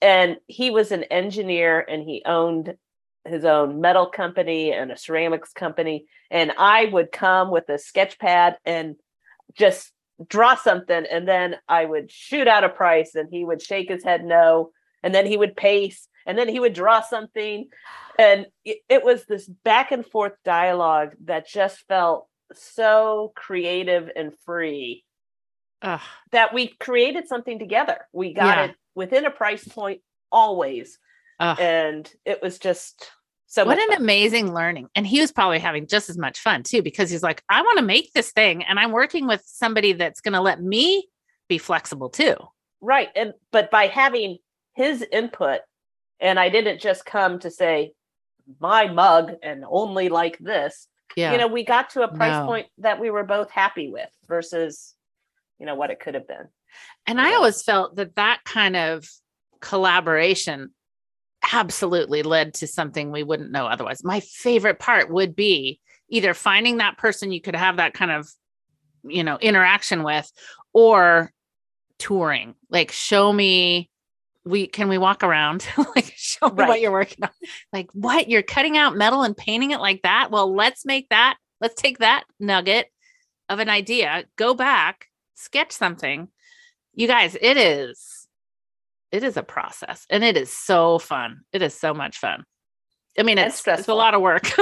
And 0.00 0.36
he 0.46 0.70
was 0.70 0.92
an 0.92 1.02
engineer 1.04 1.80
and 1.80 2.04
he 2.04 2.22
owned 2.24 2.76
his 3.24 3.44
own 3.44 3.80
metal 3.80 4.06
company 4.06 4.72
and 4.72 4.92
a 4.92 4.96
ceramics 4.96 5.52
company. 5.52 6.06
And 6.30 6.52
i 6.56 6.84
would 6.84 7.10
come 7.10 7.50
with 7.50 7.68
a 7.68 7.78
sketch 7.78 8.16
pad 8.20 8.58
and 8.64 8.94
just 9.58 9.92
draw 10.28 10.54
something 10.54 11.04
and 11.10 11.26
then 11.26 11.56
i 11.68 11.84
would 11.84 12.10
shoot 12.10 12.46
out 12.46 12.64
a 12.64 12.68
price 12.68 13.14
and 13.14 13.28
he 13.30 13.44
would 13.44 13.62
shake 13.62 13.88
his 13.88 14.04
head 14.04 14.24
no 14.24 14.70
and 15.02 15.14
then 15.14 15.26
he 15.26 15.36
would 15.36 15.56
pace 15.56 16.08
and 16.26 16.36
then 16.36 16.48
he 16.48 16.60
would 16.60 16.74
draw 16.74 17.00
something 17.00 17.66
and 18.18 18.46
it, 18.64 18.78
it 18.88 19.04
was 19.04 19.24
this 19.24 19.46
back 19.46 19.92
and 19.92 20.04
forth 20.04 20.32
dialogue 20.44 21.14
that 21.24 21.48
just 21.48 21.86
felt 21.88 22.28
so 22.52 23.32
creative 23.34 24.10
and 24.14 24.32
free 24.44 25.04
Ugh. 25.82 26.00
that 26.32 26.52
we 26.52 26.68
created 26.68 27.26
something 27.28 27.58
together 27.58 28.06
we 28.12 28.34
got 28.34 28.58
Yeah. 28.58 28.64
it 28.66 28.76
within 28.94 29.24
a 29.24 29.30
price 29.30 29.66
point 29.66 30.02
always 30.30 30.98
Ugh. 31.38 31.58
and 31.58 32.12
it 32.26 32.42
was 32.42 32.58
just 32.58 33.10
so 33.50 33.64
what 33.64 33.80
an 33.80 33.88
fun. 33.88 34.00
amazing 34.00 34.54
learning. 34.54 34.88
And 34.94 35.04
he 35.04 35.20
was 35.20 35.32
probably 35.32 35.58
having 35.58 35.88
just 35.88 36.08
as 36.08 36.16
much 36.16 36.38
fun 36.38 36.62
too 36.62 36.82
because 36.82 37.10
he's 37.10 37.22
like 37.22 37.42
i 37.48 37.60
want 37.62 37.78
to 37.78 37.84
make 37.84 38.12
this 38.12 38.30
thing 38.30 38.62
and 38.62 38.78
i'm 38.78 38.92
working 38.92 39.26
with 39.26 39.42
somebody 39.44 39.92
that's 39.92 40.20
going 40.20 40.34
to 40.34 40.40
let 40.40 40.62
me 40.62 41.08
be 41.48 41.58
flexible 41.58 42.08
too. 42.08 42.36
Right 42.80 43.08
and 43.14 43.34
but 43.50 43.70
by 43.70 43.88
having 43.88 44.38
his 44.74 45.04
input 45.12 45.60
and 46.20 46.38
i 46.38 46.48
didn't 46.48 46.80
just 46.80 47.04
come 47.04 47.38
to 47.40 47.50
say 47.50 47.92
my 48.60 48.86
mug 48.86 49.32
and 49.42 49.64
only 49.68 50.08
like 50.08 50.38
this 50.38 50.86
yeah. 51.16 51.32
you 51.32 51.38
know 51.38 51.48
we 51.48 51.64
got 51.64 51.90
to 51.90 52.02
a 52.02 52.08
price 52.08 52.38
No. 52.38 52.46
point 52.46 52.68
that 52.78 53.00
we 53.00 53.10
were 53.10 53.24
both 53.24 53.50
happy 53.50 53.90
with 53.90 54.08
versus 54.28 54.94
you 55.58 55.66
know 55.66 55.74
what 55.74 55.90
it 55.90 56.00
could 56.00 56.14
have 56.14 56.28
been. 56.28 56.48
And 57.06 57.20
i 57.20 57.34
always 57.34 57.62
felt 57.62 57.96
that 57.96 58.14
that 58.14 58.44
kind 58.44 58.76
of 58.76 59.08
collaboration 59.60 60.70
absolutely 61.52 62.22
led 62.22 62.54
to 62.54 62.66
something 62.66 63.10
we 63.10 63.22
wouldn't 63.22 63.50
know 63.50 63.66
otherwise. 63.66 64.04
My 64.04 64.20
favorite 64.20 64.78
part 64.78 65.10
would 65.10 65.34
be 65.34 65.80
either 66.08 66.34
finding 66.34 66.78
that 66.78 66.98
person 66.98 67.32
you 67.32 67.40
could 67.40 67.56
have 67.56 67.76
that 67.76 67.94
kind 67.94 68.10
of 68.10 68.28
you 69.02 69.24
know 69.24 69.38
interaction 69.38 70.02
with 70.02 70.30
or 70.72 71.32
touring. 71.98 72.54
Like 72.68 72.92
show 72.92 73.32
me 73.32 73.90
we 74.44 74.66
can 74.66 74.88
we 74.88 74.98
walk 74.98 75.22
around? 75.22 75.66
Like 75.94 76.12
show 76.16 76.48
me 76.48 76.64
what 76.64 76.80
you're 76.80 76.92
working 76.92 77.24
on. 77.24 77.30
Like 77.72 77.90
what? 77.92 78.28
You're 78.28 78.42
cutting 78.42 78.76
out 78.76 78.96
metal 78.96 79.22
and 79.22 79.36
painting 79.36 79.70
it 79.70 79.80
like 79.80 80.02
that? 80.02 80.30
Well 80.30 80.54
let's 80.54 80.84
make 80.84 81.08
that 81.10 81.36
let's 81.60 81.80
take 81.80 81.98
that 81.98 82.24
nugget 82.38 82.86
of 83.48 83.58
an 83.58 83.68
idea 83.68 84.24
go 84.36 84.54
back 84.54 85.06
sketch 85.34 85.72
something. 85.72 86.28
You 86.94 87.06
guys 87.06 87.36
it 87.40 87.56
is 87.56 88.19
it 89.12 89.24
is 89.24 89.36
a 89.36 89.42
process 89.42 90.06
and 90.10 90.22
it 90.24 90.36
is 90.36 90.52
so 90.52 90.98
fun. 90.98 91.40
It 91.52 91.62
is 91.62 91.74
so 91.74 91.94
much 91.94 92.18
fun. 92.18 92.44
I 93.18 93.22
mean 93.22 93.38
it's, 93.38 93.66
it's 93.66 93.88
a 93.88 93.94
lot 93.94 94.14
of 94.14 94.20
work. 94.20 94.50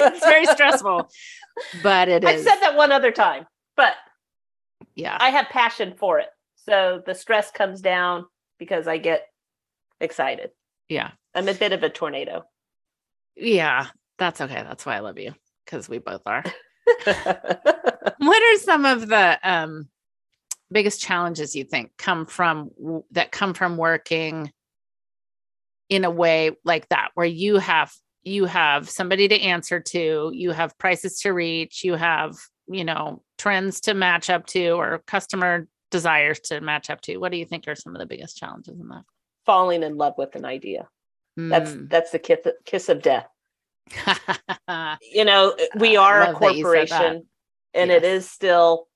It's 0.00 0.24
very 0.24 0.46
stressful 0.46 1.10
but 1.82 2.08
it 2.08 2.24
i 2.24 2.34
is. 2.34 2.44
said 2.44 2.60
that 2.60 2.76
one 2.76 2.92
other 2.92 3.10
time 3.10 3.46
but 3.76 3.94
yeah. 4.94 5.18
I 5.20 5.30
have 5.30 5.48
passion 5.48 5.94
for 5.98 6.20
it. 6.20 6.28
So 6.54 7.02
the 7.04 7.14
stress 7.14 7.50
comes 7.50 7.80
down 7.80 8.26
because 8.58 8.86
i 8.86 8.96
get 8.98 9.26
excited. 10.00 10.50
Yeah. 10.88 11.10
I'm 11.34 11.48
a 11.48 11.54
bit 11.54 11.72
of 11.72 11.82
a 11.82 11.90
tornado. 11.90 12.44
Yeah 13.36 13.88
that's 14.18 14.40
okay. 14.40 14.62
That's 14.62 14.86
why 14.86 14.96
i 14.96 15.00
love 15.00 15.18
you 15.18 15.34
because 15.64 15.88
we 15.88 15.98
both 15.98 16.22
are. 16.26 16.44
What 18.18 18.42
are 18.42 18.58
some 18.58 18.84
of 18.84 19.08
the 19.08 19.38
um 19.42 19.88
biggest 20.70 21.00
challenges 21.00 21.56
you 21.56 21.64
think 21.64 21.90
come 21.96 22.26
from 22.26 22.70
that 23.12 23.32
come 23.32 23.54
from 23.54 23.76
working 23.76 24.52
in 25.88 26.04
a 26.04 26.10
way 26.10 26.50
like 26.64 26.88
that 26.90 27.10
where 27.14 27.26
you 27.26 27.56
have 27.56 27.92
you 28.22 28.44
have 28.44 28.88
somebody 28.90 29.28
to 29.28 29.40
answer 29.40 29.80
to 29.80 30.30
you 30.34 30.50
have 30.50 30.76
prices 30.78 31.20
to 31.20 31.30
reach 31.30 31.82
you 31.84 31.94
have 31.94 32.36
you 32.66 32.84
know 32.84 33.22
trends 33.38 33.80
to 33.80 33.94
match 33.94 34.28
up 34.28 34.44
to 34.46 34.70
or 34.72 35.02
customer 35.06 35.66
desires 35.90 36.38
to 36.40 36.60
match 36.60 36.90
up 36.90 37.00
to 37.00 37.16
what 37.16 37.32
do 37.32 37.38
you 37.38 37.46
think 37.46 37.66
are 37.66 37.74
some 37.74 37.94
of 37.94 38.00
the 38.00 38.06
biggest 38.06 38.36
challenges 38.36 38.78
in 38.78 38.88
that 38.88 39.04
falling 39.46 39.82
in 39.82 39.96
love 39.96 40.14
with 40.18 40.34
an 40.34 40.44
idea 40.44 40.88
that's 41.36 41.70
Mm. 41.72 41.88
that's 41.88 42.10
the 42.10 42.18
kiss, 42.18 42.40
kiss 42.66 42.88
of 42.88 43.00
death 43.00 43.28
you 45.00 45.24
know 45.24 45.54
we 45.76 45.96
are 45.96 46.22
a 46.22 46.32
love 46.32 46.40
that 46.40 46.56
you 46.56 46.64
said 46.64 46.88
that. 46.88 47.00
corporation 47.00 47.26
and 47.74 47.90
it 47.90 48.02
Yes. 48.02 48.24
is 48.24 48.30
still 48.30 48.87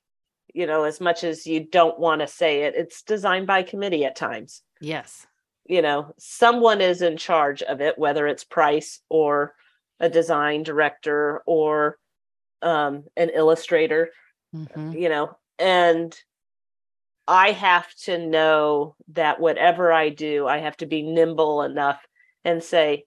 you 0.53 0.67
know 0.67 0.85
as 0.85 1.01
much 1.01 1.25
as 1.25 1.47
you 1.47 1.65
don't 1.65 1.99
want 1.99 2.21
to 2.21 2.27
say 2.27 2.63
it 2.63 2.75
it's 2.77 3.03
designed 3.03 3.47
by 3.47 3.63
committee 3.63 4.05
at 4.05 4.17
times. 4.17 4.63
Yes. 4.81 5.27
You 5.67 5.83
know 5.83 6.13
someone 6.19 6.81
is 6.81 7.03
in 7.03 7.17
charge 7.17 7.63
of 7.63 7.81
it 7.81 7.99
whether 7.99 8.27
it's 8.27 8.45
price 8.45 9.01
or 9.09 9.55
a 10.01 10.09
design 10.09 10.63
director 10.65 11.43
or 11.47 11.99
um, 12.63 13.05
an 13.17 13.31
illustrator 13.31 14.11
Mhm. 14.55 15.01
you 15.01 15.09
know 15.09 15.35
and 15.59 16.15
i 17.27 17.53
have 17.53 17.89
to 18.05 18.19
know 18.19 18.95
that 19.09 19.41
whatever 19.41 19.91
i 19.91 20.11
do 20.11 20.47
i 20.47 20.59
have 20.59 20.77
to 20.77 20.85
be 20.87 21.01
nimble 21.03 21.63
enough 21.63 22.05
and 22.45 22.63
say 22.63 23.05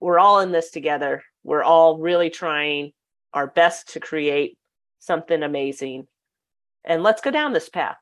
we're 0.00 0.18
all 0.18 0.40
in 0.40 0.50
this 0.50 0.70
together. 0.70 1.22
We're 1.44 1.62
all 1.62 1.98
really 1.98 2.30
trying 2.30 2.92
our 3.34 3.46
best 3.46 3.92
to 3.92 4.00
create 4.00 4.56
something 4.98 5.42
amazing 5.42 6.06
and 6.84 7.02
let's 7.02 7.20
go 7.20 7.30
down 7.30 7.52
this 7.52 7.68
path 7.68 7.96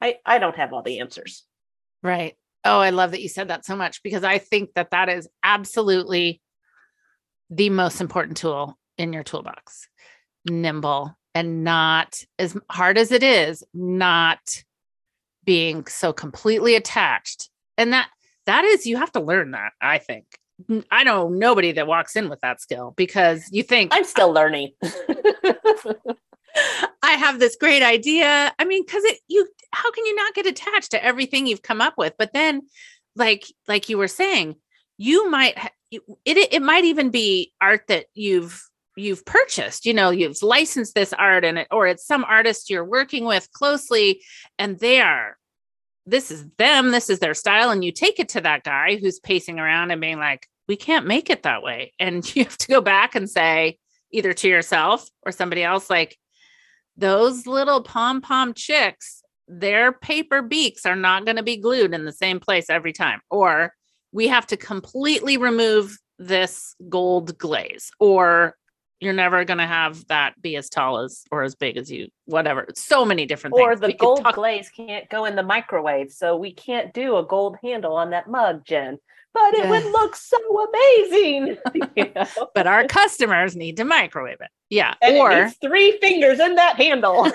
i 0.00 0.16
i 0.24 0.38
don't 0.38 0.56
have 0.56 0.72
all 0.72 0.82
the 0.82 1.00
answers 1.00 1.44
right 2.02 2.36
Oh, 2.64 2.80
I 2.80 2.90
love 2.90 3.10
that 3.10 3.20
you 3.20 3.28
said 3.28 3.48
that 3.48 3.66
so 3.66 3.76
much 3.76 4.02
because 4.02 4.24
I 4.24 4.38
think 4.38 4.72
that 4.74 4.90
that 4.90 5.08
is 5.10 5.28
absolutely 5.42 6.40
the 7.50 7.68
most 7.70 8.00
important 8.00 8.38
tool 8.38 8.78
in 8.96 9.12
your 9.12 9.22
toolbox. 9.22 9.88
Nimble 10.48 11.14
and 11.34 11.62
not 11.62 12.22
as 12.38 12.56
hard 12.70 12.96
as 12.96 13.12
it 13.12 13.22
is, 13.22 13.62
not 13.74 14.38
being 15.44 15.84
so 15.86 16.12
completely 16.12 16.74
attached. 16.74 17.50
And 17.76 17.92
that 17.92 18.08
that 18.46 18.64
is 18.64 18.86
you 18.86 18.96
have 18.96 19.12
to 19.12 19.20
learn 19.20 19.50
that, 19.50 19.72
I 19.80 19.98
think. 19.98 20.24
I 20.90 21.04
know 21.04 21.28
nobody 21.28 21.72
that 21.72 21.86
walks 21.86 22.16
in 22.16 22.30
with 22.30 22.40
that 22.40 22.62
skill 22.62 22.94
because 22.96 23.44
you 23.50 23.62
think 23.62 23.92
I'm 23.92 24.04
still 24.04 24.32
learning. 24.32 24.70
I 27.02 27.12
have 27.12 27.38
this 27.38 27.56
great 27.56 27.82
idea. 27.82 28.52
I 28.58 28.64
mean, 28.64 28.84
because 28.84 29.04
it 29.04 29.18
you 29.28 29.48
how 29.72 29.90
can 29.90 30.06
you 30.06 30.14
not 30.14 30.34
get 30.34 30.46
attached 30.46 30.92
to 30.92 31.04
everything 31.04 31.46
you've 31.46 31.62
come 31.62 31.80
up 31.80 31.94
with? 31.96 32.14
But 32.18 32.32
then, 32.32 32.62
like 33.16 33.46
like 33.68 33.88
you 33.88 33.98
were 33.98 34.08
saying, 34.08 34.56
you 34.96 35.30
might 35.30 35.56
it 35.90 36.02
it 36.24 36.62
might 36.62 36.84
even 36.84 37.10
be 37.10 37.52
art 37.60 37.86
that 37.88 38.06
you've 38.14 38.62
you've 38.96 39.24
purchased. 39.24 39.86
You 39.86 39.94
know, 39.94 40.10
you've 40.10 40.42
licensed 40.42 40.94
this 40.94 41.12
art 41.12 41.44
and 41.44 41.58
it, 41.58 41.68
or 41.70 41.86
it's 41.86 42.06
some 42.06 42.24
artist 42.24 42.70
you're 42.70 42.84
working 42.84 43.24
with 43.24 43.50
closely, 43.52 44.22
and 44.58 44.78
they 44.78 45.00
are 45.00 45.36
this 46.06 46.30
is 46.30 46.44
them, 46.58 46.90
this 46.90 47.08
is 47.08 47.18
their 47.18 47.34
style, 47.34 47.70
and 47.70 47.82
you 47.82 47.90
take 47.90 48.20
it 48.20 48.28
to 48.30 48.40
that 48.42 48.62
guy 48.62 48.96
who's 48.96 49.20
pacing 49.20 49.58
around 49.58 49.90
and 49.90 50.02
being 50.02 50.18
like, 50.18 50.46
we 50.68 50.76
can't 50.76 51.06
make 51.06 51.30
it 51.30 51.44
that 51.44 51.62
way, 51.62 51.92
and 51.98 52.24
you 52.36 52.44
have 52.44 52.58
to 52.58 52.68
go 52.68 52.80
back 52.80 53.14
and 53.14 53.28
say 53.28 53.78
either 54.12 54.32
to 54.32 54.48
yourself 54.48 55.08
or 55.22 55.32
somebody 55.32 55.64
else 55.64 55.90
like 55.90 56.16
those 56.96 57.46
little 57.46 57.82
pom 57.82 58.20
pom 58.20 58.54
chicks, 58.54 59.22
their 59.48 59.92
paper 59.92 60.42
beaks 60.42 60.86
are 60.86 60.96
not 60.96 61.24
going 61.24 61.36
to 61.36 61.42
be 61.42 61.56
glued 61.56 61.94
in 61.94 62.04
the 62.04 62.12
same 62.12 62.40
place 62.40 62.70
every 62.70 62.92
time. 62.92 63.20
Or 63.30 63.72
we 64.12 64.28
have 64.28 64.46
to 64.48 64.56
completely 64.56 65.36
remove 65.36 65.98
this 66.18 66.74
gold 66.88 67.36
glaze, 67.38 67.90
or 67.98 68.54
you're 69.00 69.12
never 69.12 69.44
going 69.44 69.58
to 69.58 69.66
have 69.66 70.06
that 70.06 70.40
be 70.40 70.56
as 70.56 70.70
tall 70.70 70.98
as 70.98 71.24
or 71.30 71.42
as 71.42 71.54
big 71.54 71.76
as 71.76 71.90
you, 71.90 72.08
whatever. 72.26 72.66
So 72.74 73.04
many 73.04 73.26
different 73.26 73.54
or 73.54 73.74
things. 73.74 73.82
Or 73.82 73.88
the 73.88 73.94
gold 73.94 74.22
talk- 74.22 74.36
glaze 74.36 74.70
can't 74.70 75.08
go 75.10 75.24
in 75.24 75.36
the 75.36 75.42
microwave, 75.42 76.12
so 76.12 76.36
we 76.36 76.52
can't 76.52 76.94
do 76.94 77.16
a 77.16 77.24
gold 77.26 77.56
handle 77.62 77.96
on 77.96 78.10
that 78.10 78.28
mug, 78.28 78.64
Jen. 78.64 78.98
But 79.34 79.54
it 79.54 79.68
would 79.68 79.84
look 79.86 80.14
so 80.14 80.38
amazing. 80.68 81.58
You 81.96 82.10
know? 82.14 82.50
but 82.54 82.66
our 82.66 82.86
customers 82.86 83.54
need 83.56 83.76
to 83.76 83.84
microwave 83.84 84.40
it. 84.40 84.48
Yeah. 84.70 84.94
And 85.02 85.16
or 85.16 85.32
it 85.32 85.54
three 85.60 85.98
fingers 85.98 86.40
in 86.40 86.54
that 86.54 86.76
handle. 86.76 87.30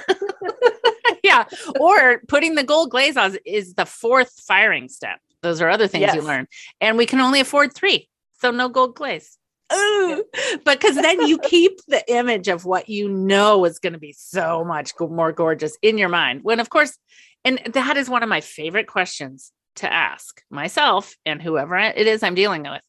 yeah. 1.23 1.45
Or 1.79 2.21
putting 2.27 2.55
the 2.55 2.63
gold 2.63 2.89
glaze 2.89 3.15
on 3.15 3.37
is 3.45 3.75
the 3.75 3.85
fourth 3.85 4.31
firing 4.45 4.89
step. 4.89 5.19
Those 5.41 5.61
are 5.61 5.69
other 5.69 5.87
things 5.87 6.13
you 6.13 6.21
learn. 6.21 6.47
And 6.81 6.97
we 6.97 7.05
can 7.05 7.19
only 7.19 7.39
afford 7.39 7.73
three. 7.73 8.09
So 8.41 8.51
no 8.51 8.69
gold 8.69 8.95
glaze. 8.95 9.37
Ooh. 9.73 10.23
Because 10.65 10.95
then 10.95 11.27
you 11.27 11.37
keep 11.37 11.79
the 11.87 12.03
image 12.11 12.47
of 12.47 12.65
what 12.65 12.89
you 12.89 13.07
know 13.07 13.65
is 13.65 13.79
going 13.79 13.93
to 13.93 13.99
be 13.99 14.13
so 14.13 14.63
much 14.65 14.91
more 14.99 15.31
gorgeous 15.31 15.77
in 15.81 15.97
your 15.97 16.09
mind. 16.09 16.43
When, 16.43 16.59
of 16.59 16.69
course, 16.69 16.97
and 17.45 17.61
that 17.73 17.97
is 17.97 18.09
one 18.09 18.23
of 18.23 18.29
my 18.29 18.41
favorite 18.41 18.87
questions 18.87 19.51
to 19.75 19.91
ask 19.91 20.41
myself 20.49 21.15
and 21.25 21.41
whoever 21.41 21.77
it 21.77 22.07
is 22.07 22.23
I'm 22.23 22.35
dealing 22.35 22.63
with. 22.63 22.81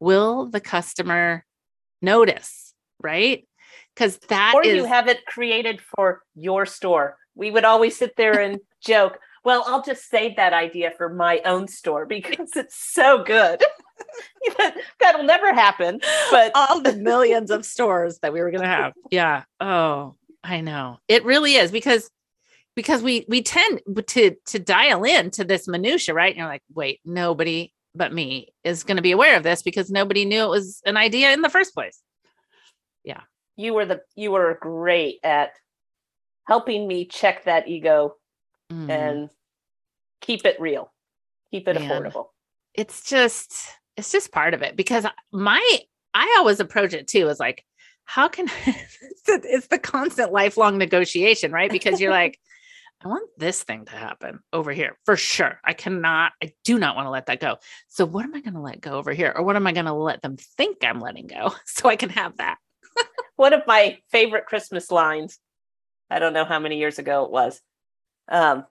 Will 0.00 0.46
the 0.46 0.60
customer 0.60 1.44
notice? 2.02 2.74
Right? 3.00 3.46
Because 3.94 4.18
that 4.28 4.52
or 4.54 4.64
is 4.64 4.76
you 4.76 4.84
have 4.84 5.08
it 5.08 5.24
created 5.26 5.80
for 5.80 6.22
your 6.34 6.66
store. 6.66 7.16
We 7.34 7.50
would 7.50 7.64
always 7.64 7.96
sit 7.96 8.16
there 8.16 8.40
and 8.40 8.58
joke, 8.84 9.18
well, 9.44 9.64
I'll 9.66 9.82
just 9.82 10.08
save 10.08 10.36
that 10.36 10.52
idea 10.52 10.90
for 10.96 11.08
my 11.08 11.40
own 11.44 11.68
store 11.68 12.06
because 12.06 12.50
it's 12.56 12.76
so 12.76 13.22
good. 13.22 13.62
That'll 15.00 15.24
never 15.24 15.52
happen. 15.52 16.00
But 16.30 16.52
all 16.54 16.80
the 16.80 16.94
millions 16.94 17.50
of 17.50 17.64
stores 17.64 18.18
that 18.20 18.32
we 18.32 18.40
were 18.40 18.50
going 18.50 18.62
to 18.62 18.68
have. 18.68 18.92
Yeah. 19.10 19.44
Oh, 19.60 20.16
I 20.42 20.60
know. 20.60 20.98
It 21.08 21.24
really 21.24 21.54
is 21.54 21.70
because 21.70 22.10
because 22.76 23.02
we 23.02 23.24
we 23.28 23.42
tend 23.42 23.80
to 24.08 24.36
to 24.46 24.58
dial 24.58 25.04
in 25.04 25.30
to 25.32 25.44
this 25.44 25.68
minutia, 25.68 26.14
right? 26.14 26.30
And 26.30 26.38
you're 26.38 26.46
like, 26.48 26.62
wait, 26.74 27.00
nobody 27.04 27.72
but 27.94 28.12
me 28.12 28.52
is 28.64 28.82
going 28.82 28.96
to 28.96 29.02
be 29.02 29.12
aware 29.12 29.36
of 29.36 29.44
this 29.44 29.62
because 29.62 29.88
nobody 29.90 30.24
knew 30.24 30.42
it 30.44 30.48
was 30.50 30.82
an 30.84 30.96
idea 30.96 31.32
in 31.32 31.42
the 31.42 31.48
first 31.48 31.72
place. 31.74 32.00
Yeah, 33.04 33.20
you 33.56 33.74
were 33.74 33.86
the 33.86 34.00
you 34.16 34.30
were 34.32 34.58
great 34.60 35.20
at 35.22 35.50
helping 36.46 36.86
me 36.88 37.06
check 37.06 37.44
that 37.44 37.68
ego 37.68 38.16
Mhm. 38.72 38.90
and 38.90 39.30
keep 40.20 40.44
it 40.46 40.58
real. 40.60 40.92
Keep 41.50 41.68
it 41.68 41.74
Man. 41.74 41.88
affordable. 41.88 42.26
it's 42.74 43.08
just 43.08 43.54
it's 43.96 44.10
just 44.10 44.32
part 44.32 44.54
of 44.54 44.62
it 44.62 44.74
because 44.74 45.06
my 45.32 45.78
I 46.14 46.34
always 46.38 46.58
approach 46.60 46.94
it 46.94 47.06
too 47.06 47.28
as 47.28 47.38
like 47.38 47.64
how 48.04 48.26
can 48.28 48.46
the, 49.26 49.40
it's 49.44 49.68
the 49.68 49.78
constant 49.78 50.32
lifelong 50.32 50.78
negotiation 50.78 51.52
right 51.52 51.70
because 51.70 52.00
you're 52.00 52.10
like 52.10 52.38
I 53.04 53.08
want 53.08 53.28
this 53.36 53.62
thing 53.62 53.84
to 53.86 53.92
happen 53.92 54.40
over 54.52 54.72
here 54.72 54.96
for 55.04 55.16
sure 55.16 55.60
I 55.64 55.74
cannot 55.74 56.32
I 56.42 56.52
do 56.64 56.78
not 56.78 56.96
want 56.96 57.06
to 57.06 57.10
let 57.10 57.26
that 57.26 57.40
go 57.40 57.58
so 57.88 58.06
what 58.06 58.24
am 58.24 58.34
I 58.34 58.40
going 58.40 58.54
to 58.54 58.60
let 58.60 58.80
go 58.80 58.92
over 58.92 59.12
here 59.12 59.32
or 59.36 59.44
what 59.44 59.56
am 59.56 59.66
I 59.66 59.72
going 59.72 59.84
to 59.86 59.92
let 59.92 60.22
them 60.22 60.36
think 60.56 60.78
I'm 60.82 61.00
letting 61.00 61.26
go 61.26 61.52
so 61.66 61.88
I 61.88 61.96
can 61.96 62.08
have 62.10 62.36
that 62.38 62.56
One 63.36 63.52
of 63.52 63.62
my 63.66 63.98
favorite 64.10 64.46
Christmas 64.46 64.90
lines, 64.90 65.38
I 66.08 66.18
don't 66.20 66.32
know 66.32 66.44
how 66.44 66.60
many 66.60 66.78
years 66.78 66.98
ago 67.00 67.24
it 67.24 67.30
was. 67.32 67.60
Um, 68.28 68.64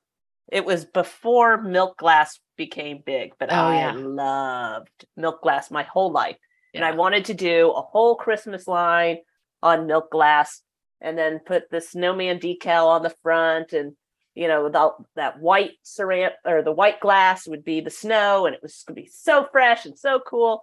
it 0.51 0.65
was 0.65 0.85
before 0.85 1.61
milk 1.61 1.97
glass 1.97 2.39
became 2.57 3.03
big, 3.05 3.33
but 3.39 3.51
Oh, 3.51 3.55
I 3.55 3.75
yeah. 3.75 3.93
loved 3.95 5.05
milk 5.17 5.41
glass 5.41 5.69
my 5.69 5.83
whole 5.83 6.11
life. 6.11 6.37
And 6.73 6.83
I 6.85 6.91
wanted 6.91 7.25
to 7.25 7.33
do 7.33 7.71
a 7.71 7.81
whole 7.81 8.15
Christmas 8.15 8.67
line 8.67 9.17
on 9.61 9.85
milk 9.85 10.09
glass 10.11 10.61
and 11.01 11.17
then 11.17 11.39
put 11.39 11.69
the 11.69 11.81
snowman 11.81 12.39
decal 12.39 12.87
on 12.87 13.03
the 13.03 13.13
front 13.21 13.73
and 13.73 13.93
you 14.35 14.47
know 14.47 14.63
without 14.63 15.05
that 15.15 15.39
white 15.39 15.73
ceramic 15.83 16.33
or 16.45 16.61
the 16.61 16.71
white 16.71 16.99
glass 16.99 17.47
would 17.47 17.63
be 17.63 17.81
the 17.81 17.89
snow 17.89 18.45
and 18.45 18.55
it 18.55 18.61
was 18.61 18.83
going 18.87 18.95
to 18.95 19.01
be 19.01 19.09
so 19.11 19.47
fresh 19.51 19.85
and 19.85 19.97
so 19.97 20.19
cool. 20.19 20.61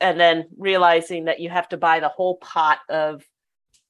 And 0.00 0.20
then 0.20 0.44
realizing 0.56 1.24
that 1.24 1.40
you 1.40 1.50
have 1.50 1.68
to 1.70 1.76
buy 1.76 1.98
the 1.98 2.08
whole 2.08 2.36
pot 2.36 2.78
of 2.88 3.24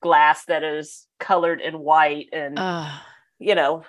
glass 0.01 0.47
that 0.47 0.64
is 0.64 1.07
colored 1.18 1.61
in 1.61 1.78
white 1.78 2.28
and 2.32 2.59
uh, 2.59 2.91
you 3.39 3.55
know 3.55 3.84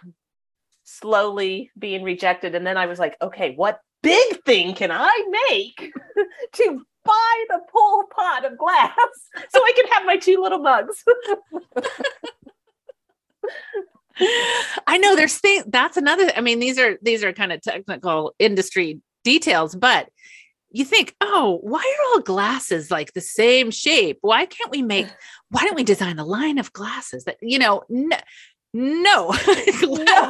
slowly 0.83 1.71
being 1.77 2.03
rejected. 2.03 2.55
And 2.55 2.65
then 2.65 2.77
i 2.77 2.87
was 2.87 2.99
like 2.99 3.15
okay 3.21 3.53
what 3.55 3.79
big 4.01 4.43
thing 4.43 4.73
can 4.73 4.91
i 4.91 5.45
make 5.51 5.91
to 6.53 6.81
buy 7.03 7.45
the 7.49 7.59
whole 7.71 8.05
pot 8.05 8.45
of 8.45 8.57
glass 8.57 8.93
so 9.49 9.63
i 9.63 9.71
can 9.75 9.87
have 9.87 10.05
my 10.05 10.17
two 10.17 10.41
little 10.41 10.59
mugs 10.59 11.03
I 14.87 14.97
know 14.97 15.15
there's 15.15 15.37
things 15.37 15.65
that's 15.67 15.97
another 15.97 16.31
I 16.35 16.41
mean 16.41 16.59
these 16.59 16.79
are 16.79 16.97
these 17.01 17.23
are 17.23 17.33
kind 17.33 17.51
of 17.51 17.61
technical 17.61 18.33
industry 18.39 18.99
details 19.23 19.75
but 19.75 20.09
you 20.71 20.85
think 20.85 21.15
oh 21.21 21.59
why 21.61 21.79
are 21.79 22.05
all 22.11 22.21
glasses 22.21 22.91
like 22.91 23.13
the 23.13 23.21
same 23.21 23.71
shape? 23.71 24.19
Why 24.21 24.45
can't 24.45 24.71
we 24.71 24.81
make 24.81 25.07
why 25.49 25.63
don't 25.63 25.75
we 25.75 25.83
design 25.83 26.19
a 26.19 26.25
line 26.25 26.57
of 26.57 26.73
glasses 26.73 27.23
that 27.25 27.37
you 27.41 27.59
know 27.59 27.83
no 27.89 28.17
no, 28.73 29.33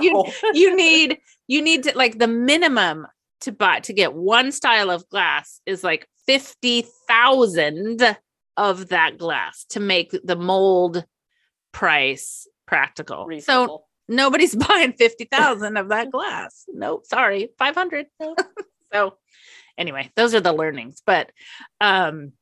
you, 0.01 0.25
you 0.53 0.75
need 0.75 1.19
you 1.47 1.61
need 1.61 1.83
to 1.83 1.97
like 1.97 2.19
the 2.19 2.27
minimum 2.27 3.05
to 3.41 3.51
buy 3.51 3.79
to 3.81 3.93
get 3.93 4.13
one 4.13 4.51
style 4.51 4.89
of 4.89 5.07
glass 5.09 5.61
is 5.65 5.83
like 5.83 6.07
50,000 6.27 8.17
of 8.57 8.89
that 8.89 9.17
glass 9.17 9.65
to 9.69 9.79
make 9.79 10.13
the 10.23 10.35
mold 10.35 11.03
price 11.71 12.47
practical. 12.69 13.27
So 13.41 13.83
nobody's 14.07 14.55
buying 14.67 14.93
50,000 14.93 15.75
of 15.77 15.89
that 15.89 16.11
glass. 16.15 16.65
Nope, 16.69 17.05
sorry, 17.05 17.49
500. 17.57 18.05
so 18.93 19.15
anyway, 19.77 20.11
those 20.15 20.33
are 20.35 20.39
the 20.39 20.53
learnings, 20.53 21.01
but 21.05 21.31
um 21.81 22.33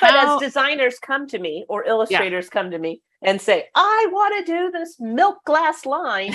but 0.00 0.10
how- 0.10 0.36
as 0.36 0.40
designers 0.42 0.98
come 0.98 1.26
to 1.28 1.38
me 1.38 1.64
or 1.68 1.84
illustrators 1.84 2.48
come 2.48 2.70
to 2.70 2.78
me 2.78 3.02
and 3.20 3.40
say 3.40 3.66
i 3.74 4.06
want 4.12 4.32
to 4.46 4.52
do 4.52 4.70
this 4.70 4.96
milk 5.00 5.38
glass 5.44 5.84
line 5.84 6.32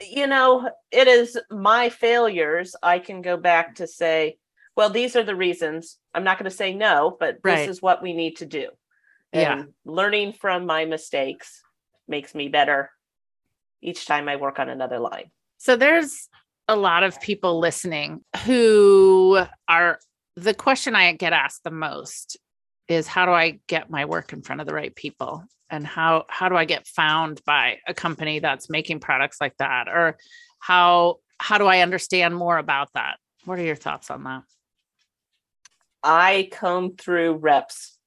you 0.00 0.26
know, 0.28 0.70
it 0.92 1.08
is 1.08 1.36
my 1.50 1.88
failures. 1.88 2.76
I 2.82 3.00
can 3.00 3.20
go 3.20 3.36
back 3.36 3.76
to 3.76 3.86
say, 3.88 4.38
well, 4.76 4.90
these 4.90 5.16
are 5.16 5.24
the 5.24 5.34
reasons. 5.34 5.98
I'm 6.14 6.22
not 6.22 6.38
going 6.38 6.48
to 6.50 6.56
say 6.56 6.72
no, 6.72 7.16
but 7.18 7.38
Right. 7.42 7.56
this 7.56 7.68
is 7.68 7.82
what 7.82 8.00
we 8.02 8.12
need 8.12 8.36
to 8.36 8.46
do. 8.46 8.68
Yeah. 9.32 9.64
Learning 9.84 10.32
from 10.32 10.66
my 10.66 10.84
mistakes 10.84 11.60
makes 12.08 12.34
me 12.34 12.48
better 12.48 12.90
each 13.82 14.06
time 14.06 14.28
I 14.28 14.36
work 14.36 14.58
on 14.58 14.68
another 14.68 14.98
line. 14.98 15.30
So 15.58 15.76
there's 15.76 16.28
a 16.66 16.76
lot 16.76 17.02
of 17.02 17.20
people 17.20 17.58
listening 17.58 18.24
who 18.44 19.44
are 19.68 19.98
the 20.36 20.54
question 20.54 20.94
I 20.94 21.12
get 21.12 21.32
asked 21.32 21.64
the 21.64 21.70
most 21.70 22.36
is 22.88 23.06
how 23.06 23.26
do 23.26 23.32
I 23.32 23.60
get 23.66 23.90
my 23.90 24.04
work 24.04 24.32
in 24.32 24.42
front 24.42 24.60
of 24.60 24.66
the 24.66 24.74
right 24.74 24.94
people 24.94 25.44
and 25.70 25.86
how 25.86 26.24
how 26.28 26.48
do 26.48 26.56
I 26.56 26.64
get 26.64 26.86
found 26.86 27.42
by 27.44 27.78
a 27.86 27.94
company 27.94 28.38
that's 28.38 28.70
making 28.70 29.00
products 29.00 29.40
like 29.40 29.56
that 29.58 29.88
or 29.88 30.18
how 30.58 31.16
how 31.38 31.58
do 31.58 31.66
I 31.66 31.80
understand 31.80 32.34
more 32.34 32.58
about 32.58 32.88
that? 32.94 33.16
What 33.44 33.58
are 33.58 33.64
your 33.64 33.76
thoughts 33.76 34.10
on 34.10 34.24
that? 34.24 34.42
I 36.02 36.48
comb 36.52 36.96
through 36.96 37.34
reps 37.34 37.98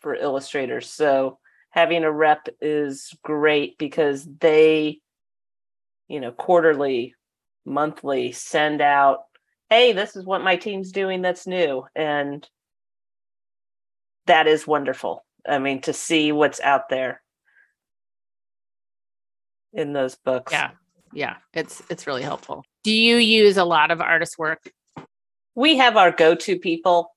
for 0.00 0.14
illustrators. 0.14 0.90
So 0.90 1.38
having 1.72 2.04
a 2.04 2.12
rep 2.12 2.48
is 2.60 3.12
great 3.22 3.76
because 3.78 4.26
they, 4.40 5.00
you 6.08 6.20
know, 6.20 6.32
quarterly, 6.32 7.14
monthly 7.64 8.32
send 8.32 8.80
out, 8.80 9.24
hey, 9.68 9.92
this 9.92 10.16
is 10.16 10.24
what 10.24 10.42
my 10.42 10.56
team's 10.56 10.92
doing 10.92 11.22
that's 11.22 11.46
new. 11.46 11.84
And 11.94 12.48
that 14.26 14.46
is 14.46 14.66
wonderful. 14.66 15.24
I 15.48 15.58
mean, 15.58 15.80
to 15.82 15.92
see 15.92 16.30
what's 16.30 16.60
out 16.60 16.88
there 16.88 17.20
in 19.72 19.92
those 19.92 20.14
books. 20.14 20.52
Yeah. 20.52 20.70
Yeah. 21.12 21.36
It's 21.52 21.82
it's 21.90 22.06
really 22.06 22.22
helpful. 22.22 22.64
Do 22.84 22.92
you 22.92 23.16
use 23.16 23.56
a 23.56 23.64
lot 23.64 23.90
of 23.90 24.00
artist 24.00 24.38
work? 24.38 24.60
we 25.54 25.76
have 25.76 25.96
our 25.96 26.10
go-to 26.10 26.58
people 26.58 27.14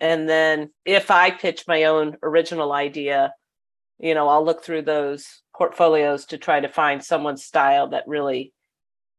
and 0.00 0.28
then 0.28 0.70
if 0.84 1.10
i 1.10 1.30
pitch 1.30 1.64
my 1.68 1.84
own 1.84 2.16
original 2.22 2.72
idea 2.72 3.32
you 3.98 4.14
know 4.14 4.28
i'll 4.28 4.44
look 4.44 4.64
through 4.64 4.82
those 4.82 5.42
portfolios 5.56 6.26
to 6.26 6.38
try 6.38 6.60
to 6.60 6.68
find 6.68 7.02
someone's 7.02 7.44
style 7.44 7.88
that 7.88 8.08
really 8.08 8.52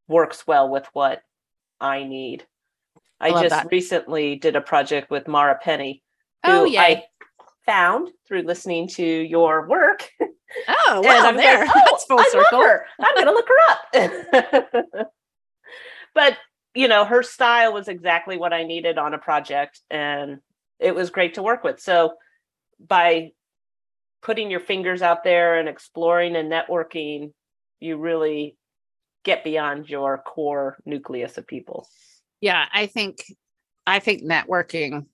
works 0.08 0.46
well 0.46 0.70
with 0.70 0.88
what 0.94 1.22
i 1.80 2.04
need 2.04 2.46
i, 3.20 3.30
I 3.30 3.42
just 3.42 3.56
that. 3.56 3.68
recently 3.72 4.36
did 4.36 4.56
a 4.56 4.62
project 4.62 5.10
with 5.10 5.28
mara 5.28 5.58
penny 5.62 6.04
oh, 6.44 6.66
who 6.66 6.76
Oh, 6.76 6.80
i 6.80 7.04
found 7.66 8.12
through 8.28 8.44
listening 8.44 8.88
to 8.90 9.04
your 9.04 9.68
work 9.68 10.10
Oh, 10.68 11.02
well, 11.04 11.26
I'm 11.26 11.36
there. 11.36 11.66
Like, 11.66 11.76
oh, 11.76 11.82
That's 11.90 12.06
full 12.06 12.20
I 12.20 12.30
circle. 12.32 12.60
Love 12.60 12.70
her. 12.70 12.86
I'm 13.00 13.16
gonna 13.16 13.32
look 13.32 13.48
her 13.48 14.92
up. 14.92 15.08
but 16.16 16.38
you 16.74 16.88
know, 16.88 17.06
her 17.06 17.24
style 17.24 17.74
was 17.74 17.88
exactly 17.88 18.38
what 18.38 18.54
I 18.54 18.64
needed 18.64 18.98
on 18.98 19.14
a 19.14 19.18
project, 19.18 19.80
and 19.90 20.40
it 20.80 20.94
was 20.94 21.10
great 21.10 21.36
to 21.36 21.44
work 21.44 21.64
with. 21.64 21.80
So 21.80 22.14
by 22.86 23.32
putting 24.26 24.50
your 24.50 24.60
fingers 24.60 25.04
out 25.04 25.24
there 25.24 25.60
and 25.60 25.70
exploring 25.70 26.36
and 26.36 26.52
networking, 26.52 27.32
you 27.80 27.96
really 27.98 28.58
get 29.24 29.44
beyond 29.44 29.88
your 29.88 30.18
core 30.18 30.78
nucleus 30.84 31.38
of 31.38 31.46
people. 31.46 31.88
Yeah, 32.42 32.66
I 32.74 32.88
think 32.88 33.24
I 33.86 34.00
think 34.00 34.24
networking. 34.24 35.06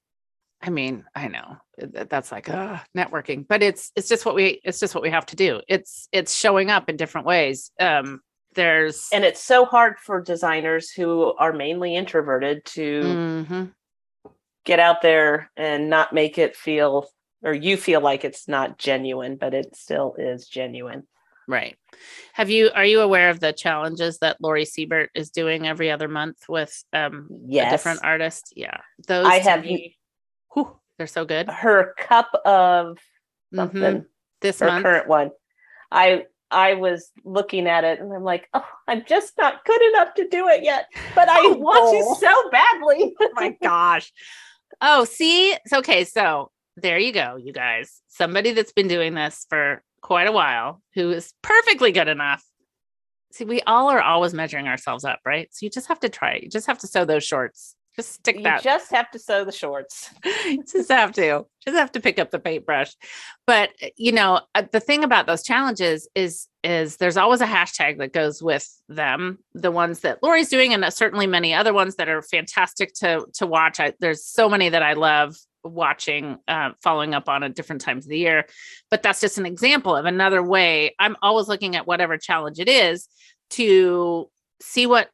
I 0.61 0.69
mean, 0.69 1.03
I 1.13 1.27
know 1.27 1.57
that- 1.77 2.09
that's 2.09 2.31
like 2.31 2.47
uh, 2.47 2.77
networking, 2.95 3.45
but 3.45 3.61
it's 3.61 3.91
it's 3.97 4.07
just 4.07 4.25
what 4.25 4.35
we 4.35 4.61
it's 4.63 4.79
just 4.79 4.95
what 4.95 5.01
we 5.03 5.09
have 5.09 5.25
to 5.27 5.35
do. 5.35 5.61
It's 5.67 6.07
it's 6.13 6.33
showing 6.33 6.69
up 6.71 6.87
in 6.89 6.95
different 6.95 7.27
ways. 7.27 7.71
Um, 7.79 8.21
there's 8.53 9.09
And 9.11 9.25
it's 9.25 9.43
so 9.43 9.65
hard 9.65 9.97
for 9.99 10.21
designers 10.21 10.89
who 10.91 11.33
are 11.37 11.53
mainly 11.53 11.95
introverted 11.95 12.63
to 12.65 13.01
Mhm. 13.01 13.73
get 14.65 14.79
out 14.79 15.01
there 15.01 15.51
and 15.57 15.89
not 15.89 16.13
make 16.13 16.37
it 16.37 16.55
feel 16.55 17.09
or 17.43 17.53
you 17.53 17.77
feel 17.77 18.01
like 18.01 18.23
it's 18.25 18.47
not 18.47 18.77
genuine 18.77 19.35
but 19.35 19.53
it 19.53 19.75
still 19.75 20.15
is 20.17 20.47
genuine 20.47 21.03
right. 21.47 21.75
Have 22.33 22.49
you 22.49 22.69
are 22.73 22.85
you 22.85 23.01
aware 23.01 23.29
of 23.29 23.39
the 23.41 23.51
challenges 23.51 24.19
that 24.19 24.37
Lori 24.39 24.63
Siebert 24.63 25.09
is 25.13 25.31
doing 25.31 25.67
every 25.67 25.91
other 25.91 26.07
month 26.07 26.37
with 26.47 26.83
um 26.93 27.27
a 27.51 27.69
different 27.69 27.99
artist? 28.03 28.53
Yeah, 28.55 28.77
those 29.07 29.25
I 29.25 29.39
have- 29.39 29.63
me- 29.65 29.97
whew, 30.53 30.77
they're 30.97 31.07
so 31.07 31.25
good. 31.25 31.49
her 31.49 31.93
cup 31.97 32.29
of 32.45 32.99
something 33.53 34.05
This 34.39 34.59
her 34.59 34.67
month, 34.67 34.83
current 34.83 35.07
one 35.09 35.31
i 35.91 36.25
i 36.51 36.75
was 36.75 37.11
looking 37.25 37.67
at 37.67 37.83
it 37.83 37.99
and 37.99 38.13
i'm 38.13 38.23
like 38.23 38.47
oh 38.53 38.65
i'm 38.87 39.03
just 39.05 39.33
not 39.37 39.65
good 39.65 39.81
enough 39.89 40.13
to 40.13 40.27
do 40.29 40.47
it 40.47 40.63
yet 40.63 40.85
but 41.15 41.27
i 41.27 41.37
Oh, 41.39 41.53
want 41.57 41.81
Bull. 41.91 42.15
to 42.15 42.19
so 42.21 42.49
badly 42.49 43.13
oh 43.21 43.29
my 43.33 43.57
gosh. 43.61 44.13
Oh, 44.79 45.03
see, 45.03 45.51
it's 45.51 45.73
okay. 45.73 46.05
So 46.05 46.49
there 46.77 46.97
you 46.97 47.11
go, 47.11 47.35
you 47.35 47.53
guys. 47.53 48.01
Somebody 48.07 48.51
that's 48.51 48.71
been 48.71 48.87
doing 48.87 49.13
this 49.13 49.45
for 49.49 49.83
quite 50.01 50.27
a 50.27 50.31
while 50.31 50.81
who 50.93 51.11
is 51.11 51.33
perfectly 51.41 51.91
good 51.91 52.07
enough. 52.07 52.43
See, 53.31 53.45
we 53.45 53.61
all 53.61 53.89
are 53.89 54.01
always 54.01 54.33
measuring 54.33 54.67
ourselves 54.67 55.05
up, 55.05 55.19
right? 55.25 55.47
So 55.51 55.65
you 55.65 55.69
just 55.69 55.87
have 55.87 55.99
to 56.01 56.09
try 56.09 56.33
it. 56.33 56.43
You 56.43 56.49
just 56.49 56.67
have 56.67 56.79
to 56.79 56.87
sew 56.87 57.05
those 57.05 57.23
shorts. 57.23 57.75
Just 57.95 58.13
stick 58.13 58.37
you 58.37 58.43
that. 58.43 58.63
just 58.63 58.91
have 58.93 59.11
to 59.11 59.19
sew 59.19 59.43
the 59.43 59.51
shorts 59.51 60.09
just 60.71 60.89
have 60.89 61.11
to. 61.13 61.45
Just 61.65 61.77
have 61.77 61.91
to 61.91 61.99
pick 61.99 62.19
up 62.19 62.31
the 62.31 62.39
paintbrush. 62.39 62.93
But 63.45 63.71
uh, 63.83 63.87
you 63.97 64.13
know, 64.13 64.41
uh, 64.55 64.63
the 64.71 64.79
thing 64.79 65.03
about 65.03 65.27
those 65.27 65.43
challenges 65.43 66.07
is 66.15 66.47
is 66.63 66.97
there's 66.97 67.17
always 67.17 67.41
a 67.41 67.45
hashtag 67.45 67.97
that 67.97 68.13
goes 68.13 68.41
with 68.41 68.67
them. 68.87 69.39
The 69.53 69.71
ones 69.71 69.99
that 70.01 70.23
Lori's 70.23 70.47
doing, 70.47 70.73
and 70.73 70.85
uh, 70.85 70.89
certainly 70.89 71.27
many 71.27 71.53
other 71.53 71.73
ones 71.73 71.95
that 71.95 72.07
are 72.07 72.21
fantastic 72.21 72.93
to 72.95 73.25
to 73.33 73.45
watch. 73.45 73.81
I, 73.81 73.93
there's 73.99 74.25
so 74.25 74.47
many 74.47 74.69
that 74.69 74.83
I 74.83 74.93
love 74.93 75.35
watching, 75.63 76.37
uh, 76.47 76.71
following 76.81 77.13
up 77.13 77.29
on 77.29 77.43
at 77.43 77.55
different 77.55 77.81
times 77.81 78.05
of 78.05 78.09
the 78.09 78.17
year. 78.17 78.45
But 78.89 79.03
that's 79.03 79.21
just 79.21 79.37
an 79.37 79.45
example 79.45 79.95
of 79.95 80.05
another 80.05 80.41
way. 80.43 80.95
I'm 80.99 81.15
always 81.21 81.47
looking 81.47 81.75
at 81.75 81.87
whatever 81.87 82.17
challenge 82.17 82.59
it 82.59 82.69
is 82.69 83.07
to 83.51 84.29
see 84.61 84.87
what 84.87 85.09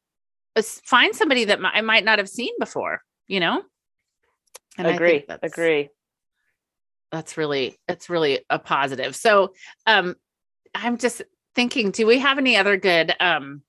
find 0.85 1.15
somebody 1.15 1.45
that 1.45 1.59
I 1.63 1.81
might 1.81 2.03
not 2.03 2.17
have 2.19 2.29
seen 2.29 2.53
before. 2.59 3.01
You 3.27 3.39
know. 3.39 3.63
Think 4.75 4.89
agree 4.89 5.25
that's- 5.27 5.51
agree 5.51 5.89
that's 7.11 7.37
really 7.37 7.77
that's 7.87 8.09
really 8.09 8.39
a 8.49 8.59
positive 8.59 9.15
so 9.15 9.53
um 9.85 10.15
i'm 10.75 10.97
just 10.97 11.21
thinking 11.55 11.91
do 11.91 12.05
we 12.05 12.19
have 12.19 12.37
any 12.37 12.57
other 12.57 12.77
good 12.77 13.15
um 13.19 13.61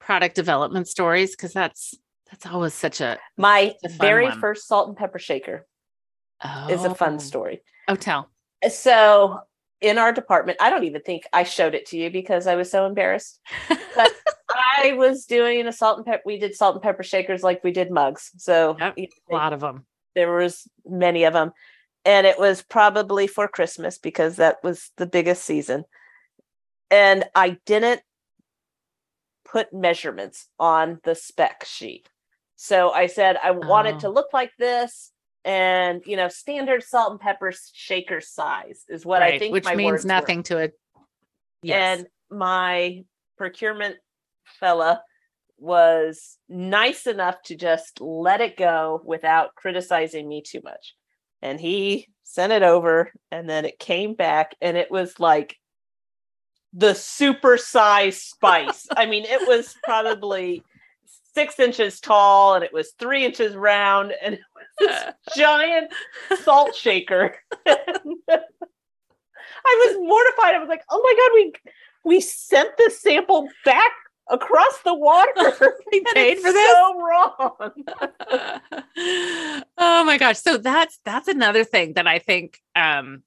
product 0.00 0.34
development 0.34 0.88
stories 0.88 1.32
because 1.32 1.52
that's 1.52 1.94
that's 2.30 2.46
always 2.46 2.74
such 2.74 3.00
a 3.00 3.18
my 3.36 3.74
very 3.98 4.24
one. 4.24 4.40
first 4.40 4.66
salt 4.66 4.88
and 4.88 4.96
pepper 4.96 5.18
shaker 5.18 5.66
is 6.68 6.84
a 6.84 6.94
fun 6.94 7.14
Oh. 7.14 7.18
story. 7.18 7.62
Oh 7.88 7.94
tell. 7.96 8.30
Uh, 8.64 8.68
so 8.68 9.40
in 9.80 9.98
our 9.98 10.12
department 10.12 10.56
i 10.60 10.70
don't 10.70 10.84
even 10.84 11.02
think 11.02 11.24
i 11.32 11.42
showed 11.42 11.74
it 11.74 11.84
to 11.86 11.96
you 11.98 12.08
because 12.08 12.46
i 12.46 12.54
was 12.54 12.70
so 12.70 12.86
embarrassed 12.86 13.40
but 13.68 14.12
i 14.80 14.92
was 14.92 15.26
doing 15.26 15.66
a 15.66 15.72
salt 15.72 15.96
and 15.96 16.06
pepper 16.06 16.22
we 16.24 16.38
did 16.38 16.54
salt 16.54 16.76
and 16.76 16.82
pepper 16.82 17.02
shakers 17.02 17.42
like 17.42 17.64
we 17.64 17.72
did 17.72 17.90
mugs. 17.90 18.30
So 18.36 18.76
Yep, 18.78 18.94
you 18.98 19.08
a 19.30 19.34
lot 19.34 19.52
of 19.52 19.58
them 19.60 19.84
there 20.14 20.32
was 20.36 20.68
many 20.86 21.24
of 21.24 21.32
them 21.32 21.50
and 22.04 22.26
it 22.26 22.38
was 22.38 22.62
probably 22.62 23.26
for 23.26 23.48
christmas 23.48 23.98
because 23.98 24.36
that 24.36 24.58
was 24.62 24.90
the 24.98 25.06
biggest 25.06 25.44
season. 25.44 25.84
And 26.90 27.24
i 27.34 27.56
didn't 27.66 28.02
put 29.44 29.72
measurements 29.72 30.48
on 30.58 31.00
the 31.04 31.14
spec 31.14 31.64
sheet. 31.66 32.08
So 32.56 32.90
i 32.90 33.06
said 33.06 33.36
i 33.42 33.50
want 33.50 33.88
it 33.88 34.00
to 34.00 34.08
Oh. 34.08 34.12
look 34.12 34.28
like 34.32 34.52
this 34.58 35.10
and 35.44 36.02
you 36.06 36.16
know 36.16 36.28
standard 36.28 36.82
salt 36.82 37.10
and 37.10 37.20
pepper 37.20 37.52
shaker 37.72 38.20
size 38.20 38.84
is 38.88 39.04
what 39.04 39.22
i 39.22 39.38
think 39.38 39.52
which 39.52 39.64
my 39.64 39.74
means 39.74 39.90
words 39.90 40.04
were. 40.04 40.08
nothing 40.08 40.42
to 40.42 40.58
it 40.58 40.78
yes 41.62 41.98
and 41.98 42.06
my 42.30 43.02
procurement 43.36 43.96
fella 44.44 45.02
was 45.62 46.38
nice 46.48 47.06
enough 47.06 47.40
to 47.40 47.54
just 47.54 48.00
let 48.00 48.40
it 48.40 48.56
go 48.56 49.00
without 49.04 49.54
criticizing 49.54 50.28
me 50.28 50.42
too 50.42 50.60
much. 50.64 50.94
And 51.40 51.60
he 51.60 52.08
sent 52.24 52.52
it 52.52 52.64
over 52.64 53.12
and 53.30 53.48
then 53.48 53.64
it 53.64 53.78
came 53.78 54.14
back 54.14 54.56
and 54.60 54.76
it 54.76 54.90
was 54.90 55.20
like 55.20 55.56
the 56.72 56.94
super 56.94 57.56
size 57.56 58.20
spice. 58.20 58.88
I 58.96 59.06
mean, 59.06 59.24
it 59.24 59.46
was 59.46 59.76
probably 59.84 60.64
six 61.34 61.58
inches 61.58 62.00
tall 62.00 62.54
and 62.54 62.64
it 62.64 62.72
was 62.72 62.92
three 62.98 63.24
inches 63.24 63.54
round 63.54 64.12
and 64.22 64.34
it 64.34 64.40
was 64.54 64.66
this 64.78 65.14
giant 65.36 65.92
salt 66.42 66.74
shaker. 66.74 67.34
I 69.64 69.86
was 69.86 69.96
mortified. 70.00 70.54
I 70.54 70.58
was 70.58 70.68
like, 70.68 70.82
"Oh 70.90 71.00
my 71.02 71.14
god, 71.16 71.30
we 71.34 71.52
we 72.16 72.20
sent 72.20 72.76
this 72.76 73.00
sample 73.00 73.48
back 73.64 73.92
across 74.28 74.80
the 74.84 74.94
water. 74.94 75.74
we 75.92 76.04
paid 76.14 76.38
for 76.38 76.52
this 76.52 76.70
So 76.72 77.00
wrong." 77.00 77.72
oh 79.78 80.04
my 80.04 80.18
gosh 80.18 80.38
so 80.38 80.56
that's 80.58 80.98
that's 81.04 81.28
another 81.28 81.64
thing 81.64 81.94
that 81.94 82.06
i 82.06 82.18
think 82.18 82.60
um 82.76 83.22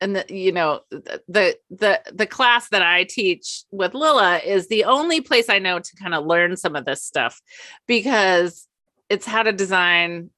and 0.00 0.16
the, 0.16 0.24
you 0.28 0.52
know 0.52 0.80
the, 0.90 1.56
the 1.70 2.00
the 2.12 2.26
class 2.26 2.68
that 2.68 2.82
i 2.82 3.04
teach 3.04 3.64
with 3.70 3.94
Lilla 3.94 4.38
is 4.38 4.68
the 4.68 4.84
only 4.84 5.20
place 5.20 5.48
i 5.48 5.58
know 5.58 5.78
to 5.78 5.96
kind 5.96 6.14
of 6.14 6.26
learn 6.26 6.56
some 6.56 6.76
of 6.76 6.84
this 6.84 7.02
stuff 7.02 7.40
because 7.86 8.66
it's 9.08 9.26
how 9.26 9.42
to 9.42 9.52
design 9.52 10.30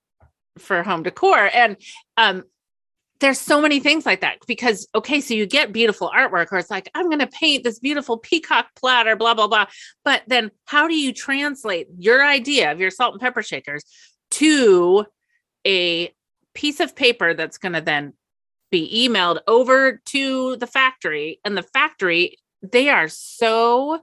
for 0.58 0.82
home 0.82 1.02
decor 1.02 1.50
and 1.52 1.76
um 2.16 2.44
there's 3.20 3.38
so 3.38 3.60
many 3.60 3.80
things 3.80 4.06
like 4.06 4.22
that 4.22 4.38
because 4.46 4.88
okay 4.94 5.20
so 5.20 5.34
you 5.34 5.46
get 5.46 5.72
beautiful 5.72 6.10
artwork 6.14 6.46
or 6.50 6.58
it's 6.58 6.70
like 6.70 6.90
i'm 6.94 7.06
going 7.06 7.18
to 7.18 7.26
paint 7.26 7.62
this 7.62 7.78
beautiful 7.78 8.18
peacock 8.18 8.68
platter 8.74 9.14
blah 9.14 9.34
blah 9.34 9.46
blah. 9.46 9.66
But 10.04 10.22
then 10.26 10.50
how 10.64 10.88
do 10.88 10.94
you 10.96 11.12
translate 11.12 11.86
your 11.98 12.24
idea 12.24 12.72
of 12.72 12.80
your 12.80 12.90
salt 12.90 13.12
and 13.12 13.20
pepper 13.20 13.42
shakers 13.42 13.84
to 14.32 15.04
a 15.66 16.12
piece 16.54 16.80
of 16.80 16.96
paper 16.96 17.34
that's 17.34 17.58
going 17.58 17.74
to 17.74 17.80
then 17.80 18.14
be 18.70 19.08
emailed 19.08 19.40
over 19.46 20.00
to 20.06 20.56
the 20.56 20.66
factory 20.66 21.40
and 21.44 21.56
the 21.56 21.62
factory 21.62 22.36
they 22.62 22.88
are 22.88 23.08
so 23.08 24.00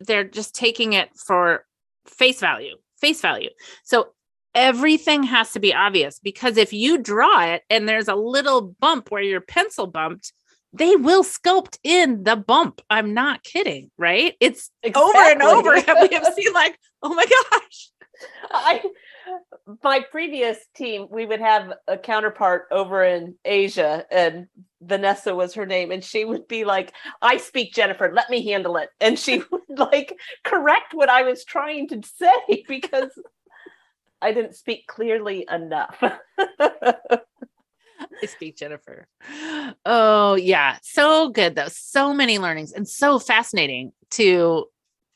they're 0.00 0.24
just 0.24 0.54
taking 0.54 0.92
it 0.92 1.10
for 1.16 1.64
face 2.06 2.40
value, 2.40 2.76
face 3.00 3.20
value. 3.20 3.50
So 3.84 4.08
everything 4.54 5.22
has 5.24 5.52
to 5.52 5.60
be 5.60 5.74
obvious 5.74 6.18
because 6.20 6.56
if 6.56 6.72
you 6.72 6.98
draw 6.98 7.44
it 7.44 7.62
and 7.70 7.88
there's 7.88 8.08
a 8.08 8.14
little 8.14 8.74
bump 8.80 9.10
where 9.10 9.22
your 9.22 9.40
pencil 9.40 9.86
bumped, 9.86 10.32
they 10.72 10.96
will 10.96 11.22
sculpt 11.22 11.78
in 11.84 12.24
the 12.24 12.36
bump. 12.36 12.80
I'm 12.90 13.14
not 13.14 13.44
kidding, 13.44 13.90
right? 13.96 14.34
It's 14.40 14.70
over 14.84 15.18
and 15.18 15.40
Exactly. 15.40 15.46
over. 15.46 15.74
we 16.08 16.14
have 16.14 16.34
seen 16.34 16.52
like, 16.52 16.78
oh 17.02 17.14
my 17.14 17.24
gosh. 17.50 17.90
I 18.50 18.82
my 19.82 20.00
previous 20.10 20.58
team, 20.74 21.06
we 21.10 21.24
would 21.24 21.40
have 21.40 21.72
a 21.88 21.96
counterpart 21.96 22.66
over 22.70 23.02
in 23.02 23.36
Asia, 23.44 24.04
and 24.10 24.46
Vanessa 24.82 25.34
was 25.34 25.54
her 25.54 25.64
name, 25.64 25.90
and 25.90 26.04
she 26.04 26.24
would 26.24 26.46
be 26.46 26.64
like, 26.64 26.92
"I 27.22 27.38
speak 27.38 27.72
Jennifer, 27.72 28.12
let 28.12 28.30
me 28.30 28.44
handle 28.46 28.76
it," 28.76 28.90
and 29.00 29.18
she 29.18 29.42
would 29.50 29.78
like 29.78 30.16
correct 30.44 30.92
what 30.92 31.08
I 31.08 31.22
was 31.22 31.44
trying 31.44 31.88
to 31.88 32.02
say 32.02 32.64
because 32.68 33.10
I 34.20 34.32
didn't 34.32 34.56
speak 34.56 34.86
clearly 34.86 35.46
enough. 35.50 36.02
I 38.22 38.26
speak 38.26 38.56
Jennifer. 38.56 39.06
Oh 39.84 40.34
yeah, 40.34 40.78
so 40.82 41.28
good 41.30 41.54
though. 41.54 41.68
So 41.68 42.12
many 42.14 42.38
learnings 42.38 42.72
and 42.72 42.88
so 42.88 43.18
fascinating 43.18 43.92
to 44.12 44.66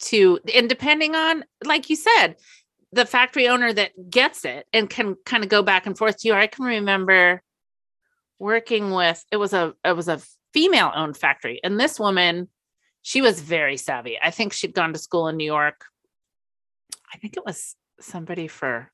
to 0.01 0.39
and 0.55 0.69
depending 0.69 1.15
on 1.15 1.45
like 1.65 1.91
you 1.91 1.97
said, 1.97 2.37
the 2.93 3.07
factory 3.07 3.49
owner 3.49 3.73
that 3.73 4.11
gets 4.11 4.45
it 4.45 4.67
and 4.73 4.89
can 4.89 5.17
kind 5.25 5.45
of 5.45 5.51
go 5.51 5.63
back 5.63 5.87
and 5.87 5.97
forth 5.97 6.19
to 6.19 6.29
you. 6.29 6.35
I 6.35 6.47
can 6.47 6.65
remember 6.65 7.43
working 8.39 8.93
with 8.93 9.25
it 9.33 9.37
was 9.37 9.53
a 9.53 9.75
it 9.85 9.97
was 9.97 10.09
a 10.09 10.21
female 10.55 10.93
owned 10.95 11.17
factory 11.17 11.61
and 11.65 11.79
this 11.79 11.99
woman 11.99 12.49
she 13.03 13.21
was 13.21 13.41
very 13.41 13.77
savvy. 13.77 14.19
I 14.23 14.31
think 14.31 14.53
she'd 14.53 14.75
gone 14.75 14.93
to 14.93 14.99
school 14.99 15.29
in 15.29 15.37
New 15.37 15.45
York. 15.45 15.85
I 17.13 17.19
think 17.19 17.37
it 17.37 17.45
was 17.45 17.75
somebody 18.01 18.49
for 18.49 18.91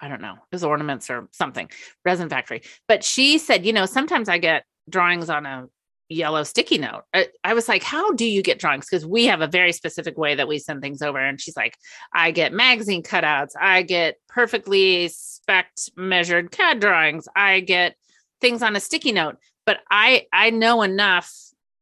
I 0.00 0.08
don't 0.08 0.20
know, 0.20 0.32
it 0.32 0.52
was 0.54 0.64
ornaments 0.64 1.10
or 1.10 1.28
something, 1.30 1.70
resin 2.04 2.28
factory. 2.28 2.62
But 2.88 3.04
she 3.04 3.38
said, 3.38 3.64
you 3.64 3.72
know, 3.72 3.86
sometimes 3.86 4.28
I 4.28 4.38
get 4.38 4.64
drawings 4.88 5.30
on 5.30 5.46
a 5.46 5.68
yellow 6.08 6.42
sticky 6.42 6.78
note. 6.78 7.02
I, 7.14 7.28
I 7.44 7.54
was 7.54 7.68
like, 7.68 7.82
how 7.82 8.12
do 8.12 8.24
you 8.24 8.42
get 8.42 8.58
drawings? 8.58 8.86
Because 8.90 9.06
we 9.06 9.26
have 9.26 9.40
a 9.40 9.46
very 9.46 9.72
specific 9.72 10.18
way 10.18 10.34
that 10.34 10.48
we 10.48 10.58
send 10.58 10.82
things 10.82 11.02
over. 11.02 11.18
And 11.18 11.40
she's 11.40 11.56
like, 11.56 11.76
I 12.14 12.30
get 12.30 12.52
magazine 12.52 13.02
cutouts, 13.02 13.52
I 13.60 13.82
get 13.82 14.16
perfectly 14.28 15.08
spec'd 15.08 15.90
measured 15.96 16.50
CAD 16.50 16.80
drawings, 16.80 17.28
I 17.34 17.60
get 17.60 17.96
things 18.40 18.62
on 18.62 18.76
a 18.76 18.80
sticky 18.80 19.12
note. 19.12 19.36
But 19.64 19.80
I 19.90 20.26
I 20.32 20.50
know 20.50 20.82
enough 20.82 21.32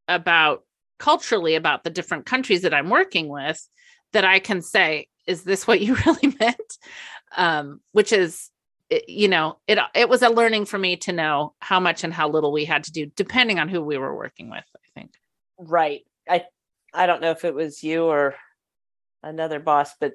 about 0.06 0.64
culturally 0.98 1.54
about 1.54 1.82
the 1.82 1.90
different 1.90 2.26
countries 2.26 2.62
that 2.62 2.74
I'm 2.74 2.90
working 2.90 3.28
with 3.28 3.66
that 4.12 4.24
I 4.24 4.38
can 4.38 4.62
say, 4.62 5.08
is 5.26 5.42
this 5.44 5.66
what 5.66 5.80
you 5.80 5.94
really 6.06 6.36
meant? 6.38 6.78
Um, 7.36 7.80
which 7.92 8.12
is, 8.12 8.50
it- 8.90 9.08
you 9.08 9.28
know, 9.28 9.58
it 9.66 9.78
it 9.94 10.08
was 10.08 10.22
a 10.22 10.28
learning 10.28 10.66
for 10.66 10.78
me 10.78 10.96
to 10.98 11.12
know 11.12 11.54
how 11.60 11.80
much 11.80 12.04
and 12.04 12.12
how 12.12 12.28
little 12.28 12.52
we 12.52 12.64
had 12.64 12.84
to 12.84 12.92
do, 12.92 13.06
depending 13.06 13.58
on 13.58 13.68
who 13.68 13.80
we 13.82 13.96
were 13.96 14.14
working 14.14 14.50
with. 14.50 14.64
I 14.76 15.00
think. 15.00 15.12
right. 15.58 16.02
I 16.28 16.44
I 16.92 17.06
don't 17.06 17.20
know 17.22 17.30
if 17.30 17.44
it 17.44 17.54
was 17.54 17.82
you 17.84 18.04
or 18.04 18.34
another 19.22 19.60
boss, 19.60 19.94
but 20.00 20.14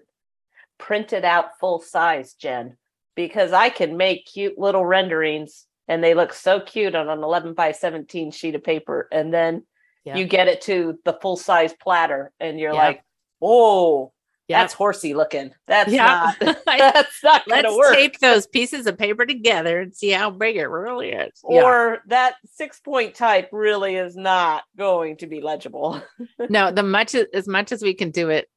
print 0.78 1.14
it 1.14 1.24
out 1.24 1.58
full 1.60 1.80
size, 1.80 2.34
Jen, 2.34 2.78
because 3.16 3.54
I 3.54 3.70
can 3.70 3.96
make 3.98 4.26
cute 4.26 4.58
little 4.58 4.86
renderings 4.86 5.66
and 5.88 6.04
they 6.04 6.14
look 6.14 6.34
so 6.34 6.60
cute 6.60 6.96
on 6.96 7.08
an 7.10 7.24
11 7.24 7.54
by 7.54 7.72
17 7.72 8.32
sheet 8.32 8.56
of 8.56 8.64
paper. 8.64 9.08
And 9.12 9.34
then 9.34 9.64
Yeah. 10.04 10.18
you 10.18 10.26
get 10.26 10.48
it 10.50 10.62
to 10.64 11.00
the 11.06 11.14
full 11.14 11.38
size 11.38 11.74
platter 11.74 12.34
and 12.40 12.60
you're 12.60 12.74
Yeah. 12.74 12.80
like, 12.88 13.04
oh, 13.42 14.12
Yeah. 14.48 14.62
that's 14.62 14.74
horsey 14.74 15.14
looking. 15.16 15.52
That's 15.68 15.92
Yeah. 15.92 16.34
not, 16.40 16.58
that's 16.66 17.24
not 17.24 17.46
going 17.48 17.64
Let's 17.64 17.74
to 17.74 17.78
work. 17.78 17.96
tape 17.96 18.20
those 18.20 18.46
pieces 18.46 18.86
of 18.86 18.98
paper 18.98 19.26
together 19.26 19.82
and 19.82 19.96
see 19.96 20.10
how 20.12 20.30
big 20.30 20.56
it 20.58 20.68
really 20.68 21.10
is. 21.10 21.32
Yeah. 21.50 21.64
Or 21.64 22.02
that 22.08 22.36
six 22.54 22.80
point 22.80 23.16
type 23.16 23.50
really 23.52 23.96
is 23.96 24.16
not 24.16 24.64
going 24.78 25.18
to 25.18 25.28
be 25.28 25.42
legible. 25.42 26.02
no, 26.50 26.72
the 26.72 26.84
much 26.84 27.16
as 27.16 27.48
much 27.48 27.72
as 27.72 27.82
we 27.82 27.94
can 27.96 28.12
do 28.12 28.30
it 28.30 28.48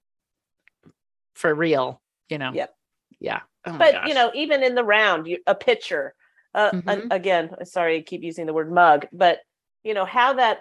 for 1.34 1.54
real, 1.54 2.02
you 2.28 2.38
know. 2.38 2.52
Yep. 2.52 2.74
Yeah. 3.20 3.40
Oh 3.66 3.76
but 3.76 4.06
you 4.06 4.14
know 4.14 4.30
even 4.34 4.62
in 4.62 4.74
the 4.74 4.84
round 4.84 5.26
you, 5.26 5.38
a 5.46 5.54
picture 5.54 6.14
uh, 6.54 6.70
an- 6.72 6.82
Mhm. 7.02 7.06
again 7.10 7.50
sorry 7.64 7.96
i 7.98 8.00
keep 8.00 8.22
using 8.22 8.46
the 8.46 8.54
word 8.54 8.72
mug 8.72 9.06
but 9.12 9.40
you 9.82 9.94
know 9.94 10.04
how 10.04 10.34
that 10.34 10.60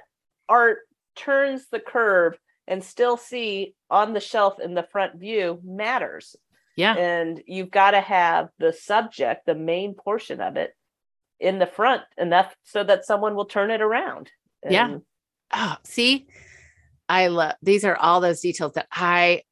art 0.49 0.79
turns 1.15 1.67
the 1.71 1.79
curve 1.79 2.37
and 2.67 2.83
still 2.83 3.17
see 3.17 3.75
on 3.89 4.13
the 4.13 4.19
shelf 4.19 4.59
in 4.59 4.73
the 4.73 4.87
front 4.91 5.19
view 5.19 5.59
matters. 5.63 6.35
Yeah. 6.75 6.93
and 6.93 7.41
you've 7.47 7.71
got 7.71 7.91
to 7.91 8.01
have 8.01 8.49
the 8.59 8.71
subject 8.71 9.47
the 9.47 9.55
main 9.55 9.95
portion 9.95 10.39
of 10.39 10.57
it 10.57 10.75
in 11.39 11.57
the 11.57 11.65
front 11.65 12.03
enough 12.19 12.55
so 12.63 12.83
that 12.83 13.03
someone 13.03 13.33
will 13.35 13.45
turn 13.45 13.71
it 13.71 13.81
around. 13.81 14.29
Yeah. 14.69 14.97
Oh, 15.53 15.77
see, 15.83 16.27
I 17.09 17.27
love 17.27 17.53
these 17.61 17.85
are 17.85 17.95
all 17.95 18.21
those 18.21 18.41
details 18.41 18.73
that 18.73 18.87
I 18.91 19.43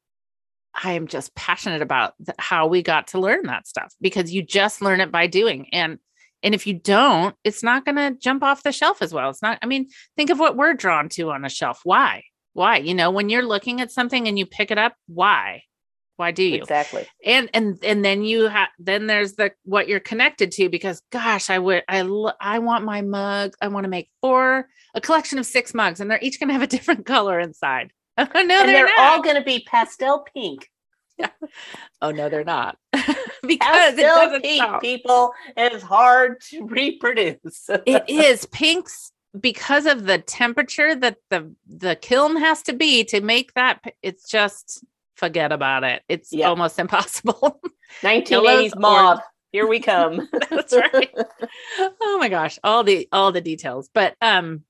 I 0.74 0.92
am 0.92 1.06
just 1.06 1.34
passionate 1.34 1.82
about 1.82 2.14
how 2.38 2.66
we 2.66 2.82
got 2.82 3.08
to 3.08 3.20
learn 3.20 3.46
that 3.46 3.66
stuff 3.66 3.94
because 4.00 4.32
you 4.32 4.42
just 4.42 4.82
learn 4.82 5.00
it 5.00 5.10
by 5.10 5.26
doing. 5.26 5.68
And 5.72 5.98
and 6.42 6.54
if 6.54 6.66
you 6.66 6.74
don't 6.74 7.34
it's 7.44 7.62
not 7.62 7.84
going 7.84 7.96
to 7.96 8.18
jump 8.20 8.42
off 8.42 8.62
the 8.62 8.72
shelf 8.72 9.00
as 9.00 9.12
well. 9.12 9.30
It's 9.30 9.42
not 9.42 9.58
i 9.62 9.66
mean 9.66 9.88
think 10.16 10.30
of 10.30 10.38
what 10.38 10.56
we're 10.56 10.74
drawn 10.74 11.08
to 11.10 11.30
on 11.30 11.44
a 11.44 11.48
shelf. 11.48 11.80
Why 11.84 12.24
why? 12.56 12.78
You 12.78 12.94
know 12.94 13.10
when 13.10 13.28
you're 13.28 13.44
looking 13.44 13.82
at 13.82 13.92
something 13.92 14.26
and 14.26 14.38
you 14.38 14.46
pick 14.46 14.70
it 14.70 14.78
up 14.78 14.94
why? 15.06 15.62
Why 16.16 16.30
do 16.30 16.42
you? 16.42 16.56
Exactly. 16.56 17.06
And 17.24 17.50
and 17.52 17.78
and 17.84 18.02
then 18.02 18.22
you 18.22 18.48
have 18.48 18.68
then 18.78 19.06
there's 19.06 19.34
the 19.34 19.52
what 19.64 19.88
you're 19.88 20.00
connected 20.00 20.50
to 20.52 20.70
because 20.70 21.02
gosh 21.12 21.50
i 21.50 21.58
would 21.58 21.82
i 21.88 22.00
lo- 22.00 22.32
i 22.40 22.58
want 22.58 22.84
my 22.84 23.02
mug 23.02 23.52
i 23.60 23.68
want 23.68 23.84
to 23.84 23.90
make 23.90 24.08
four 24.22 24.66
a 24.94 25.00
collection 25.02 25.38
of 25.38 25.44
six 25.44 25.74
mugs 25.74 26.00
and 26.00 26.10
they're 26.10 26.18
each 26.22 26.40
going 26.40 26.48
to 26.48 26.54
have 26.54 26.62
a 26.62 26.66
different 26.76 27.06
color 27.06 27.38
inside. 27.38 27.92
Oh 28.18 28.24
no 28.32 28.40
and 28.40 28.48
they're, 28.48 28.86
they're, 28.86 28.98
all 28.98 29.20
going 29.20 29.36
to 29.36 29.42
be 29.42 29.62
pastel 29.68 30.26
pink. 30.34 30.70
Yeah. 31.18 31.28
oh 32.00 32.12
no 32.12 32.30
they're 32.30 32.44
not. 32.44 32.78
Because 33.42 33.98
it 33.98 34.06
pastel 34.06 34.40
pink 34.40 34.62
stop. 34.62 34.80
people 34.80 35.32
is 35.56 35.82
hard 35.82 36.40
to 36.48 36.64
reproduce. 36.64 37.68
It 37.84 38.04
is. 38.08 38.46
Pinks 38.46 39.12
because 39.40 39.86
of 39.86 40.06
the 40.06 40.18
temperature 40.18 40.94
that 40.94 41.16
the 41.30 41.52
the 41.66 41.96
kiln 41.96 42.36
has 42.36 42.62
to 42.62 42.72
be 42.72 43.04
to 43.04 43.20
make 43.20 43.52
that 43.54 43.80
it's 44.02 44.28
just 44.28 44.84
forget 45.16 45.50
about 45.52 45.82
it 45.84 46.02
it's 46.08 46.32
Yeah. 46.32 46.48
almost 46.48 46.78
impossible 46.84 47.60
1980s 48.02 48.78
mob. 48.78 49.20
Here 49.52 49.66
we 49.66 49.80
come. 49.80 50.28
That's 50.50 50.72
right. 50.74 51.10
oh 51.78 52.18
my 52.18 52.28
gosh, 52.28 52.58
all 52.62 52.84
the 52.84 53.08
all 53.10 53.32
the 53.32 53.40
details. 53.40 53.88
But 53.94 54.14
um 54.20 54.64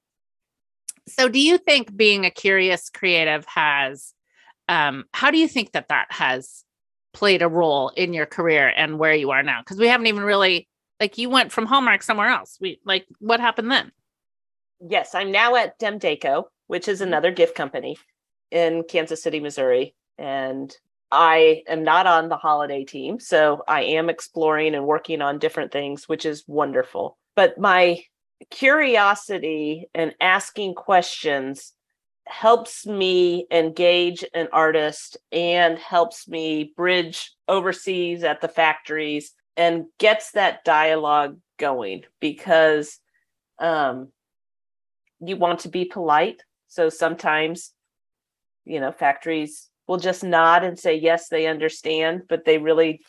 so 1.09 1.29
do 1.29 1.41
you 1.41 1.59
think 1.59 1.97
being 1.97 2.25
a 2.25 2.31
curious 2.31 2.89
creative 2.91 3.45
has 3.47 4.13
um 4.69 5.05
how 5.13 5.31
do 5.31 5.39
you 5.39 5.49
think 5.49 5.73
that 5.73 5.89
that 5.89 6.07
has 6.11 6.63
played 7.13 7.43
a 7.43 7.49
role 7.49 7.89
in 7.91 8.13
your 8.13 8.27
career 8.27 8.73
and 8.77 8.99
where 8.99 9.15
you 9.15 9.31
are 9.31 9.43
now? 9.43 9.63
Cuz 9.63 9.79
we 9.79 9.89
haven't 9.89 10.07
even 10.07 10.23
really 10.23 10.69
like 11.01 11.19
you 11.19 11.31
went 11.31 11.51
from 11.53 11.67
Hallmark 11.67 12.03
somewhere 12.03 12.29
else. 12.29 12.59
We 12.61 12.81
like 12.85 13.07
what 13.19 13.41
happened 13.41 13.71
then? 13.71 13.91
Yes, 14.81 15.15
I'm 15.15 15.33
now 15.33 15.55
at 15.57 15.79
Demdaco, 15.79 16.45
which 16.67 16.89
is 16.89 17.01
another 17.01 17.31
gift 17.31 17.55
company 17.55 17.97
in 18.51 18.85
Kansas 18.89 19.23
City, 19.23 19.41
Missouri. 19.41 19.95
And 20.19 20.75
I 21.11 21.63
am 21.69 21.83
not 21.83 22.07
on 22.07 22.29
the 22.29 22.37
holiday 22.37 22.85
team. 22.85 23.21
So 23.21 23.63
I 23.69 23.83
am 23.83 24.11
exploring 24.11 24.75
and 24.75 24.87
working 24.87 25.23
on 25.23 25.39
different 25.39 25.73
things, 25.73 26.09
which 26.09 26.27
is 26.27 26.45
wonderful. 26.47 27.17
But 27.35 27.59
my 27.59 28.03
curiosity 28.51 29.87
and 29.95 30.15
asking 30.21 30.75
questions 30.75 31.73
helps 32.27 32.87
me 32.87 33.47
engage 33.51 34.25
an 34.35 34.49
artist 34.53 35.17
and 35.31 35.79
helps 35.79 36.27
me 36.29 36.73
bridge 36.77 37.33
overseas 37.47 38.25
at 38.25 38.41
the 38.41 38.49
factories 38.49 39.33
and 39.57 39.85
gets 39.99 40.33
that 40.33 40.65
dialogue 40.65 41.39
going 41.57 42.03
because 42.21 42.99
um 43.59 44.09
you 45.21 45.37
want 45.37 45.61
to 45.61 45.69
be 45.69 45.85
polite 45.85 46.43
so 46.69 46.89
sometimes 46.89 47.73
you 48.65 48.81
know 48.81 48.93
factories 48.93 49.69
will 49.87 49.99
just 49.99 50.25
nod 50.25 50.65
and 50.65 50.79
say 50.79 50.95
yes 50.95 51.29
they 51.29 51.47
understand 51.47 52.23
but 52.29 52.45
they 52.45 52.59
really 52.59 53.01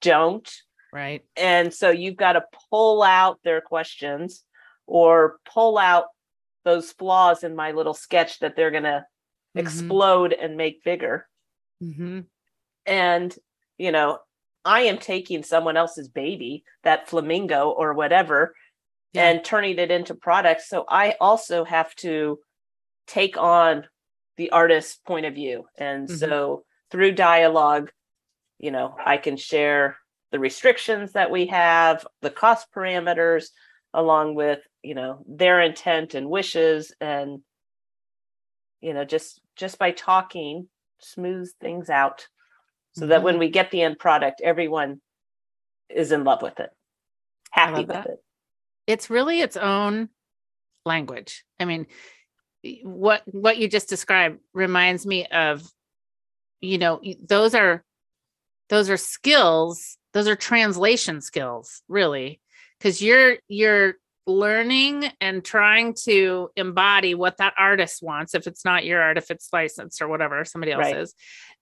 don't 0.00 0.50
Right. 0.92 1.22
and 1.36 1.72
so 1.72 1.88
you've 1.90 2.16
got 2.16 2.34
to 2.34 2.44
pull 2.70 3.02
out 3.02 3.38
their 3.44 3.60
questions 3.62 4.44
or 4.86 5.38
pull 5.46 5.78
out 5.78 6.06
those 6.64 6.92
flaws 6.92 7.44
in 7.44 7.56
my 7.56 7.72
little 7.72 7.94
sketch 7.94 8.40
that 8.40 8.56
they're 8.56 8.70
going 8.70 8.82
to 8.82 9.04
Mhm. 9.56 9.60
explode 9.60 10.32
and 10.32 10.56
make 10.56 10.84
bigger 10.84 11.28
Mhm. 11.82 12.26
and 12.86 13.36
you 13.78 13.92
know 13.92 14.18
i 14.64 14.82
am 14.82 14.98
taking 14.98 15.42
someone 15.42 15.76
else's 15.76 16.08
baby 16.08 16.64
that 16.82 17.08
flamingo 17.08 17.70
or 17.70 17.92
whatever 17.94 18.54
Yeah. 19.12 19.28
and 19.28 19.44
turning 19.44 19.78
it 19.78 19.90
into 19.90 20.14
products 20.14 20.68
so 20.68 20.84
i 20.88 21.14
also 21.20 21.64
have 21.64 21.94
to 21.96 22.38
take 23.06 23.36
on 23.36 23.84
the 24.36 24.50
artist's 24.50 24.96
point 25.06 25.26
of 25.26 25.34
view 25.34 25.66
and 25.78 26.08
Mhm. 26.08 26.18
so 26.18 26.64
through 26.90 27.12
dialogue, 27.12 27.90
you 28.58 28.70
know, 28.70 28.94
I 29.04 29.16
can 29.16 29.36
share 29.38 29.96
the 30.30 30.38
restrictions 30.38 31.12
that 31.12 31.30
we 31.30 31.46
have, 31.46 32.06
the 32.20 32.30
cost 32.30 32.66
parameters, 32.70 33.46
along 33.94 34.34
with, 34.34 34.60
you 34.82 34.94
know, 34.94 35.24
their 35.26 35.60
intent 35.62 36.14
and 36.14 36.28
wishes 36.28 36.94
and 37.00 37.42
you 38.82 38.92
know, 38.92 39.04
just 39.04 39.40
just 39.56 39.78
by 39.78 39.90
talking, 39.92 40.68
smooth 40.98 41.50
things 41.60 41.88
out 41.88 42.26
so 42.92 43.06
that 43.06 43.22
when 43.22 43.38
we 43.38 43.48
get 43.48 43.70
the 43.70 43.82
end 43.82 43.98
product, 43.98 44.40
everyone 44.42 45.00
is 45.88 46.12
in 46.12 46.24
love 46.24 46.42
with 46.42 46.60
it, 46.60 46.70
happy 47.50 47.84
with 47.84 47.88
that. 47.88 48.06
it. 48.06 48.24
It's 48.86 49.10
really 49.10 49.40
its 49.40 49.56
own 49.56 50.08
language. 50.84 51.44
I 51.60 51.64
mean, 51.64 51.86
what 52.82 53.22
what 53.26 53.58
you 53.58 53.68
just 53.68 53.88
described 53.88 54.38
reminds 54.52 55.06
me 55.06 55.26
of, 55.26 55.62
you 56.60 56.78
know, 56.78 57.00
those 57.28 57.54
are 57.54 57.84
those 58.68 58.90
are 58.90 58.96
skills. 58.96 59.98
Those 60.12 60.28
are 60.28 60.36
translation 60.36 61.20
skills, 61.20 61.82
really, 61.88 62.40
because 62.78 63.00
you're 63.00 63.36
you're 63.48 63.94
learning 64.26 65.10
and 65.20 65.44
trying 65.44 65.94
to 66.04 66.50
embody 66.54 67.14
what 67.14 67.38
that 67.38 67.54
artist 67.58 68.02
wants. 68.02 68.34
If 68.34 68.46
it's 68.46 68.64
not 68.64 68.84
your 68.84 69.00
art, 69.00 69.18
if 69.18 69.30
it's 69.30 69.48
licensed 69.52 70.00
or 70.00 70.08
whatever, 70.08 70.44
somebody 70.44 70.72
Right. 70.72 70.94
else's, 70.96 71.14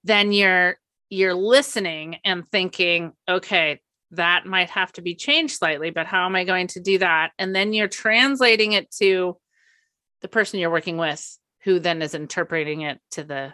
then 0.04 0.32
you're 0.32 0.76
you're 1.08 1.34
listening 1.34 2.16
and 2.24 2.48
thinking, 2.50 3.12
okay, 3.28 3.80
that 4.12 4.46
might 4.46 4.70
have 4.70 4.92
to 4.92 5.02
be 5.02 5.14
changed 5.14 5.56
slightly, 5.56 5.90
but 5.90 6.06
how 6.06 6.26
am 6.26 6.34
I 6.36 6.44
going 6.44 6.66
to 6.68 6.80
do 6.80 6.98
that? 6.98 7.30
And 7.38 7.54
then 7.54 7.72
you're 7.72 7.88
translating 7.88 8.72
it 8.72 8.90
to 8.98 9.36
the 10.20 10.28
person 10.28 10.60
you're 10.60 10.70
working 10.70 10.96
with, 10.96 11.38
who 11.62 11.78
then 11.78 12.02
is 12.02 12.14
interpreting 12.14 12.82
it 12.82 12.98
to 13.12 13.24
the 13.24 13.52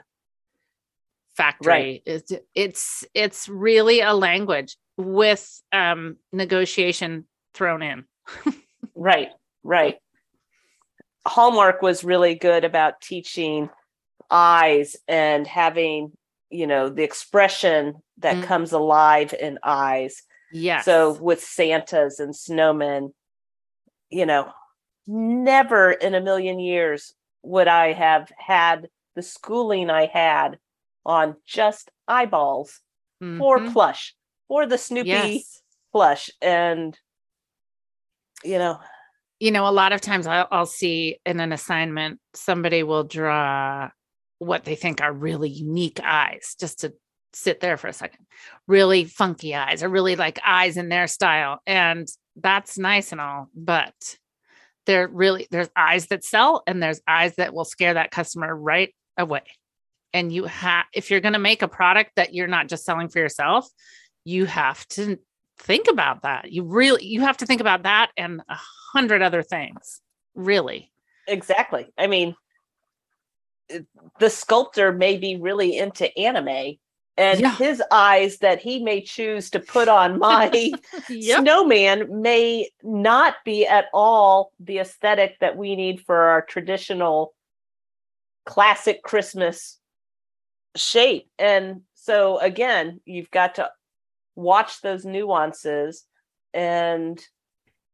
factory. 1.37 2.03
It's 2.07 2.33
it's 2.55 3.05
it's 3.15 3.49
really 3.49 4.01
a 4.01 4.15
language 4.15 4.77
with 4.97 5.61
um 5.73 6.17
negotiation 6.33 7.27
thrown 7.55 7.83
in. 7.83 8.05
Right, 8.99 9.29
right. 9.63 9.99
Hallmark 11.27 11.83
was 11.83 12.03
really 12.03 12.35
good 12.35 12.65
about 12.65 13.03
teaching 13.03 13.69
eyes 14.31 14.97
and 15.07 15.47
having, 15.47 16.13
you 16.49 16.67
know, 16.67 16.89
the 16.89 17.03
expression 17.03 17.97
that 18.19 18.37
Mm. 18.37 18.45
comes 18.45 18.73
alive 18.73 19.35
in 19.39 19.59
eyes. 19.63 20.23
Yes. 20.59 20.85
So 20.85 21.13
with 21.13 21.43
Santas 21.43 22.19
and 22.19 22.33
snowmen, 22.33 23.13
you 24.09 24.25
know, 24.25 24.51
never 25.07 25.93
in 25.93 26.15
a 26.15 26.21
million 26.21 26.59
years 26.59 27.15
would 27.43 27.69
I 27.69 27.93
have 27.93 28.31
had 28.39 28.89
the 29.15 29.23
schooling 29.23 29.91
I 29.91 30.07
had 30.07 30.59
on 31.05 31.37
just 31.47 31.91
eyeballs 32.09 32.81
for 33.39 33.61
Mhm. 33.61 33.73
plush, 33.73 34.15
for 34.49 34.67
the 34.67 34.79
Snoopy 34.79 35.09
yes. 35.09 35.63
plush. 35.93 36.31
And, 36.41 36.99
you 38.43 38.59
know, 38.59 38.81
you 39.39 39.51
know, 39.51 39.69
a 39.69 39.71
lot 39.71 39.93
of 39.93 40.01
times 40.01 40.27
I'll, 40.27 40.49
I'll 40.51 40.67
see 40.67 41.19
in 41.27 41.41
an 41.41 41.53
assignment, 41.53 42.19
somebody 42.35 42.83
will 42.83 43.05
draw 43.05 43.91
what 44.39 44.65
they 44.65 44.75
think 44.75 45.03
are 45.03 45.13
really 45.13 45.51
unique 45.51 46.01
eyes 46.03 46.57
just 46.59 46.81
to 46.81 46.95
sit 47.37 47.61
there 47.61 47.77
for 47.77 47.89
a 47.89 47.93
second. 47.93 48.27
Really 48.67 49.05
funky 49.05 49.55
eyes 49.55 49.83
or 49.83 49.89
really 49.89 50.17
like 50.17 50.39
eyes 50.45 50.77
in 50.77 50.89
their 50.89 51.07
style. 51.07 51.61
And 51.67 52.09
that's 52.35 52.79
nice 52.79 53.13
and 53.13 53.21
all, 53.21 53.49
but 53.55 53.95
there 54.87 55.09
really 55.09 55.47
there's 55.51 55.69
eyes 55.77 56.07
that 56.07 56.25
sell 56.25 56.63
and 56.67 56.83
there's 56.83 57.01
eyes 57.07 57.35
that 57.37 57.53
will 57.53 57.65
scare 57.65 57.95
that 57.95 58.11
customer 58.11 58.55
right 58.55 58.95
away. 59.19 59.43
And 60.13 60.33
you 60.33 60.45
have 60.45 60.87
if 60.95 61.11
you're 61.11 61.21
going 61.21 61.35
to 61.35 61.39
make 61.39 61.63
a 61.63 61.69
product 61.69 62.13
that 62.17 62.33
you're 62.33 62.47
not 62.47 62.69
just 62.69 62.85
selling 62.85 63.09
for 63.09 63.19
yourself, 63.19 63.69
you 64.25 64.47
have 64.47 64.87
to 64.89 65.19
think 65.59 65.89
about 65.89 66.23
that. 66.23 66.51
You 66.53 66.65
really 66.65 67.05
you 67.05 67.21
have 67.21 67.37
to 67.39 67.47
think 67.47 67.61
about 67.61 67.83
that 67.83 68.11
and 68.17 68.41
a 68.49 68.59
hundred 68.93 69.23
other 69.23 69.43
things. 69.43 70.01
Really. 70.35 70.91
exactly. 71.27 71.87
I 71.99 72.07
mean, 72.07 72.37
the 74.21 74.31
sculptor 74.31 74.93
may 74.93 75.17
be 75.17 75.37
really 75.37 75.77
into 75.77 76.17
anime, 76.19 76.77
and 77.17 77.41
Yeah. 77.41 77.55
his 77.57 77.83
eyes 77.91 78.39
that 78.39 78.61
he 78.61 78.83
may 78.83 79.01
choose 79.01 79.51
to 79.51 79.61
put 79.61 79.89
on 79.89 80.19
my 80.21 80.73
snowman 81.09 82.23
may 82.23 82.71
not 82.83 83.37
be 83.45 83.67
at 83.67 83.87
all 83.93 84.53
the 84.61 84.79
aesthetic 84.79 85.39
that 85.41 85.57
we 85.57 85.77
need 85.77 86.01
for 86.05 86.17
our 86.17 86.43
traditional 86.43 87.35
classic 88.45 89.03
Christmas 89.03 89.79
shape. 90.77 91.29
And 91.39 91.83
so, 91.95 92.39
again, 92.39 93.01
you've 93.05 93.31
got 93.31 93.57
to 93.57 93.71
watch 94.35 94.83
those 94.83 95.05
nuances 95.05 96.05
and 96.53 97.19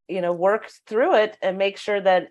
you 0.09 0.21
know 0.21 0.33
work 0.33 0.69
through 0.87 1.15
it 1.15 1.39
and 1.41 1.57
make 1.57 1.79
sure 1.79 2.01
that 2.01 2.29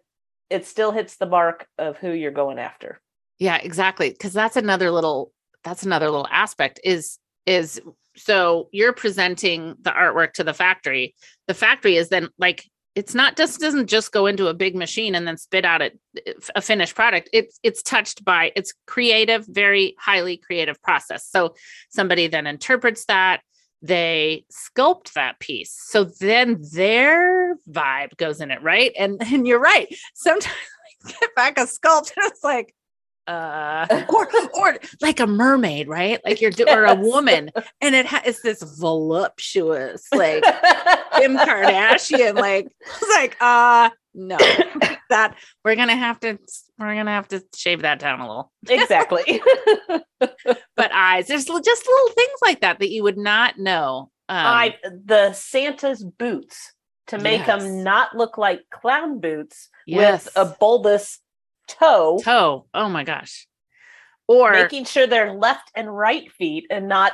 it 0.50 0.66
still 0.66 0.92
hits 0.92 1.16
the 1.16 1.26
mark 1.26 1.66
of 1.78 1.98
who 1.98 2.12
you're 2.12 2.32
going 2.32 2.60
after 2.60 3.02
Yeah, 3.40 3.58
exactly. 3.58 4.10
Because 4.10 4.34
that's 4.34 4.58
another 4.58 4.92
little 4.92 5.32
that's 5.64 5.84
another 5.84 6.10
little 6.10 6.28
aspect 6.32 6.80
is 6.84 7.18
is 7.46 7.82
so 8.16 8.68
you're 8.72 8.94
presenting 8.94 9.76
the 9.82 9.92
artwork 9.92 10.34
to 10.34 10.44
the 10.44 10.54
factory. 10.54 11.16
The 11.48 11.54
factory 11.54 11.96
is 11.96 12.10
then 12.10 12.30
like 12.38 12.66
it's 12.94 13.16
not 13.16 13.38
just 13.38 13.60
doesn't 13.60 13.88
just 13.88 14.12
go 14.12 14.26
into 14.26 14.48
a 14.48 14.54
big 14.54 14.76
machine 14.76 15.16
and 15.16 15.26
then 15.26 15.38
spit 15.38 15.64
out 15.64 15.82
a, 15.82 15.92
a 16.56 16.62
finished 16.62 16.96
product. 16.96 17.30
It's 17.32 17.60
it's 17.64 17.82
touched 17.82 18.26
by 18.26 18.52
it's 18.56 18.74
creative, 18.86 19.46
very 19.48 19.96
highly 19.98 20.38
creative 20.38 20.82
process. 20.82 21.26
So 21.28 21.56
somebody 21.90 22.28
then 22.28 22.48
interprets 22.48 23.06
that, 23.06 23.42
they 23.82 24.46
sculpt 24.52 25.14
that 25.14 25.40
piece. 25.40 25.74
So 25.74 26.04
then 26.04 26.62
their 26.74 27.56
vibe 27.70 28.18
goes 28.18 28.42
in 28.42 28.52
it, 28.52 28.62
right? 28.62 28.92
And 28.98 29.22
and 29.22 29.48
you're 29.48 29.60
right. 29.60 29.88
Sometimes 30.14 30.54
I 31.06 31.12
get 31.12 31.36
back 31.36 31.58
a 31.58 31.62
sculpt 31.62 32.12
and 32.16 32.26
it's 32.26 32.44
like 32.44 32.76
uh 33.28 33.86
or 34.10 34.28
or 34.56 34.78
like 35.02 35.20
a 35.20 35.28
mermaid 35.28 35.88
right? 35.88 36.20
Like 36.26 36.42
you're 36.42 36.52
do- 36.52 36.66
or 36.68 36.86
a 36.86 36.96
woman 36.96 37.52
and 37.80 37.96
it 37.96 38.06
has 38.08 38.22
it's 38.26 38.42
this 38.42 38.62
voluptuous 38.80 40.08
like 40.14 40.44
kim 41.16 41.38
kardashian 41.38 42.36
like 42.36 42.68
it's 42.82 43.10
like 43.16 43.38
uh 43.42 43.90
no 44.14 44.38
that 45.10 45.36
we're 45.64 45.76
gonna 45.76 45.96
have 45.96 46.20
to 46.22 46.38
we're 46.80 46.96
gonna 46.96 47.12
have 47.12 47.28
to 47.30 47.44
shave 47.56 47.84
that 47.84 48.00
down 48.00 48.20
a 48.20 48.28
little. 48.28 48.52
Exactly. 48.68 49.42
But 50.20 50.92
eyes 50.94 51.28
there's 51.28 51.46
just 51.46 51.88
little 51.88 52.10
things 52.16 52.40
like 52.42 52.62
that 52.62 52.80
that 52.80 52.90
you 52.90 53.04
would 53.04 53.18
not 53.18 53.58
know 53.58 54.10
um, 54.30 54.38
i 54.38 54.76
the 54.84 55.34
santa's 55.34 56.04
boots 56.04 56.74
to 57.08 57.18
make 57.18 57.46
Yes. 57.46 57.64
them 57.64 57.84
not 57.84 58.16
look 58.16 58.38
like 58.38 58.62
clown 58.72 59.20
boots 59.20 59.70
yes 59.88 60.26
with 60.26 60.38
a 60.38 60.56
bulbous 60.60 61.20
toe 61.80 62.20
toe. 62.24 62.66
Oh 62.74 62.90
my 62.90 63.04
gosh. 63.04 63.48
Or 64.28 64.52
making 64.52 64.86
sure 64.86 65.08
they're 65.08 65.34
left 65.34 65.72
and 65.76 65.94
right 65.96 66.32
feet 66.32 66.68
and 66.70 66.88
not 66.88 67.14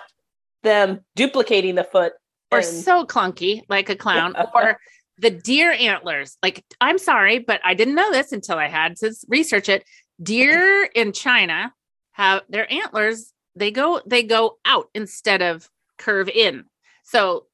them 0.63 1.01
duplicating 1.15 1.75
the 1.75 1.83
foot 1.83 2.13
or 2.51 2.59
and- 2.59 2.67
so 2.67 3.05
clunky 3.05 3.61
like 3.69 3.89
a 3.89 3.95
clown. 3.95 4.33
Yeah. 4.35 4.45
or 4.53 4.79
the 5.17 5.31
deer 5.31 5.71
antlers. 5.71 6.37
Like 6.43 6.63
i'm 6.81 6.97
sorry 6.97 7.39
but 7.39 7.61
i 7.63 7.73
didn't 7.73 7.95
know 7.95 8.11
this 8.11 8.31
until 8.31 8.57
i 8.57 8.67
had 8.67 8.95
to 8.97 9.13
research 9.27 9.69
it. 9.69 9.83
Deer 10.21 10.83
in 10.95 11.13
china 11.13 11.73
have 12.11 12.41
their 12.49 12.71
antlers 12.71 13.33
they 13.55 13.71
go 13.71 14.01
they 14.05 14.23
go 14.23 14.57
out 14.65 14.87
instead 14.93 15.41
of 15.41 15.69
curve 15.97 16.29
in. 16.29 16.65
So 17.03 17.45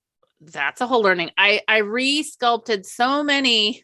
that's 0.42 0.82
a 0.82 0.88
whole 0.88 1.02
learning. 1.02 1.32
I 1.38 1.62
i 1.68 1.78
re-sculpted 1.78 2.86
so 2.86 3.24
many 3.24 3.84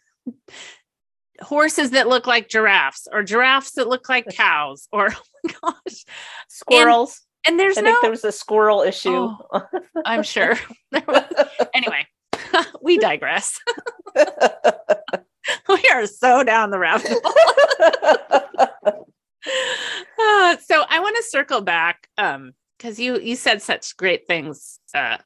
horses 1.42 1.92
that 1.92 2.08
look 2.08 2.28
like 2.28 2.50
giraffes 2.50 3.08
or 3.12 3.24
giraffes 3.24 3.72
that 3.74 3.88
look 3.88 4.10
like 4.10 4.28
cows 4.32 4.88
or 4.92 5.10
oh 5.14 5.22
my 5.44 5.54
gosh. 5.62 6.06
Squirrels. 6.48 7.22
And 7.48 7.60
there's 7.60 7.78
i 7.78 7.82
no 7.82 7.92
think 7.92 8.02
there 8.02 8.12
was 8.12 8.26
a 8.26 8.32
squirrel 8.32 8.82
issue. 8.82 9.34
I'm 10.06 10.24
sure. 10.24 10.58
There 10.92 11.04
was- 11.08 11.24
anyway 11.74 12.06
we 12.82 12.98
digress. 12.98 13.60
We 15.68 15.84
are 15.94 16.06
so 16.06 16.44
down 16.44 16.70
the 16.70 16.80
rabbit 16.80 17.12
hole. 17.12 17.22
Uh, 20.22 20.58
so 20.58 20.84
I 20.90 21.00
want 21.00 21.16
to 21.16 21.24
circle 21.24 21.62
back 21.62 22.08
um 22.18 22.54
because 22.78 23.00
you 23.00 23.20
you 23.20 23.36
said 23.36 23.62
such 23.62 23.96
great 23.98 24.28
things. 24.28 24.80
Uh, 24.94 25.18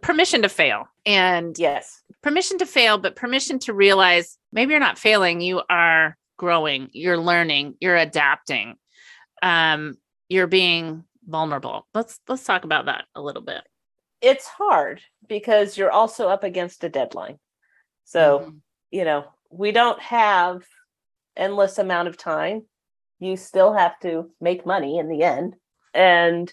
permission 0.00 0.42
to 0.42 0.48
fail 0.48 0.84
and 1.04 1.58
yes. 1.58 2.02
permission 2.22 2.58
to 2.58 2.66
fail, 2.66 2.98
but 2.98 3.16
permission 3.16 3.58
to 3.60 3.72
realize 3.72 4.38
maybe 4.52 4.70
you're 4.72 4.80
not 4.80 4.98
failing. 4.98 5.40
You 5.40 5.62
are 5.68 6.16
growing. 6.38 6.88
You're 6.92 7.18
learning. 7.18 7.76
You're 7.80 7.96
adapting. 7.96 8.76
Um, 9.42 9.94
you're 10.28 10.46
being 10.46 11.04
vulnerable. 11.26 11.86
Let's 11.94 12.20
let's 12.28 12.44
talk 12.44 12.64
about 12.64 12.86
that 12.86 13.04
a 13.14 13.22
little 13.22 13.42
bit. 13.42 13.62
it's 14.20 14.46
hard 14.46 15.00
because 15.28 15.76
you're 15.76 15.90
also 15.90 16.28
up 16.28 16.44
against 16.44 16.84
a 16.84 16.88
deadline 16.88 17.38
so 18.04 18.38
Mhm. 18.38 18.60
you 18.92 19.04
know 19.04 19.24
we 19.50 19.72
don't 19.72 20.00
have 20.00 20.62
endless 21.36 21.76
amount 21.78 22.06
of 22.06 22.16
time 22.16 22.64
you 23.18 23.36
still 23.36 23.72
have 23.72 23.98
to 24.00 24.30
make 24.40 24.64
money 24.64 24.98
in 24.98 25.08
the 25.08 25.22
end 25.24 25.56
and 25.92 26.52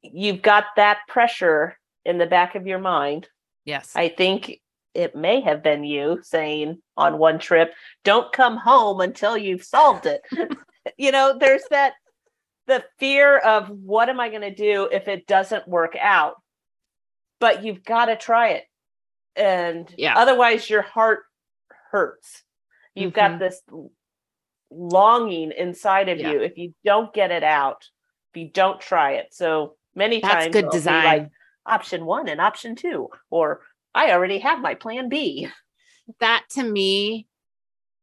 you've 0.00 0.40
got 0.40 0.64
that 0.76 0.98
pressure 1.06 1.76
in 2.06 2.16
the 2.18 2.26
back 2.26 2.54
of 2.54 2.66
your 2.66 2.78
mind. 2.78 3.28
Yes. 3.66 3.92
I 3.94 4.08
think 4.08 4.60
it 4.94 5.14
may 5.16 5.40
have 5.40 5.62
been 5.62 5.84
you 5.84 6.20
saying 6.22 6.80
on 6.96 7.18
one 7.18 7.38
trip, 7.38 7.72
don't 8.04 8.32
come 8.32 8.56
home 8.56 9.00
until 9.00 9.36
you've 9.36 9.64
solved 9.64 10.06
it. 10.06 10.22
you 10.98 11.12
know, 11.12 11.36
there's 11.38 11.64
that 11.70 11.94
the 12.66 12.84
fear 12.98 13.38
of 13.38 13.68
what 13.70 14.08
am 14.08 14.20
I 14.20 14.28
going 14.28 14.42
to 14.42 14.54
do 14.54 14.88
if 14.92 15.08
it 15.08 15.26
doesn't 15.26 15.66
work 15.66 15.96
out? 16.00 16.34
But 17.40 17.64
you've 17.64 17.84
got 17.84 18.06
to 18.06 18.16
try 18.16 18.50
it. 18.50 18.64
And 19.34 19.92
Yeah. 19.96 20.16
otherwise 20.16 20.68
your 20.68 20.82
heart 20.82 21.24
hurts. 21.90 22.44
You've 22.94 23.12
Mhm. 23.12 23.16
got 23.16 23.38
this 23.38 23.62
longing 24.70 25.52
inside 25.52 26.08
of 26.08 26.18
Yeah. 26.20 26.30
you 26.32 26.40
if 26.42 26.56
you 26.56 26.74
don't 26.84 27.12
get 27.12 27.30
it 27.30 27.42
out, 27.42 27.88
if 28.32 28.40
you 28.40 28.48
don't 28.50 28.80
try 28.80 29.12
it. 29.12 29.34
So 29.34 29.76
many 29.94 30.20
That's 30.20 30.44
times 30.44 30.52
good 30.52 30.70
design. 30.70 31.04
like 31.04 31.28
option 31.66 32.04
1 32.04 32.28
and 32.28 32.40
option 32.40 32.74
2 32.76 33.08
or 33.30 33.62
I 33.94 34.12
already 34.12 34.38
have 34.38 34.60
my 34.60 34.74
plan 34.74 35.08
B. 35.08 35.48
that 36.20 36.44
to 36.50 36.62
me 36.62 37.26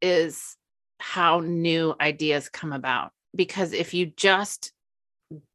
is 0.01 0.55
how 0.99 1.39
new 1.39 1.95
ideas 1.99 2.49
come 2.49 2.71
about 2.73 3.11
because 3.35 3.73
if 3.73 3.93
you 3.93 4.05
just 4.05 4.71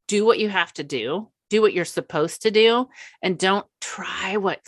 do 0.09 0.25
what 0.25 0.39
you 0.39 0.49
have 0.49 0.73
to 0.75 0.85
do 0.85 1.29
do 1.51 1.61
what 1.63 1.73
you're 1.73 1.85
supposed 1.85 2.43
to 2.43 2.51
do 2.51 2.87
and 3.23 3.39
don't 3.39 3.67
try 3.81 4.37
what 4.37 4.61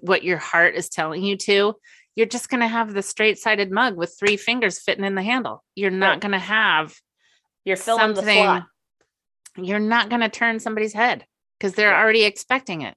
what 0.00 0.22
your 0.24 0.38
heart 0.38 0.74
is 0.74 0.88
telling 0.88 1.22
you 1.22 1.36
to 1.36 1.74
you're 2.16 2.26
just 2.26 2.48
going 2.48 2.60
to 2.60 2.66
have 2.68 2.92
the 2.92 3.02
straight 3.02 3.38
sided 3.38 3.70
mug 3.72 3.96
with 3.96 4.14
three 4.18 4.36
fingers 4.36 4.78
fitting 4.80 5.04
in 5.04 5.14
the 5.14 5.22
handle 5.22 5.64
you're 5.74 5.90
not 5.90 6.12
Right. 6.14 6.20
going 6.20 6.32
to 6.32 6.38
have 6.38 6.94
You're 7.64 7.76
filling 7.76 8.10
the 8.10 8.16
something 8.16 8.34
slot. 8.36 8.64
you're 9.56 9.80
not 9.80 10.08
going 10.10 10.22
to 10.22 10.28
turn 10.28 10.58
somebody's 10.60 10.92
head 10.94 11.24
because 11.58 11.74
they're 11.74 11.90
Right. 11.90 12.00
already 12.02 12.24
expecting 12.24 12.82
it 12.82 12.94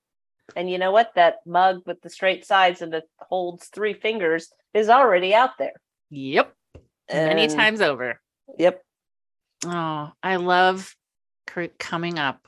And 0.55 0.69
you 0.69 0.77
know 0.77 0.91
what? 0.91 1.11
That 1.15 1.37
mug 1.45 1.81
with 1.85 2.01
the 2.01 2.09
straight 2.09 2.45
sides 2.45 2.81
and 2.81 2.93
it 2.93 3.03
holds 3.19 3.67
three 3.67 3.93
fingers 3.93 4.51
is 4.73 4.89
already 4.89 5.33
out 5.33 5.57
there. 5.57 5.73
yep 6.09 6.53
many 7.11 7.47
times 7.47 7.81
over 7.81 8.19
Yep. 8.57 8.81
Oh, 9.65 10.11
I 10.23 10.35
love 10.37 10.95
coming 11.79 12.19
up 12.19 12.47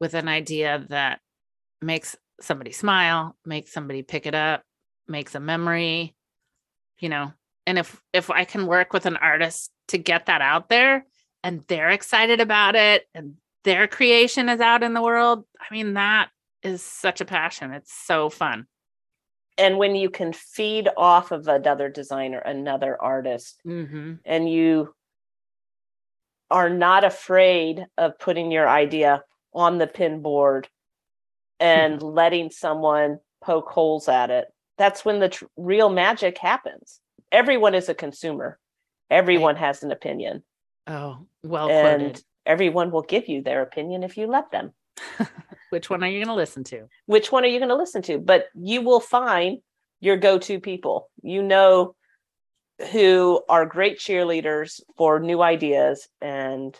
with 0.00 0.14
an 0.14 0.28
idea 0.28 0.86
that 0.88 1.20
makes 1.82 2.16
somebody 2.40 2.70
smile, 2.70 3.36
makes 3.44 3.72
somebody 3.72 4.02
pick 4.02 4.26
it 4.26 4.34
up, 4.34 4.62
makes 5.08 5.34
a 5.34 5.40
memory, 5.40 6.14
you 7.00 7.08
know. 7.08 7.32
And 7.66 7.78
if 7.78 8.00
if 8.12 8.30
I 8.30 8.44
can 8.44 8.66
work 8.66 8.92
with 8.92 9.06
an 9.06 9.16
artist 9.16 9.70
to 9.88 9.98
get 9.98 10.26
that 10.26 10.40
out 10.40 10.68
there 10.68 11.04
and 11.42 11.64
they're 11.66 11.90
excited 11.90 12.40
about 12.40 12.76
it 12.76 13.06
and 13.14 13.34
their 13.64 13.88
creation 13.88 14.48
is 14.48 14.60
out 14.60 14.82
in 14.82 14.94
the 14.94 15.02
world, 15.02 15.44
I 15.60 15.74
mean 15.74 15.94
that 15.94 16.28
is 16.62 16.82
such 16.82 17.20
a 17.20 17.24
passion. 17.24 17.72
It's 17.72 17.92
so 17.92 18.28
fun. 18.30 18.66
And 19.56 19.76
when 19.78 19.96
you 19.96 20.08
can 20.10 20.32
feed 20.32 20.88
off 20.96 21.32
of 21.32 21.48
another 21.48 21.88
designer, 21.88 22.38
another 22.38 23.00
artist, 23.00 23.60
Mm-hmm. 23.66 24.14
and 24.24 24.48
you 24.50 24.94
are 26.50 26.70
not 26.70 27.04
afraid 27.04 27.84
of 27.98 28.18
putting 28.18 28.50
your 28.50 28.68
idea 28.68 29.22
on 29.52 29.78
the 29.78 29.86
pin 29.86 30.22
board 30.22 30.68
and 31.60 32.00
letting 32.20 32.50
someone 32.50 33.18
poke 33.42 33.68
holes 33.68 34.08
at 34.08 34.30
it, 34.30 34.46
that's 34.78 35.04
when 35.04 35.18
the 35.18 35.28
tr- 35.28 35.44
real 35.56 35.90
magic 35.90 36.38
happens. 36.38 37.00
Everyone 37.32 37.74
is 37.74 37.88
a 37.88 37.94
consumer. 37.94 38.58
Everyone 39.10 39.56
has 39.56 39.82
an 39.82 39.90
opinion, 39.90 40.42
Oh, 40.86 41.26
well 41.42 41.68
and 41.70 42.00
quoted. 42.02 42.22
everyone 42.46 42.90
will 42.90 43.02
give 43.02 43.26
you 43.28 43.42
their 43.42 43.62
opinion 43.62 44.02
if 44.02 44.16
you 44.16 44.26
let 44.26 44.50
them. 44.50 44.72
Which 45.70 45.90
one 45.90 46.02
are 46.02 46.08
you 46.08 46.18
going 46.18 46.28
to 46.28 46.34
listen 46.34 46.64
to? 46.64 46.88
which 47.06 47.30
one 47.32 47.44
are 47.44 47.48
you 47.48 47.58
going 47.58 47.68
to 47.68 47.76
listen 47.76 48.02
to 48.02 48.18
but 48.18 48.46
you 48.54 48.82
will 48.82 49.00
find 49.00 49.58
your 50.00 50.16
go-to 50.16 50.60
people 50.60 51.10
you 51.22 51.42
know 51.42 51.94
who 52.92 53.42
are 53.48 53.66
great 53.66 53.98
cheerleaders 53.98 54.80
for 54.96 55.18
new 55.18 55.42
ideas 55.42 56.08
and 56.20 56.78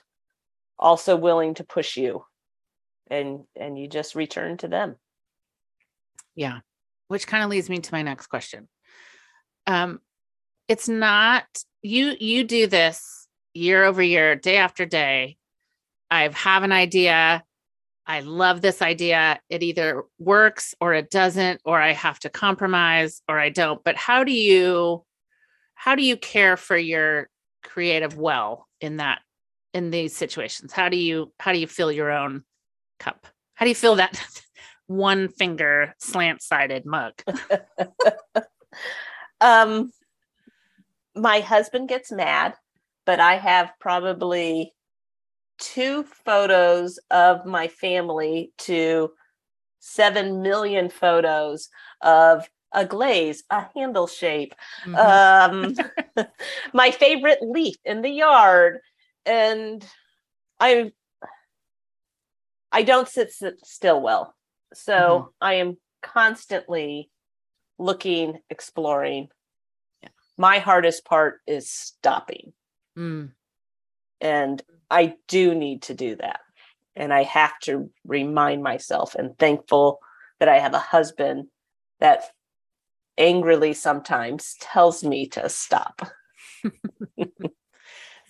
also 0.78 1.16
willing 1.16 1.55
to 1.55 1.64
push 1.64 1.97
you 1.97 2.24
and 3.11 3.45
and 3.57 3.78
you 3.78 3.89
just 3.89 4.14
return 4.14 4.57
to 4.57 4.68
them 4.68 4.97
Yeah. 6.36 6.61
Which 7.09 7.26
kind 7.26 7.43
of 7.43 7.51
leads 7.51 7.68
me 7.68 7.78
to 7.80 7.95
my 7.95 8.03
next 8.03 8.26
question. 8.28 8.68
Um 9.66 10.01
it's 10.68 10.89
not 10.89 11.47
you 11.82 12.14
you 12.20 12.45
do 12.45 12.66
this 12.66 13.26
year 13.55 13.84
over 13.84 14.03
year, 14.03 14.36
day 14.36 14.57
after 14.59 14.86
day. 14.86 15.36
I 16.11 16.28
have 16.28 16.62
an 16.62 16.72
idea. 16.72 17.43
I 18.09 18.20
love 18.20 18.62
this 18.62 18.80
idea. 18.80 19.38
It 19.50 19.62
either 19.62 20.04
works 20.18 20.74
or 20.80 20.94
it 20.94 21.11
doesn't 21.11 21.61
or 21.66 21.78
I 21.78 21.92
have 21.92 22.18
to 22.20 22.30
compromise 22.30 23.20
or 23.28 23.38
I 23.38 23.50
don't. 23.50 23.84
But 23.84 23.96
how 23.96 24.24
do 24.24 24.32
you 24.32 25.04
how 25.74 25.94
do 25.94 26.02
you 26.02 26.16
care 26.16 26.56
for 26.56 26.76
your 26.76 27.28
creative 27.62 28.16
well 28.16 28.66
in 28.80 28.96
that 28.96 29.20
in 29.74 29.90
these 29.90 30.16
situations? 30.16 30.72
How 30.72 30.88
do 30.88 30.96
you 30.96 31.32
how 31.38 31.52
do 31.52 31.59
you 31.59 31.66
fill 31.66 31.92
your 31.92 32.11
own 32.11 32.44
cup? 32.98 33.26
How 33.54 33.66
do 33.66 33.68
you 33.68 33.74
fill 33.74 33.96
that 33.96 34.18
one 34.86 35.28
finger 35.28 35.94
slant 35.98 36.40
sided 36.40 36.86
mug? 36.86 37.12
um 39.40 39.92
my 41.14 41.40
husband 41.40 41.88
gets 41.88 42.11
mad 42.11 42.54
but 43.06 43.20
i 43.20 43.36
have 43.36 43.70
probably 43.80 44.72
two 45.59 46.04
photos 46.24 46.98
of 47.11 47.44
my 47.44 47.68
family 47.68 48.52
to 48.59 49.11
7 49.80 50.42
million 50.42 50.88
photos 50.88 51.68
of 52.02 52.48
a 52.72 52.84
glaze 52.84 53.44
a 53.50 53.66
handle 53.74 54.06
shape 54.06 54.54
um 54.96 55.74
my 56.74 56.90
favorite 56.90 57.38
leaf 57.42 57.76
in 57.84 58.02
the 58.02 58.11
yard. 58.11 58.78
And 59.24 59.84
i 60.61 60.92
i 62.72 62.82
don't 62.82 63.09
sit, 63.09 63.32
sit 63.32 63.64
still 63.64 64.00
well. 64.00 64.34
So 64.74 65.32
i 65.40 65.54
am 65.54 65.76
constantly 66.02 67.11
looking 67.78 68.38
exploring. 68.50 69.28
Yeah. 70.02 70.09
my 70.36 70.59
hardest 70.59 71.04
part 71.04 71.40
is 71.46 71.70
stopping. 71.70 72.52
Mm, 72.96 73.32
and 74.20 74.62
i 74.90 75.14
do 75.26 75.54
need 75.54 75.82
to 75.82 75.94
do 75.94 76.16
that 76.16 76.40
and 76.96 77.12
i 77.12 77.22
have 77.22 77.58
to 77.60 77.90
remind 78.04 78.62
myself 78.62 79.14
and 79.14 79.38
thankful 79.38 79.98
that 80.40 80.48
i 80.48 80.58
have 80.58 80.74
a 80.74 80.78
husband 80.78 81.46
that 82.00 82.24
angrily 83.16 83.74
sometimes 83.74 84.54
tells 84.60 85.02
me 85.02 85.26
to 85.26 85.48
stop 85.48 86.08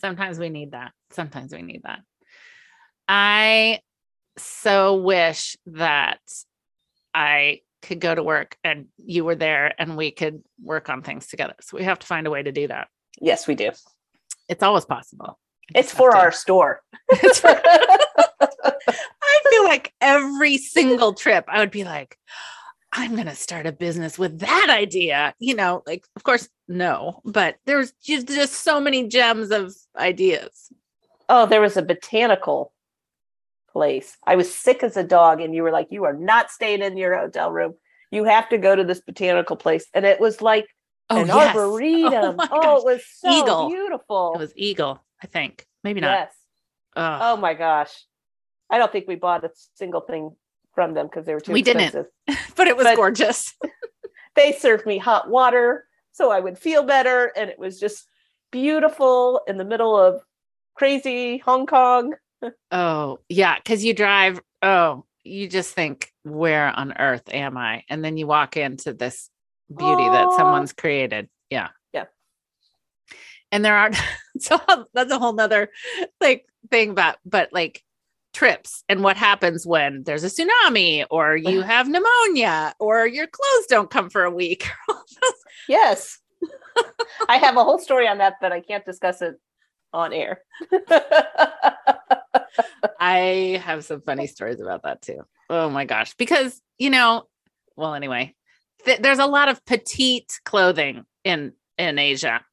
Sometimes 0.01 0.39
we 0.39 0.49
need 0.49 0.72
that. 0.72 0.93
Sometimes 1.11 1.53
we 1.53 1.62
need 1.62 1.82
that. 1.84 2.01
I 3.09 3.80
so 4.36 4.97
wish 4.97 5.57
that 5.66 6.20
I 7.12 7.61
could 7.82 8.01
go 8.01 8.14
to 8.14 8.22
work 8.22 8.57
and 8.62 8.86
you 8.97 9.24
were 9.24 9.34
there 9.34 9.74
and 9.80 9.97
we 9.97 10.11
could 10.11 10.43
work 10.62 10.89
on 10.89 11.03
things 11.03 11.26
together. 11.26 11.55
So 11.61 11.76
we 11.76 11.84
have 11.84 11.99
to 11.99 12.07
find 12.07 12.26
a 12.26 12.30
way 12.30 12.43
to 12.43 12.53
do 12.53 12.68
that. 12.68 12.89
yes 13.20 13.47
we 13.47 13.55
do 13.55 13.70
It's 14.49 14.62
always 14.62 14.84
possible. 14.84 15.39
It's 15.75 15.93
for 15.93 16.16
our 16.16 16.33
store 16.33 16.81
for- 17.35 17.61
I 17.64 19.41
feel 19.51 19.64
like 19.64 19.93
every 20.01 20.59
single 20.59 21.12
trip 21.14 21.45
I 21.49 21.59
would 21.61 21.71
be 21.71 21.85
like, 21.85 22.19
I'm 22.93 23.14
going 23.14 23.27
to 23.27 23.35
start 23.35 23.66
a 23.66 23.73
business 23.73 24.19
with 24.19 24.39
that 24.41 24.69
idea. 24.71 25.35
You 25.39 25.55
know, 25.55 25.83
like, 25.87 26.05
of 26.16 26.23
course, 26.23 26.49
no, 26.69 27.21
but 27.25 27.57
there's 27.66 27.93
just, 28.03 28.29
just 28.29 28.55
so 28.55 28.81
many 28.81 29.09
gems 29.09 29.51
of 29.51 29.75
ideas. 29.97 30.73
oh 31.29 31.47
there 31.47 31.61
was 31.61 31.77
a 31.77 31.83
botanical 31.83 32.73
place 33.73 34.16
i 34.27 34.35
was 34.35 34.53
sick 34.53 34.83
as 34.83 34.97
a 34.97 35.05
dog 35.05 35.41
and 35.41 35.55
you 35.55 35.62
were 35.62 35.71
like 35.71 35.89
you 35.91 36.05
are 36.05 36.14
not 36.14 36.51
staying 36.51 36.83
in 36.83 36.97
your 36.97 37.16
hotel 37.16 37.51
room 37.53 37.75
you 38.11 38.25
have 38.25 38.49
to 38.49 38.57
go 38.59 38.75
to 38.75 38.83
this 38.83 39.01
botanical 39.03 39.57
place 39.57 39.87
and 39.93 40.07
it 40.07 40.19
was 40.19 40.41
like 40.41 40.66
oh, 41.11 41.21
an 41.21 41.27
yes. 41.27 41.55
arboretum 41.55 42.12
oh 42.12 42.33
my 42.33 42.49
oh, 42.51 42.79
it 42.79 42.85
was 42.85 43.03
so 43.14 43.31
Eagle. 43.31 43.69
beautiful 43.69 44.33
It 44.35 44.39
was 44.39 44.53
Eagle, 44.57 45.05
I 45.23 45.27
think. 45.27 45.66
Maybe 45.85 46.01
not. 46.01 46.11
yes 46.11 46.33
Ugh. 46.97 47.21
oh 47.23 47.37
my 47.37 47.55
gosh 47.55 47.93
i 48.71 48.79
don't 48.79 48.91
think 48.91 49.07
we 49.07 49.14
bought 49.14 49.45
a 49.45 49.51
single 49.75 50.01
thing 50.01 50.35
from 50.75 50.95
them 50.95 51.07
because 51.07 51.25
they 51.27 51.35
were 51.35 51.41
too 51.41 51.53
We 51.53 51.62
didn't. 51.62 51.95
but 52.57 52.66
it 52.66 52.77
was 52.77 52.85
but- 52.85 52.97
gorgeous. 52.97 53.55
they 54.37 54.53
served 54.53 54.87
me 54.87 54.99
hot 54.99 55.29
water 55.31 55.85
so 56.19 56.33
I 56.33 56.41
would 56.41 56.59
feel 56.59 56.83
better. 56.83 57.33
And 57.37 57.49
it 57.49 57.61
was 57.61 57.79
just 57.79 58.05
beautiful 58.51 59.41
in 59.47 59.57
the 59.57 59.64
middle 59.64 59.97
of 59.97 60.21
crazy 60.75 61.39
Hong 61.39 61.64
Kong. 61.66 62.14
Oh, 62.71 63.19
yeah. 63.29 63.57
Cause 63.64 63.83
you 63.83 63.95
drive, 63.95 64.41
oh, 64.62 65.05
you 65.25 65.49
just 65.49 65.75
think, 65.75 66.12
where 66.23 66.69
on 66.69 66.93
earth 66.99 67.23
am 67.33 67.57
I? 67.57 67.83
And 67.89 68.05
then 68.05 68.16
you 68.16 68.29
walk 68.29 68.57
into 68.57 68.93
this 68.93 69.29
beauty 69.69 70.05
that 70.05 70.33
someone's 70.37 70.73
created. 70.73 71.29
Yeah. 71.51 71.69
And 73.51 73.65
there 73.65 73.77
aren't 73.77 73.97
so 74.39 74.61
that's 74.95 75.13
a 75.13 75.19
whole 75.19 75.33
nother 75.33 75.71
like 76.21 76.47
thing 76.71 76.91
about, 76.91 77.17
but 77.25 77.53
like 77.53 77.83
trips 78.35 78.85
and 78.89 79.03
what 79.03 79.17
happens 79.17 79.67
when 79.67 80.03
there's 80.05 80.23
a 80.23 80.29
tsunami 80.29 81.05
or 81.11 81.37
you 81.37 81.63
have 81.63 81.89
pneumonia 81.89 82.75
or 82.79 83.07
your 83.07 83.27
clothes 83.27 83.67
don't 83.69 83.91
come 83.91 84.11
for 84.11 84.25
a 84.25 84.31
week. 84.31 84.69
Yes. 85.69 86.19
I 87.29 87.37
have 87.37 87.57
a 87.57 87.65
whole 87.65 87.79
story 87.79 88.09
on 88.09 88.19
that, 88.19 88.35
but 88.41 88.53
I 88.53 88.61
can't 88.61 88.85
discuss 88.85 89.23
it 89.23 89.41
on 89.93 90.13
air. 90.13 90.43
I 93.01 93.61
have 93.65 93.85
some 93.85 94.01
funny 94.03 94.27
stories 94.27 94.61
about 94.61 94.83
that 94.85 95.03
too. 95.03 95.23
Oh 95.51 95.71
my 95.71 95.85
gosh. 95.85 96.15
Because, 96.15 96.61
you 96.79 96.91
know, 96.91 97.25
well, 97.77 97.95
anyway, 97.95 98.35
th- 98.85 99.01
there's 99.01 99.19
a 99.19 99.27
lot 99.27 99.49
of 99.49 99.65
petite 99.65 100.41
clothing 100.45 101.05
in 101.25 101.53
in 101.77 101.99
Asia. 101.99 102.45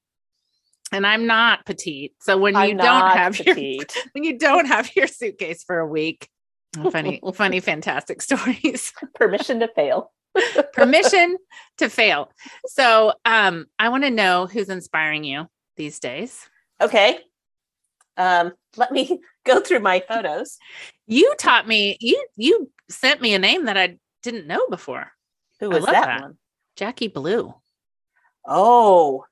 And 0.95 1.05
I'm 1.05 1.27
not 1.27 1.65
petite. 1.65 2.13
So 2.21 2.37
when 2.37 2.53
you 2.53 2.61
I'm 2.61 2.77
don't 2.77 2.85
not 2.85 3.17
have 3.17 3.39
your 3.39 3.55
when 4.13 4.23
you 4.23 4.37
don't 4.37 4.65
have 4.65 4.95
your 4.95 5.07
suitcase 5.07 5.63
for 5.63 5.79
a 5.79 5.85
week, 5.85 6.29
funny, 6.91 7.21
funny, 7.33 7.59
fantastic 7.59 8.21
stories. 8.21 8.93
permission 9.13 9.59
to 9.59 9.67
fail. 9.67 10.11
Permission 10.73 11.37
to 11.77 11.89
fail. 11.89 12.29
So 12.65 13.13
um, 13.23 13.67
I 13.79 13.87
want 13.87 14.03
to 14.03 14.09
know 14.09 14.47
who's 14.47 14.67
inspiring 14.67 15.23
you 15.23 15.47
these 15.77 15.99
days. 15.99 16.49
Okay. 16.81 17.19
Um, 18.17 18.51
let 18.75 18.91
me 18.91 19.21
go 19.45 19.61
through 19.61 19.79
my 19.79 20.03
photos. 20.05 20.57
You 21.07 21.33
taught 21.37 21.67
me, 21.69 21.97
you 22.01 22.25
you 22.35 22.69
sent 22.89 23.21
me 23.21 23.33
a 23.33 23.39
name 23.39 23.65
that 23.65 23.77
I 23.77 23.97
didn't 24.23 24.47
know 24.47 24.67
before. 24.67 25.11
Who 25.61 25.69
was 25.69 25.85
that, 25.85 25.91
that. 25.93 26.21
one? 26.21 26.37
Jackie 26.75 27.07
Blue. 27.07 27.53
Oh, 28.45 29.25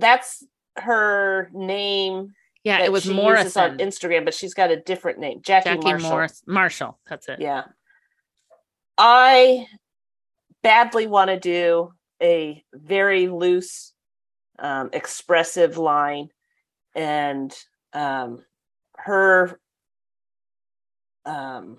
that's 0.00 0.44
her 0.76 1.50
name. 1.52 2.34
Yeah, 2.64 2.82
it 2.82 2.92
was 2.92 3.06
uses 3.06 3.56
on 3.56 3.78
Instagram, 3.78 4.24
but 4.24 4.34
she's 4.34 4.52
got 4.52 4.70
a 4.70 4.76
different 4.76 5.18
name. 5.18 5.40
Jackie, 5.42 5.70
Jackie 5.70 5.82
Marshall. 5.82 6.10
Morris 6.10 6.42
Marshall. 6.46 6.98
That's 7.08 7.28
it. 7.28 7.40
Yeah. 7.40 7.64
I 8.98 9.66
badly 10.62 11.06
want 11.06 11.30
to 11.30 11.38
do 11.38 11.94
a 12.22 12.62
very 12.74 13.28
loose, 13.28 13.94
um, 14.58 14.90
expressive 14.92 15.78
line, 15.78 16.28
and 16.94 17.56
um, 17.94 18.44
her 18.96 19.58
um, 21.24 21.78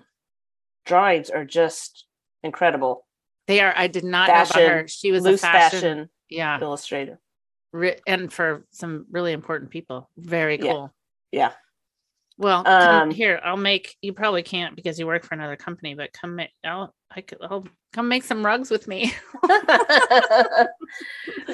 drawings 0.84 1.30
are 1.30 1.44
just 1.44 2.06
incredible. 2.42 3.06
They 3.46 3.60
are. 3.60 3.72
I 3.76 3.86
did 3.86 4.04
not 4.04 4.28
know 4.28 4.34
about 4.34 4.54
her. 4.54 4.88
She 4.88 5.12
was 5.12 5.22
loose 5.22 5.40
a 5.40 5.46
fashion, 5.46 5.80
fashion 5.80 6.10
Yeah, 6.28 6.58
illustrator. 6.60 7.20
Ri- 7.72 8.00
and 8.06 8.32
for 8.32 8.64
some 8.70 9.06
really 9.10 9.32
important 9.32 9.70
people. 9.70 10.08
Very 10.16 10.58
cool. 10.58 10.92
Yeah. 11.30 11.52
Well, 12.38 12.64
come 12.64 13.02
Um, 13.02 13.10
here. 13.10 13.40
I'll 13.44 13.56
make. 13.56 13.96
You 14.02 14.12
probably 14.12 14.42
can't 14.42 14.74
because 14.76 14.98
you 14.98 15.06
work 15.06 15.24
for 15.24 15.34
another 15.34 15.56
company. 15.56 15.94
But 15.94 16.12
come, 16.12 16.36
make. 16.36 16.50
I'll. 16.64 16.94
I 17.14 17.20
could. 17.20 17.38
I'll 17.42 17.66
come 17.92 18.08
make 18.08 18.24
some 18.24 18.44
rugs 18.44 18.70
with 18.70 18.88
me. 18.88 19.12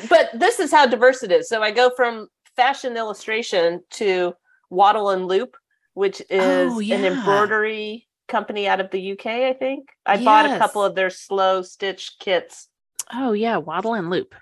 but 0.08 0.30
this 0.34 0.60
is 0.60 0.70
how 0.72 0.86
diverse 0.86 1.22
it 1.22 1.32
is. 1.32 1.48
So 1.48 1.62
I 1.62 1.70
go 1.70 1.90
from 1.96 2.28
fashion 2.56 2.96
illustration 2.96 3.82
to 3.92 4.34
Wattle 4.70 5.10
and 5.10 5.26
Loop, 5.26 5.56
which 5.94 6.20
is 6.30 6.72
Oh, 6.72 6.80
an 6.80 7.04
embroidery 7.04 8.06
company 8.28 8.68
out 8.68 8.80
of 8.80 8.90
the 8.90 9.12
UK, 9.12 9.26
I 9.26 9.52
think. 9.54 9.88
I 10.06 10.22
bought 10.22 10.46
a 10.46 10.58
couple 10.58 10.82
of 10.84 10.94
their 10.94 11.10
slow 11.10 11.62
stitch 11.62 12.16
kits. 12.18 12.68
oh 13.12 13.32
yeah, 13.32 13.56
wattle 13.56 13.94
and 13.94 14.10
loop. 14.10 14.34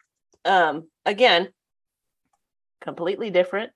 Um, 0.44 0.88
again, 1.04 1.48
completely 2.80 3.30
different. 3.30 3.72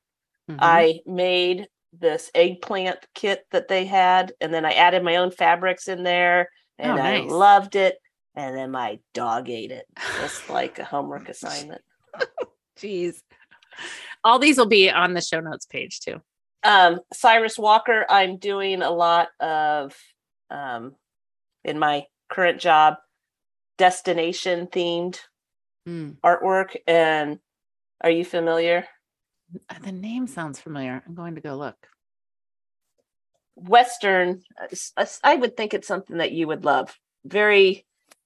Mhm. 0.51 0.59
I 0.61 1.01
made 1.07 1.69
this 1.93 2.31
eggplant 2.35 2.99
kit 3.15 3.47
that 3.51 3.69
they 3.69 3.85
had, 3.85 4.33
and 4.41 4.53
then 4.55 4.65
I 4.65 4.73
added 4.73 5.03
my 5.03 5.17
own 5.17 5.31
fabrics 5.31 5.89
in 5.89 6.03
there, 6.05 6.51
and 6.79 6.99
Oh, 6.99 7.03
I 7.03 7.19
loved 7.19 7.75
it. 7.77 7.99
And 8.35 8.57
then 8.57 8.71
my 8.71 9.01
dog 9.13 9.51
ate 9.51 9.73
it, 9.73 9.87
just 10.21 10.49
like 10.51 10.79
a 10.79 10.85
homework 10.85 11.29
assignment. 11.29 11.83
Jeez. 12.79 13.23
All 14.23 14.39
these 14.39 14.57
will 14.59 14.67
be 14.67 14.89
on 14.91 15.15
the 15.15 15.21
show 15.21 15.41
notes 15.41 15.67
page 15.67 16.01
too. 16.01 16.21
um 16.63 17.01
cyrus 17.11 17.59
walker 17.59 18.05
i'm 18.11 18.37
doing 18.37 18.83
a 18.83 18.91
lot 18.91 19.29
of 19.41 19.97
um 20.51 20.95
in 21.65 21.79
my 21.79 22.05
current 22.29 22.61
job 22.61 22.97
destination 23.79 24.67
themed 24.67 25.19
Mm. 25.89 26.19
artwork 26.23 26.77
and 26.87 27.39
are 28.01 28.11
you 28.11 28.25
familiar 28.25 28.87
Uh, 29.69 29.75
The 29.83 29.93
name 29.93 30.27
sounds 30.27 30.61
familiar. 30.61 31.03
I'm 31.07 31.15
going 31.15 31.35
to 31.35 31.41
go 31.41 31.57
look. 31.57 31.77
western 33.57 34.41
uh, 34.61 34.67
s- 34.97 35.21
i 35.23 35.35
would 35.35 35.55
think 35.57 35.75
it's 35.75 35.89
something 35.89 36.17
that 36.19 36.33
you 36.33 36.47
would 36.47 36.65
love 36.65 36.97
very 37.27 37.85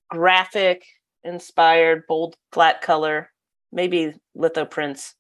graphic 0.09 0.85
inspired 1.25 2.05
bold 2.07 2.37
flat 2.53 2.81
color 2.83 3.31
maybe 3.73 4.15
litho 4.35 4.65
prints 4.65 5.15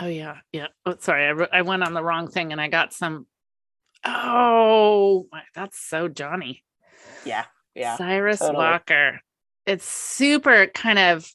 Oh 0.00 0.06
yeah, 0.06 0.36
yeah. 0.52 0.68
Oh, 0.86 0.94
sorry, 1.00 1.26
I, 1.26 1.30
wr- 1.30 1.52
I 1.52 1.62
went 1.62 1.82
on 1.82 1.92
the 1.92 2.04
wrong 2.04 2.28
thing 2.28 2.52
and 2.52 2.60
I 2.60 2.68
got 2.68 2.92
some. 2.92 3.26
Oh, 4.04 5.26
that's 5.56 5.76
so 5.80 6.06
Johnny. 6.06 6.62
yeah 7.26 7.46
yeah 7.74 7.96
Cyrus 7.96 8.38
totally. 8.38 8.58
Walker. 8.58 9.20
It's 9.66 9.84
super 9.84 10.68
kind 10.68 11.00
of 11.00 11.28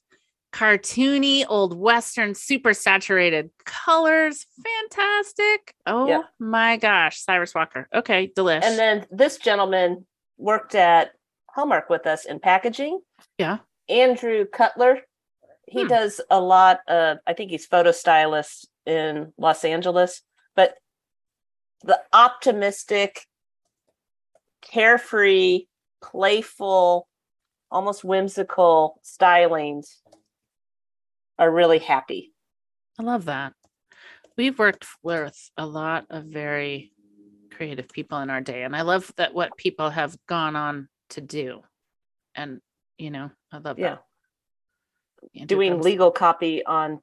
cartoony, 0.54 1.44
old 1.50 1.78
western, 1.78 2.36
super 2.36 2.74
saturated 2.74 3.50
colors. 3.66 4.46
Fantastic. 4.64 5.74
Oh 5.86 6.24
my 6.40 6.78
gosh, 6.78 7.20
Cyrus 7.20 7.54
Walker. 7.56 7.90
Okay, 7.94 8.32
delish. 8.38 8.64
and 8.64 8.78
then 8.78 9.06
this 9.12 9.38
gentleman 9.38 10.06
worked 10.38 10.76
at 10.76 11.12
hallmark 11.50 11.90
with 11.90 12.08
us 12.08 12.26
in 12.26 12.40
packaging 12.40 13.00
yeah. 13.38 13.58
Andrew 13.90 14.46
Cutler. 14.46 15.02
He 15.68 15.82
Hmm. 15.84 15.88
does 15.90 16.22
a 16.30 16.40
lot 16.40 16.80
of, 16.88 17.18
I 17.28 17.34
think 17.34 17.52
he's 17.52 17.66
photo 17.66 17.92
stylist 17.92 18.70
in 18.86 19.34
Los 19.38 19.64
Angeles, 19.66 20.22
but 20.56 20.76
the 21.84 22.00
optimistic, 22.14 23.26
carefree, 24.62 25.66
playful, 26.02 27.08
almost 27.72 28.04
whimsical 28.04 29.00
stylings 29.04 30.02
are 31.40 31.52
really 31.52 31.80
happy. 31.80 32.34
I 33.00 33.04
love 33.04 33.26
that. 33.26 33.54
We've 34.38 34.58
worked 34.58 34.88
with 35.04 35.38
a 35.58 35.66
lot 35.66 36.06
of 36.10 36.26
very 36.26 36.92
creative 37.52 37.90
people 37.90 38.20
in 38.20 38.30
our 38.30 38.42
day, 38.42 38.64
and 38.64 38.76
I 38.76 38.82
love 38.82 39.12
that 39.18 39.34
what 39.34 39.56
people 39.58 39.90
have 39.90 40.16
gone 40.28 40.56
on 40.56 40.88
to 41.12 41.22
do. 41.22 41.62
And 42.36 42.62
you 42.98 43.12
know, 43.12 43.32
I 43.52 43.58
love 43.58 43.78
Yeah. 43.80 43.98
that. 45.34 45.48
Doing 45.48 45.82
legal 45.82 46.12
copy 46.12 46.66
on 46.66 47.00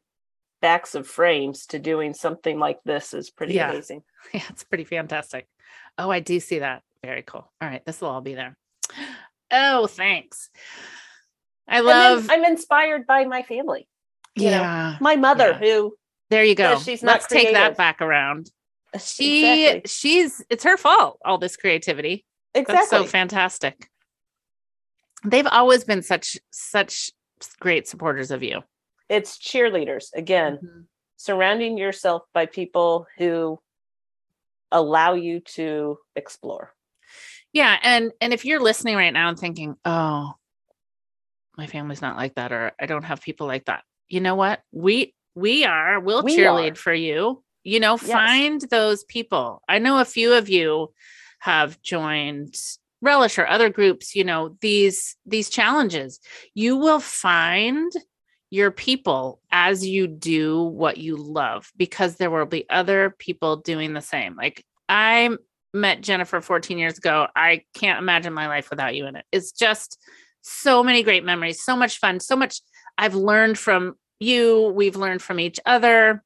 backs 0.60 0.94
of 0.94 1.06
frames 1.06 1.66
to 1.66 1.78
doing 1.78 2.12
something 2.14 2.58
like 2.58 2.78
this 2.84 3.14
is 3.14 3.30
pretty 3.30 3.54
Yeah. 3.54 3.70
amazing. 3.70 4.02
Yeah, 4.34 4.42
it's 4.50 4.64
pretty 4.64 4.84
fantastic. 4.84 5.48
Oh, 5.96 6.10
I 6.10 6.20
do 6.20 6.38
see 6.40 6.58
that. 6.58 6.82
Very 7.02 7.22
cool. 7.22 7.50
All 7.60 7.68
right, 7.68 7.82
this 7.86 8.00
will 8.00 8.10
all 8.10 8.20
be 8.20 8.34
there. 8.34 8.56
Oh, 9.50 9.86
thanks. 9.86 10.50
I 11.66 11.80
love. 11.80 12.26
I'm 12.30 12.44
inspired 12.44 13.06
by 13.06 13.24
my 13.24 13.42
family. 13.42 13.88
You 14.36 14.44
know, 14.50 14.62
yeah, 14.62 14.96
My 15.00 15.16
mother, 15.16 15.50
Yeah. 15.50 15.58
who 15.58 15.96
there 16.30 16.44
you 16.44 16.54
go. 16.54 16.78
she's 16.78 17.02
not 17.02 17.12
Let's 17.14 17.26
take 17.26 17.52
that 17.52 17.76
back 17.76 18.00
around. 18.00 18.50
She, 18.98 19.64
exactly, 19.66 19.88
she's. 19.90 20.44
It's 20.50 20.64
her 20.64 20.76
fault. 20.76 21.18
All 21.24 21.38
this 21.38 21.56
creativity. 21.56 22.24
exactly. 22.54 22.74
That's 22.74 22.90
so 22.90 23.04
fantastic. 23.04 23.88
They've 25.24 25.46
always 25.46 25.84
been 25.84 26.02
such 26.02 26.38
such 26.50 27.10
great 27.60 27.86
supporters 27.88 28.30
of 28.30 28.42
you. 28.42 28.62
it's 29.08 29.38
cheerleaders 29.38 30.06
again 30.14 30.58
Mhm. 30.62 30.86
surrounding 31.16 31.76
yourself 31.76 32.22
by 32.32 32.46
people 32.46 33.06
who 33.18 33.60
allow 34.70 35.14
you 35.14 35.40
to 35.40 35.98
explore 36.14 36.72
Yeah, 37.52 37.76
and 37.82 38.12
and 38.20 38.32
if 38.32 38.44
you're 38.44 38.60
listening 38.60 38.94
right 38.96 39.12
now 39.12 39.28
and 39.28 39.38
thinking, 39.38 39.76
"Oh, 39.84 40.34
my 41.58 41.66
family's 41.66 42.00
not 42.02 42.16
like 42.16 42.36
that," 42.36 42.52
or 42.52 42.72
"I 42.80 42.86
don't 42.86 43.02
have 43.02 43.20
people 43.20 43.48
like 43.48 43.64
that," 43.64 43.82
you 44.10 44.20
know 44.20 44.34
what? 44.34 44.60
We 44.72 45.14
we 45.34 45.64
are. 45.64 46.00
We'll 46.00 46.22
We 46.22 46.36
cheerlead 46.36 46.72
are. 46.72 46.74
for 46.74 46.92
you. 46.92 47.42
You 47.64 47.80
know, 47.80 47.92
Yes. 47.92 48.02
find 48.10 48.60
those 48.70 49.04
people. 49.04 49.62
I 49.68 49.78
know 49.78 49.98
a 50.00 50.04
few 50.04 50.34
of 50.34 50.48
you 50.48 50.92
have 51.40 51.80
joined 51.82 52.54
relish 53.02 53.38
or 53.38 53.46
other 53.48 53.70
groups 53.70 54.14
you 54.14 54.22
know 54.22 54.56
these 54.60 55.16
these 55.24 55.48
challenges 55.48 56.20
you 56.54 56.76
will 56.76 57.00
find 57.00 57.90
your 58.50 58.70
people 58.70 59.40
as 59.50 59.86
you 59.86 60.06
do 60.06 60.62
what 60.62 60.98
you 60.98 61.16
love 61.16 61.70
because 61.78 62.16
there 62.16 62.30
will 62.30 62.44
be 62.44 62.68
other 62.68 63.14
people 63.18 63.56
doing 63.56 63.94
the 63.94 64.02
same 64.02 64.36
like 64.36 64.62
i 64.90 65.30
met 65.72 66.02
jennifer 66.02 66.42
14 66.42 66.76
years 66.76 66.98
ago 66.98 67.26
i 67.34 67.62
can't 67.72 67.98
imagine 67.98 68.34
my 68.34 68.48
life 68.48 68.68
without 68.68 68.94
you 68.94 69.06
in 69.06 69.16
it 69.16 69.24
it's 69.32 69.52
just 69.52 69.98
so 70.42 70.82
many 70.84 71.02
great 71.02 71.24
memories 71.24 71.62
so 71.64 71.74
much 71.74 71.98
fun 71.98 72.20
so 72.20 72.36
much 72.36 72.60
i've 72.98 73.14
learned 73.14 73.58
from 73.58 73.94
you 74.18 74.68
we've 74.74 74.96
learned 74.96 75.22
from 75.22 75.40
each 75.40 75.58
other 75.66 76.22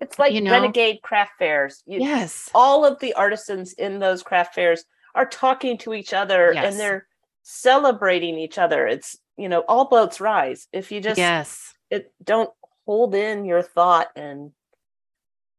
It's 0.00 0.18
like 0.18 0.32
You 0.32 0.40
know? 0.42 0.52
renegade 0.52 1.00
craft 1.02 1.32
fairs. 1.38 1.82
You, 1.86 2.00
yes. 2.00 2.50
All 2.54 2.84
of 2.84 2.98
the 3.00 3.14
artisans 3.14 3.72
in 3.74 3.98
those 3.98 4.22
craft 4.22 4.54
fairs 4.54 4.84
are 5.14 5.26
talking 5.26 5.78
to 5.78 5.94
each 5.94 6.12
other 6.12 6.52
Yes. 6.54 6.64
and 6.72 6.80
they're 6.80 7.06
celebrating 7.42 8.36
each 8.38 8.58
other. 8.58 8.86
It's, 8.86 9.16
you 9.38 9.48
know, 9.48 9.60
all 9.68 9.86
boats 9.86 10.20
rise. 10.20 10.68
If 10.72 10.92
you 10.92 11.00
just 11.00 11.16
yes. 11.18 11.72
it 11.90 12.12
don't 12.22 12.50
hold 12.86 13.14
in 13.14 13.44
your 13.46 13.62
thought 13.62 14.08
and 14.16 14.52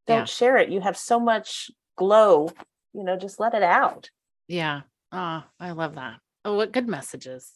don't 0.06 0.20
Yeah. 0.20 0.26
share 0.26 0.58
it. 0.58 0.70
You 0.70 0.82
have 0.82 0.98
so 0.98 1.20
much 1.20 1.72
glow, 1.96 2.50
you 2.94 3.04
know, 3.04 3.18
just 3.18 3.40
let 3.40 3.54
it 3.56 3.64
out. 3.64 4.10
Yeah. 4.48 4.82
Oh, 5.12 5.44
I 5.60 5.72
love 5.72 5.96
that. 5.96 6.20
Oh, 6.46 6.56
what 6.56 6.72
good 6.72 6.88
messages. 6.88 7.52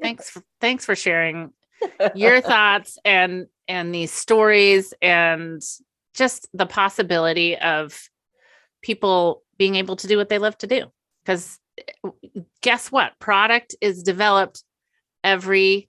Thanks 0.00 0.30
for 0.30 0.42
thanks 0.60 0.84
for 0.86 0.96
sharing 0.96 1.52
your 2.14 2.40
thoughts 2.40 2.98
and 3.04 3.46
and 3.68 3.94
these 3.94 4.12
stories 4.12 4.92
and 5.00 5.62
just 6.14 6.48
the 6.52 6.66
possibility 6.66 7.56
of 7.56 8.08
people 8.82 9.42
being 9.58 9.76
able 9.76 9.96
to 9.96 10.06
do 10.06 10.16
what 10.16 10.28
they 10.28 10.38
love 10.38 10.56
to 10.58 10.66
do. 10.66 10.86
Because 11.24 11.58
eh, 11.78 12.08
guess 12.62 12.90
what? 12.90 13.12
Product 13.18 13.74
is 13.80 14.02
developed 14.02 14.64
every 15.22 15.88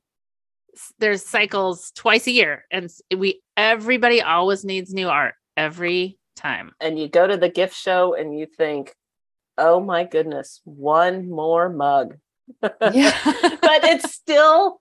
there's 0.99 1.25
cycles 1.25 1.91
twice 1.95 2.27
a 2.27 2.31
year 2.31 2.65
and 2.71 2.89
we 3.17 3.41
everybody 3.57 4.21
always 4.21 4.63
needs 4.63 4.93
new 4.93 5.09
art 5.09 5.35
every 5.57 6.17
time. 6.35 6.71
And 6.79 6.97
you 6.97 7.07
go 7.07 7.27
to 7.27 7.37
the 7.37 7.49
gift 7.49 7.75
show 7.75 8.15
and 8.15 8.37
you 8.37 8.45
think, 8.45 8.95
oh 9.57 9.79
my 9.79 10.03
goodness, 10.03 10.61
one 10.63 11.29
more 11.29 11.69
mug. 11.69 12.17
yeah. 12.63 13.17
But 13.23 13.83
it's 13.83 14.13
still 14.13 14.80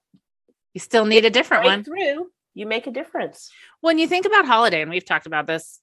you 0.75 0.81
still 0.81 1.05
need 1.05 1.25
a 1.25 1.31
different 1.31 1.65
right 1.65 1.71
one 1.77 1.85
through. 1.85 2.31
You 2.55 2.67
make 2.67 2.87
a 2.87 2.91
difference. 2.91 3.51
when 3.81 3.99
you 3.99 4.07
think 4.09 4.27
about 4.27 4.45
holiday, 4.47 4.83
and 4.83 4.91
we've 4.91 5.05
talked 5.05 5.27
about 5.27 5.47
this 5.47 5.81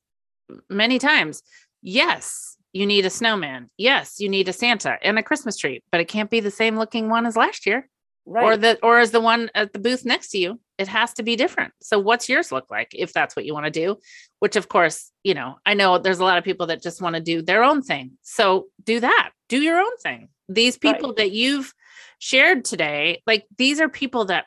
many 0.69 0.99
times, 0.99 1.41
yes, 1.81 2.57
you 2.73 2.85
need 2.85 3.05
a 3.05 3.09
snowman. 3.09 3.69
Yes, 3.77 4.19
you 4.19 4.29
need 4.29 4.47
a 4.49 4.53
Santa 4.53 4.97
and 5.01 5.17
a 5.17 5.23
Christmas 5.23 5.57
tree, 5.57 5.81
but 5.91 6.01
it 6.01 6.05
can't 6.07 6.29
be 6.29 6.39
the 6.41 6.51
same 6.51 6.77
looking 6.77 7.09
one 7.09 7.25
as 7.25 7.35
last 7.38 7.65
year 7.65 7.89
Right. 8.25 8.43
or 8.43 8.57
the 8.57 8.77
or 8.83 8.99
as 8.99 9.11
the 9.11 9.21
one 9.21 9.49
at 9.55 9.71
the 9.73 9.79
booth 9.79 10.05
next 10.05 10.29
to 10.31 10.38
you. 10.38 10.59
It 10.77 10.88
has 10.89 11.13
to 11.13 11.23
be 11.23 11.35
different. 11.38 11.73
So 11.81 11.97
what's 11.97 12.27
yours 12.29 12.51
look 12.51 12.69
like 12.69 12.89
if 12.93 13.13
that's 13.13 13.35
what 13.35 13.45
you 13.45 13.53
want 13.53 13.65
to 13.65 13.71
do? 13.71 13.97
Which 14.39 14.55
of 14.57 14.67
course, 14.67 15.11
you 15.23 15.33
know, 15.33 15.55
I 15.65 15.73
know 15.73 15.97
there's 15.97 16.19
a 16.19 16.23
lot 16.25 16.38
of 16.38 16.43
people 16.43 16.67
that 16.67 16.83
just 16.83 17.01
want 17.01 17.15
to 17.15 17.21
do 17.21 17.41
their 17.41 17.63
own 17.63 17.81
thing. 17.81 18.11
So 18.21 18.67
do 18.83 18.99
that. 18.99 19.31
Do 19.49 19.59
your 19.61 19.79
own 19.79 19.97
thing. 20.03 20.27
These 20.49 20.77
Right. 20.83 20.93
people 20.95 21.13
that 21.13 21.31
you've 21.31 21.73
shared 22.19 22.65
today, 22.65 23.23
like 23.25 23.45
these 23.57 23.79
are 23.79 23.89
people 23.89 24.25
that 24.25 24.45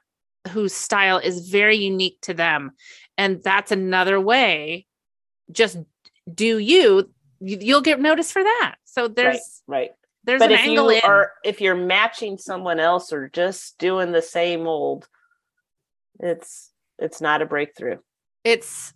whose 0.48 0.72
style 0.74 1.18
is 1.18 1.48
very 1.50 1.76
unique 1.76 2.18
to 2.22 2.34
them. 2.34 2.72
And 3.18 3.42
that's 3.42 3.70
another 3.72 4.20
way 4.20 4.86
just 5.52 5.76
do 6.32 6.58
you 6.58 7.10
you- 7.40 7.58
you'll 7.60 7.80
get 7.80 7.98
noticed 8.00 8.32
for 8.32 8.42
that. 8.42 8.76
So 8.84 9.08
there's 9.08 9.62
right. 9.66 9.92
there's 10.24 10.38
But 10.40 10.50
an 10.52 10.58
if 10.58 10.60
angle 10.66 10.92
you 10.92 10.98
in. 10.98 11.04
are 11.04 11.32
if 11.44 11.60
you're 11.60 11.74
matching 11.74 12.36
someone 12.38 12.78
else 12.78 13.12
or 13.12 13.28
just 13.28 13.78
doing 13.78 14.12
the 14.12 14.22
same 14.22 14.66
old, 14.66 15.08
it's 16.20 16.70
it's 16.98 17.20
not 17.20 17.42
a 17.42 17.46
breakthrough. 17.46 17.98
it's 18.44 18.92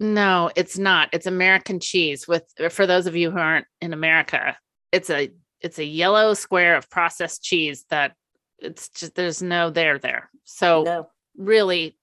no 0.00 0.50
it's 0.54 0.78
not. 0.78 1.08
It's 1.12 1.26
american 1.26 1.80
cheese 1.80 2.28
with 2.28 2.44
for 2.70 2.86
those 2.86 3.06
of 3.06 3.16
you 3.16 3.30
who 3.30 3.38
aren't 3.38 3.66
in 3.80 3.92
america 3.92 4.56
it's 4.92 5.10
a 5.10 5.30
it's 5.60 5.78
a 5.78 5.84
yellow 5.84 6.34
square 6.34 6.76
of 6.76 6.88
processed 6.88 7.42
cheese 7.42 7.84
that 7.90 8.14
it's 8.58 8.88
just 8.90 9.14
there's 9.16 9.42
no 9.42 9.70
there 9.70 9.98
there 9.98 10.30
so 10.48 10.82
No, 10.82 11.10
really 11.36 11.96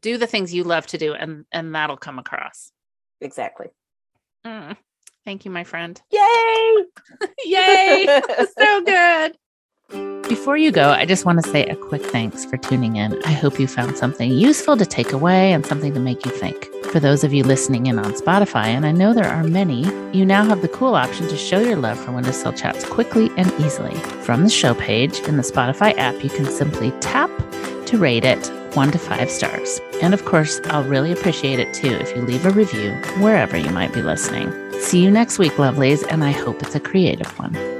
do 0.00 0.18
the 0.18 0.26
things 0.26 0.52
you 0.52 0.64
love 0.64 0.86
to 0.88 0.98
do 0.98 1.14
and 1.14 1.44
and 1.52 1.74
that'll 1.74 1.96
come 1.96 2.18
across 2.18 2.72
exactly. 3.20 3.68
Mm. 4.44 4.76
thank 5.24 5.44
you 5.44 5.50
my 5.50 5.64
friend 5.64 6.02
Yay! 6.10 6.84
yay 7.46 8.20
so 8.58 8.82
good. 8.84 9.38
Before 10.28 10.56
you 10.56 10.72
go, 10.72 10.88
I 10.90 11.04
just 11.04 11.26
want 11.26 11.44
to 11.44 11.50
say 11.50 11.66
a 11.66 11.76
quick 11.76 12.02
thanks 12.02 12.46
for 12.46 12.56
tuning 12.56 12.96
in. 12.96 13.22
I 13.24 13.32
hope 13.32 13.60
you 13.60 13.66
found 13.66 13.98
something 13.98 14.32
useful 14.32 14.76
to 14.78 14.86
take 14.86 15.12
away 15.12 15.52
and 15.52 15.64
something 15.66 15.92
to 15.92 16.00
make 16.00 16.24
you 16.24 16.32
think. 16.32 16.64
For 16.86 16.98
those 16.98 17.24
of 17.24 17.34
you 17.34 17.44
listening 17.44 17.86
in 17.86 17.98
on 17.98 18.14
Spotify, 18.14 18.66
and 18.68 18.86
I 18.86 18.92
know 18.92 19.12
there 19.12 19.28
are 19.28 19.44
many, 19.44 19.82
you 20.16 20.24
now 20.24 20.42
have 20.44 20.62
the 20.62 20.68
cool 20.68 20.94
option 20.94 21.28
to 21.28 21.36
show 21.36 21.60
your 21.60 21.76
love 21.76 21.98
for 22.02 22.12
Windowsill 22.12 22.54
Chats 22.54 22.84
quickly 22.86 23.30
and 23.36 23.52
easily. 23.60 23.94
From 24.24 24.42
the 24.44 24.50
show 24.50 24.74
page 24.74 25.20
in 25.20 25.36
the 25.36 25.42
Spotify 25.42 25.96
app, 25.98 26.24
you 26.24 26.30
can 26.30 26.46
simply 26.46 26.90
tap 27.00 27.30
to 27.94 28.00
rate 28.00 28.24
it 28.24 28.50
one 28.74 28.90
to 28.90 28.98
five 28.98 29.30
stars. 29.30 29.80
And 30.02 30.14
of 30.14 30.24
course, 30.24 30.60
I'll 30.64 30.82
really 30.84 31.12
appreciate 31.12 31.60
it 31.60 31.72
too 31.72 31.92
if 31.92 32.14
you 32.16 32.22
leave 32.22 32.44
a 32.44 32.50
review 32.50 32.90
wherever 33.20 33.56
you 33.56 33.70
might 33.70 33.92
be 33.92 34.02
listening. 34.02 34.52
See 34.80 35.00
you 35.00 35.10
next 35.12 35.38
week, 35.38 35.52
lovelies, 35.52 36.04
and 36.10 36.24
I 36.24 36.32
hope 36.32 36.60
it's 36.60 36.74
a 36.74 36.80
creative 36.80 37.30
one. 37.38 37.73